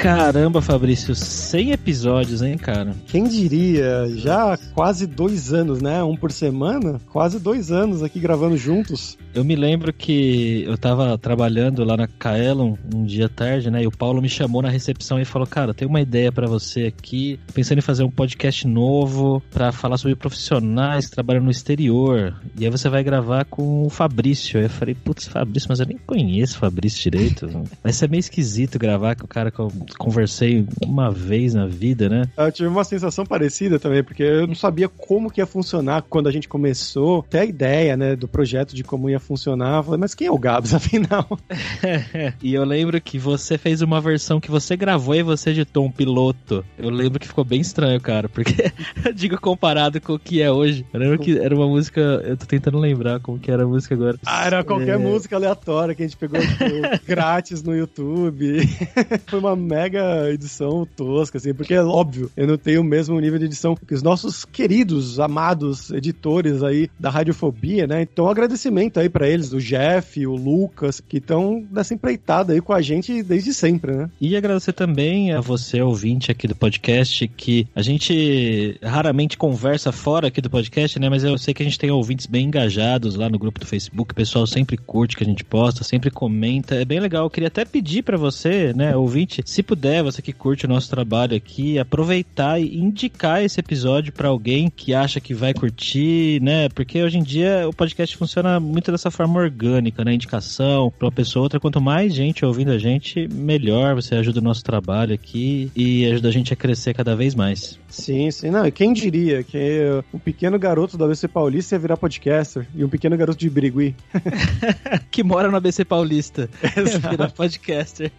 Caramba, 0.02 0.64
Fabrício, 0.64 1.14
100 1.14 1.74
episódios, 1.74 2.42
hein, 2.42 2.58
cara? 2.58 2.96
Quem 3.06 3.26
diria? 3.26 4.08
Já 4.16 4.54
há 4.54 4.58
quase 4.58 5.06
dois 5.06 5.54
anos, 5.54 5.80
né? 5.80 6.04
Um 6.04 6.18
por 6.18 6.32
semana? 6.32 7.00
Quase 7.12 7.38
dois 7.38 7.72
anos 7.72 8.02
aqui 8.02 8.20
gravando 8.20 8.58
juntos. 8.58 9.16
Eu 9.32 9.46
me 9.46 9.56
lembro 9.56 9.94
que 9.94 10.64
eu 10.66 10.76
tava 10.76 11.16
trabalhando 11.20 11.84
lá 11.84 11.96
na 11.96 12.08
Kaelon 12.08 12.76
um 12.94 13.06
dia 13.06 13.30
tarde, 13.30 13.70
né? 13.70 13.84
E 13.84 13.88
o 13.88 13.92
Paulo 13.92 14.24
me 14.24 14.28
chamou 14.28 14.64
na 14.64 14.70
recepção 14.70 15.20
e 15.20 15.24
falou: 15.24 15.48
Cara, 15.48 15.72
tem 15.72 15.88
uma 15.88 16.02
ideia 16.02 16.32
pra 16.32 16.48
você 16.48 16.86
aqui. 16.86 17.40
Tô 17.46 17.54
pensando 17.54 17.78
em 17.78 17.82
fazer 17.82 18.04
um 18.04 18.10
podcast 18.10 18.68
novo 18.68 19.42
pra 19.52 19.72
falar 19.72 19.98
sobre 19.98 20.16
profissionais 20.16 21.06
que 21.06 21.12
trabalham 21.12 21.44
no 21.44 21.52
exterior. 21.52 22.36
E 22.60 22.66
aí 22.66 22.72
você 22.72 22.90
vai 22.90 23.04
gravar 23.04 23.46
com 23.46 23.86
o 23.86 23.90
Fabrício. 23.90 24.58
Aí 24.58 24.66
eu 24.66 24.70
falei: 24.70 24.96
Putz, 24.96 25.28
Fabrício, 25.28 25.70
mas 25.70 25.80
eu 25.80 25.86
nem 25.86 25.98
conheço 26.00 26.58
o 26.58 26.60
Fabrício 26.60 27.02
direito. 27.04 27.48
Vai 27.84 27.94
ser 27.94 28.10
meio 28.10 28.20
esquisito 28.20 28.80
gravar 28.80 29.16
com 29.16 29.26
o 29.26 29.28
cara 29.28 29.50
que 29.50 29.60
eu 29.60 29.72
conversei 29.98 30.66
uma 30.86 31.12
vez 31.12 31.54
na 31.54 31.66
vida, 31.68 32.10
né? 32.10 32.30
Eu 32.38 32.52
tive 32.52 32.68
uma 32.70 32.84
sensação 32.84 33.26
parecida 33.26 33.80
também, 33.80 34.04
porque 34.04 34.24
eu 34.24 34.48
não 34.48 34.56
sabia 34.56 34.88
como 34.90 35.30
que 35.32 35.42
ia 35.42 35.46
funcionar 35.46 36.04
quando 36.04 36.28
a 36.28 36.32
gente 36.32 36.48
começou. 36.48 37.20
Até 37.28 37.42
a 37.42 37.46
ideia, 37.46 37.96
né, 37.98 38.16
do 38.16 38.28
projeto 38.28 38.76
de 38.76 38.84
como 38.84 39.10
ia 39.10 39.20
funcionar. 39.20 39.78
Eu 39.78 39.84
falei, 39.84 40.00
mas 40.00 40.14
quem 40.16 40.28
é 40.28 40.32
o 40.32 40.38
Gabs, 40.38 40.74
afinal? 40.76 41.28
e 42.42 42.54
eu 42.54 42.64
lembro 42.64 43.00
que 43.02 43.18
você 43.18 43.58
fez 43.58 43.82
uma 43.82 44.00
versão 44.02 44.40
que 44.40 44.52
você 44.52 44.76
gravou 44.76 45.16
e 45.16 45.24
você 45.24 45.52
editou 45.52 45.86
um 45.86 45.92
piloto. 45.92 46.64
Eu 46.78 46.90
lembro 46.90 47.20
que 47.20 47.28
ficou 47.28 47.44
bem 47.44 47.62
estranho, 47.62 48.00
cara, 48.00 48.28
porque 48.30 48.72
eu 49.06 49.14
digo 49.14 49.40
comparado 49.40 50.00
com 50.02 50.14
o 50.14 50.20
que 50.20 50.42
é 50.42 50.52
hoje. 50.52 50.86
Eu 50.94 51.00
lembro 51.00 51.20
que 51.20 51.38
era 51.38 51.56
uma 51.56 51.68
música, 51.68 52.02
eu 52.02 52.38
tô 52.38 52.46
tentando 52.46 52.78
lembrar 52.78 53.20
como 53.20 53.40
que 53.40 53.52
era 53.52 53.64
a 53.64 53.68
música 53.68 53.96
agora. 53.96 54.18
Ah, 54.26 54.46
era 54.46 54.64
qualquer 54.64 54.96
É. 54.96 54.98
música 54.98 55.36
aleatória 55.36 55.96
que 55.96 56.04
a 56.04 56.08
gente 56.08 56.18
pegou 56.18 56.40
tipo, 56.40 57.06
grátis 57.06 57.64
no 57.64 57.76
YouTube. 57.76 58.68
Foi 59.28 59.40
uma 59.40 59.56
mega 59.82 60.32
edição 60.32 60.88
tosca, 60.96 61.40
assim, 61.40 61.54
porque 61.54 61.74
é 61.74 61.82
óbvio, 61.82 62.30
eu 62.38 62.46
não 62.46 62.58
tenho 62.58 62.82
o 62.82 62.84
mesmo 62.84 63.20
nível 63.20 63.40
de 63.40 63.46
edição 63.46 63.76
que 63.76 63.96
os 63.96 64.04
nossos 64.04 64.46
queridos, 64.46 65.20
amados 65.20 65.90
editores 65.90 66.62
aí 66.62 66.90
da 67.00 67.10
Radiofobia, 67.10 67.88
né? 67.88 68.04
Então, 68.04 68.26
um 68.26 68.30
agradecimento 68.30 69.00
aí 69.00 69.10
pra 69.10 69.28
eles, 69.28 69.54
o 69.54 69.60
Jeff, 69.60 70.26
o 70.28 70.36
Lucas, 70.36 71.02
que 71.02 71.18
estão 71.18 71.66
nessa 71.72 71.96
empreitada 71.96 72.54
aí 72.54 72.62
com 72.62 72.74
a 72.74 72.82
gente 72.82 73.24
desde 73.24 73.54
sempre, 73.54 73.92
né? 73.96 74.10
E 74.20 74.36
agradecer 74.36 74.74
também 74.74 75.34
a 75.34 75.42
você, 75.42 75.82
ouvinte 75.82 76.32
aqui 76.32 76.48
do 76.48 76.56
podcast, 76.56 77.28
que 77.30 77.68
a 77.76 77.82
gente 77.82 78.78
raramente 78.84 79.38
conversa 79.38 79.92
fora 79.92 80.28
aqui 80.28 80.42
do 80.42 80.50
podcast, 80.50 81.00
né? 81.00 81.10
Mas 81.10 81.24
eu 81.24 81.38
sei 81.38 81.54
que 81.54 81.64
a 81.64 81.66
gente 81.66 81.80
tem 81.80 81.90
ouvintes 81.90 82.28
bem 82.28 82.46
engajados 82.46 83.16
lá 83.16 83.30
no 83.30 83.40
grupo 83.40 83.60
do 83.60 83.66
Facebook. 83.66 84.12
O 84.12 84.16
pessoal 84.16 84.46
sempre 84.46 84.78
curte 84.78 85.18
que 85.18 85.24
a 85.24 85.28
gente 85.28 85.44
posta, 85.44 85.84
sempre 85.84 86.12
comenta. 86.12 86.76
É 86.76 86.86
bem 86.86 87.00
legal. 87.00 87.26
Eu 87.26 87.30
queria 87.30 87.48
até 87.48 87.66
pedir 87.66 88.04
pra 88.04 88.18
você, 88.18 88.74
né, 88.74 88.96
ouvinte, 88.96 89.42
se 89.46 89.64
puder, 89.72 90.04
você 90.04 90.22
que 90.22 90.34
curte 90.34 90.66
o 90.66 90.68
nosso 90.68 90.90
trabalho 90.90 91.34
aqui, 91.34 91.80
aproveitar 91.80 92.60
e 92.60 92.78
indicar 92.78 93.42
esse 93.42 93.58
episódio 93.58 94.12
pra 94.12 94.28
alguém 94.28 94.70
que 94.70 94.94
acha 94.94 95.22
que 95.22 95.34
vai 95.34 95.54
curtir, 95.54 96.42
né? 96.42 96.68
Porque 96.68 97.02
hoje 97.02 97.18
em 97.18 97.24
dia 97.24 97.66
o 97.70 97.74
podcast 97.74 98.18
funciona 98.18 98.60
muito 98.60 98.92
dessa 98.92 99.10
forma 99.10 99.40
orgânica, 99.40 100.04
né? 100.04 100.14
Indicação 100.14 100.92
pra 101.00 101.06
uma 101.06 101.12
pessoa 101.12 101.44
ou 101.44 101.46
outra. 101.46 101.58
Quanto 101.58 101.80
mais 101.80 102.14
gente 102.14 102.44
ouvindo 102.44 102.72
a 102.72 102.78
gente, 102.78 103.30
melhor. 103.30 103.96
Você 103.96 104.14
ajuda 104.14 104.42
o 104.42 104.44
nosso 104.44 104.62
trabalho 104.62 105.14
aqui 105.14 105.72
e 105.74 106.06
ajuda 106.06 106.28
a 106.28 106.32
gente 106.34 106.52
a 106.52 106.58
crescer 106.58 106.94
cada 106.94 107.16
vez 107.16 107.34
mais. 107.34 107.80
Sim, 107.92 108.32
sim. 108.32 108.50
Não, 108.50 108.66
e 108.66 108.72
quem 108.72 108.94
diria 108.94 109.44
que 109.44 109.82
um 110.14 110.18
pequeno 110.20 110.58
garoto 110.58 110.98
da 110.98 111.06
ABC 111.06 111.28
Paulista 111.28 111.76
ia 111.76 111.80
virar 111.80 111.98
podcaster 111.98 112.66
e 112.74 112.84
um 112.84 112.90
pequeno 112.90 113.16
garoto 113.18 113.38
de 113.40 113.50
Birigui. 113.50 113.96
que 115.12 115.24
mora 115.24 115.50
no 115.52 115.58
ABC 115.58 115.84
Paulista. 115.86 116.50
Virar 117.10 117.32
podcaster. 117.32 118.12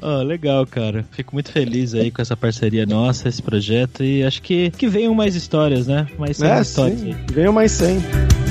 Ó, 0.00 0.20
legal, 0.22 0.66
cara. 0.66 1.04
Fico 1.12 1.34
muito 1.34 1.50
feliz 1.50 1.94
aí 1.94 2.10
com 2.10 2.20
essa 2.20 2.36
parceria 2.36 2.84
nossa, 2.86 3.28
esse 3.28 3.42
projeto. 3.42 4.04
E 4.04 4.22
acho 4.22 4.42
que, 4.42 4.70
que 4.70 4.86
venham 4.86 5.14
mais 5.14 5.34
histórias, 5.34 5.86
né? 5.86 6.06
Mais 6.18 6.36
100 6.36 6.48
É, 6.50 6.60
histórias. 6.60 7.00
sim. 7.00 7.16
Venham 7.32 7.52
mais 7.52 7.72
100. 7.72 8.49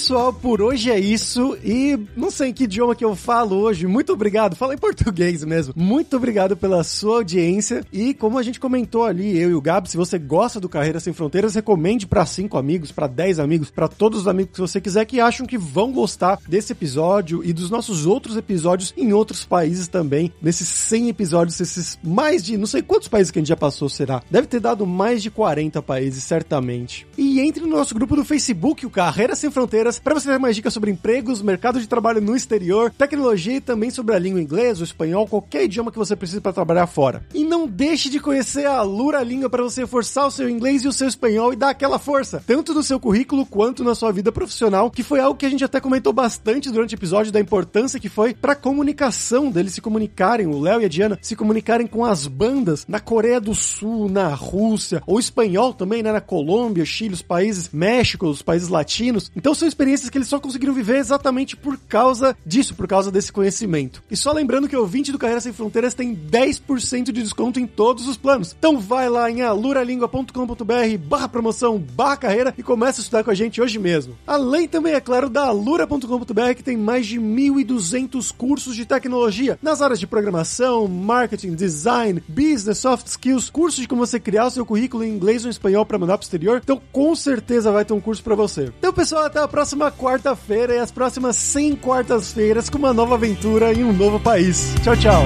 Pessoal, 0.00 0.32
por 0.32 0.62
hoje 0.62 0.90
é 0.90 0.98
isso. 0.98 1.58
E 1.62 1.98
não 2.16 2.30
sei 2.30 2.48
em 2.48 2.52
que 2.54 2.64
idioma 2.64 2.94
que 2.94 3.04
eu 3.04 3.14
falo 3.14 3.56
hoje. 3.56 3.86
Muito 3.86 4.14
obrigado. 4.14 4.56
Fala 4.56 4.72
em 4.72 4.78
português 4.78 5.44
mesmo. 5.44 5.74
Muito 5.76 6.16
obrigado 6.16 6.56
pela 6.56 6.82
sua 6.82 7.16
audiência. 7.16 7.84
E 7.92 8.14
como 8.14 8.38
a 8.38 8.42
gente 8.42 8.58
comentou 8.58 9.04
ali, 9.04 9.38
eu 9.38 9.50
e 9.50 9.54
o 9.54 9.60
Gabi, 9.60 9.90
se 9.90 9.98
você 9.98 10.18
gosta 10.18 10.58
do 10.58 10.70
Carreira 10.70 11.00
Sem 11.00 11.12
Fronteiras, 11.12 11.54
recomende 11.54 12.06
para 12.06 12.24
cinco 12.24 12.56
amigos, 12.56 12.90
para 12.90 13.06
10 13.06 13.40
amigos, 13.40 13.70
para 13.70 13.88
todos 13.88 14.20
os 14.20 14.26
amigos 14.26 14.54
que 14.54 14.60
você 14.62 14.80
quiser 14.80 15.04
que 15.04 15.20
acham 15.20 15.46
que 15.46 15.58
vão 15.58 15.92
gostar 15.92 16.38
desse 16.48 16.72
episódio 16.72 17.44
e 17.44 17.52
dos 17.52 17.68
nossos 17.68 18.06
outros 18.06 18.38
episódios 18.38 18.94
em 18.96 19.12
outros 19.12 19.44
países 19.44 19.86
também. 19.86 20.32
Nesses 20.40 20.66
100 20.66 21.10
episódios, 21.10 21.60
esses 21.60 21.98
mais 22.02 22.42
de 22.42 22.56
não 22.56 22.66
sei 22.66 22.80
quantos 22.80 23.08
países 23.08 23.30
que 23.30 23.38
a 23.38 23.42
gente 23.42 23.48
já 23.48 23.56
passou 23.56 23.90
será. 23.90 24.22
Deve 24.30 24.46
ter 24.46 24.60
dado 24.60 24.86
mais 24.86 25.22
de 25.22 25.30
40 25.30 25.82
países, 25.82 26.24
certamente. 26.24 27.06
E 27.18 27.38
entre 27.40 27.60
no 27.60 27.68
nosso 27.68 27.94
grupo 27.94 28.16
do 28.16 28.24
Facebook, 28.24 28.86
o 28.86 28.90
Carreira 28.90 29.36
Sem 29.36 29.50
Fronteiras, 29.50 29.89
para 29.98 30.14
você 30.14 30.30
ter 30.30 30.38
mais 30.38 30.56
dicas 30.56 30.72
sobre 30.72 30.90
empregos, 30.90 31.42
mercado 31.42 31.80
de 31.80 31.86
trabalho 31.86 32.20
no 32.20 32.36
exterior, 32.36 32.90
tecnologia 32.90 33.56
e 33.56 33.60
também 33.60 33.90
sobre 33.90 34.14
a 34.14 34.18
língua 34.18 34.40
inglesa, 34.40 34.82
o 34.82 34.84
espanhol, 34.84 35.26
qualquer 35.26 35.64
idioma 35.64 35.90
que 35.90 35.98
você 35.98 36.14
precise 36.14 36.40
para 36.40 36.52
trabalhar 36.52 36.86
fora. 36.86 37.24
E 37.34 37.44
não 37.44 37.66
deixe 37.66 38.08
de 38.08 38.20
conhecer 38.20 38.66
a 38.66 38.82
Lura 38.82 39.22
Língua 39.22 39.50
para 39.50 39.62
você 39.62 39.86
forçar 39.86 40.26
o 40.26 40.30
seu 40.30 40.48
inglês 40.48 40.84
e 40.84 40.88
o 40.88 40.92
seu 40.92 41.08
espanhol 41.08 41.52
e 41.52 41.56
dar 41.56 41.70
aquela 41.70 41.98
força, 41.98 42.42
tanto 42.46 42.74
no 42.74 42.82
seu 42.82 43.00
currículo 43.00 43.46
quanto 43.46 43.82
na 43.82 43.94
sua 43.94 44.12
vida 44.12 44.30
profissional, 44.30 44.90
que 44.90 45.02
foi 45.02 45.20
algo 45.20 45.38
que 45.38 45.46
a 45.46 45.50
gente 45.50 45.64
até 45.64 45.80
comentou 45.80 46.12
bastante 46.12 46.70
durante 46.70 46.94
o 46.94 46.98
episódio 46.98 47.32
da 47.32 47.40
importância 47.40 48.00
que 48.00 48.08
foi 48.08 48.34
para 48.34 48.54
comunicação 48.54 49.50
deles 49.50 49.74
se 49.74 49.80
comunicarem, 49.80 50.46
o 50.46 50.60
Léo 50.60 50.82
e 50.82 50.84
a 50.84 50.88
Diana 50.88 51.18
se 51.22 51.36
comunicarem 51.36 51.86
com 51.86 52.04
as 52.04 52.26
bandas 52.26 52.84
na 52.86 53.00
Coreia 53.00 53.40
do 53.40 53.54
Sul, 53.54 54.08
na 54.08 54.28
Rússia, 54.28 55.02
ou 55.06 55.18
espanhol 55.18 55.72
também, 55.72 56.02
né, 56.02 56.12
na 56.12 56.20
Colômbia, 56.20 56.84
Chile, 56.84 57.14
os 57.14 57.22
países 57.22 57.70
México, 57.72 58.26
os 58.26 58.42
países 58.42 58.68
latinos. 58.68 59.30
Então 59.34 59.54
são 59.54 59.68
experiências 59.80 60.10
que 60.10 60.18
eles 60.18 60.28
só 60.28 60.38
conseguiram 60.38 60.74
viver 60.74 60.98
exatamente 60.98 61.56
por 61.56 61.78
causa 61.88 62.36
disso, 62.44 62.74
por 62.74 62.86
causa 62.86 63.10
desse 63.10 63.32
conhecimento. 63.32 64.02
E 64.10 64.16
só 64.16 64.30
lembrando 64.30 64.68
que 64.68 64.76
o 64.76 64.80
ouvinte 64.80 65.10
do 65.10 65.18
Carreira 65.18 65.40
Sem 65.40 65.54
Fronteiras 65.54 65.94
tem 65.94 66.14
10% 66.14 67.04
de 67.04 67.22
desconto 67.22 67.58
em 67.58 67.66
todos 67.66 68.06
os 68.06 68.18
planos. 68.18 68.54
Então 68.58 68.78
vai 68.78 69.08
lá 69.08 69.30
em 69.30 69.40
aluralingua.com.br 69.40 70.98
barra 71.06 71.28
promoção, 71.28 71.78
barra 71.78 72.18
carreira 72.18 72.54
e 72.58 72.62
começa 72.62 73.00
a 73.00 73.02
estudar 73.02 73.24
com 73.24 73.30
a 73.30 73.34
gente 73.34 73.60
hoje 73.60 73.78
mesmo. 73.78 74.18
Além 74.26 74.68
também, 74.68 74.92
é 74.92 75.00
claro, 75.00 75.30
da 75.30 75.44
alura.com.br 75.44 76.54
que 76.54 76.62
tem 76.62 76.76
mais 76.76 77.06
de 77.06 77.18
1.200 77.18 78.34
cursos 78.36 78.76
de 78.76 78.84
tecnologia 78.84 79.58
nas 79.62 79.80
áreas 79.80 79.98
de 79.98 80.06
programação, 80.06 80.86
marketing, 80.86 81.54
design, 81.54 82.22
business, 82.28 82.78
soft 82.78 83.06
skills, 83.06 83.48
cursos 83.48 83.80
de 83.80 83.88
como 83.88 84.04
você 84.04 84.20
criar 84.20 84.46
o 84.46 84.50
seu 84.50 84.66
currículo 84.66 85.04
em 85.04 85.10
inglês 85.10 85.42
ou 85.44 85.48
em 85.48 85.50
espanhol 85.50 85.86
para 85.86 85.98
mandar 85.98 86.18
pro 86.18 86.24
exterior. 86.24 86.60
Então 86.62 86.82
com 86.92 87.14
certeza 87.16 87.72
vai 87.72 87.84
ter 87.84 87.94
um 87.94 88.00
curso 88.00 88.22
para 88.22 88.34
você. 88.34 88.70
Então 88.78 88.92
pessoal, 88.92 89.24
até 89.24 89.38
a 89.38 89.48
próxima 89.70 89.92
quarta-feira 89.92 90.74
e 90.74 90.78
as 90.78 90.90
próximas 90.90 91.36
100 91.36 91.76
quartas-feiras 91.76 92.68
com 92.68 92.78
uma 92.78 92.92
nova 92.92 93.14
aventura 93.14 93.72
em 93.72 93.84
um 93.84 93.92
novo 93.92 94.18
país. 94.18 94.74
Tchau, 94.82 94.96
tchau. 94.96 95.24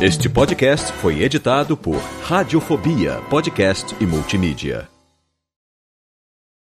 Este 0.00 0.28
podcast 0.28 0.92
foi 0.92 1.22
editado 1.22 1.76
por 1.76 1.96
Radiofobia, 2.22 3.20
podcast 3.30 3.96
e 3.98 4.06
multimídia. 4.06 4.95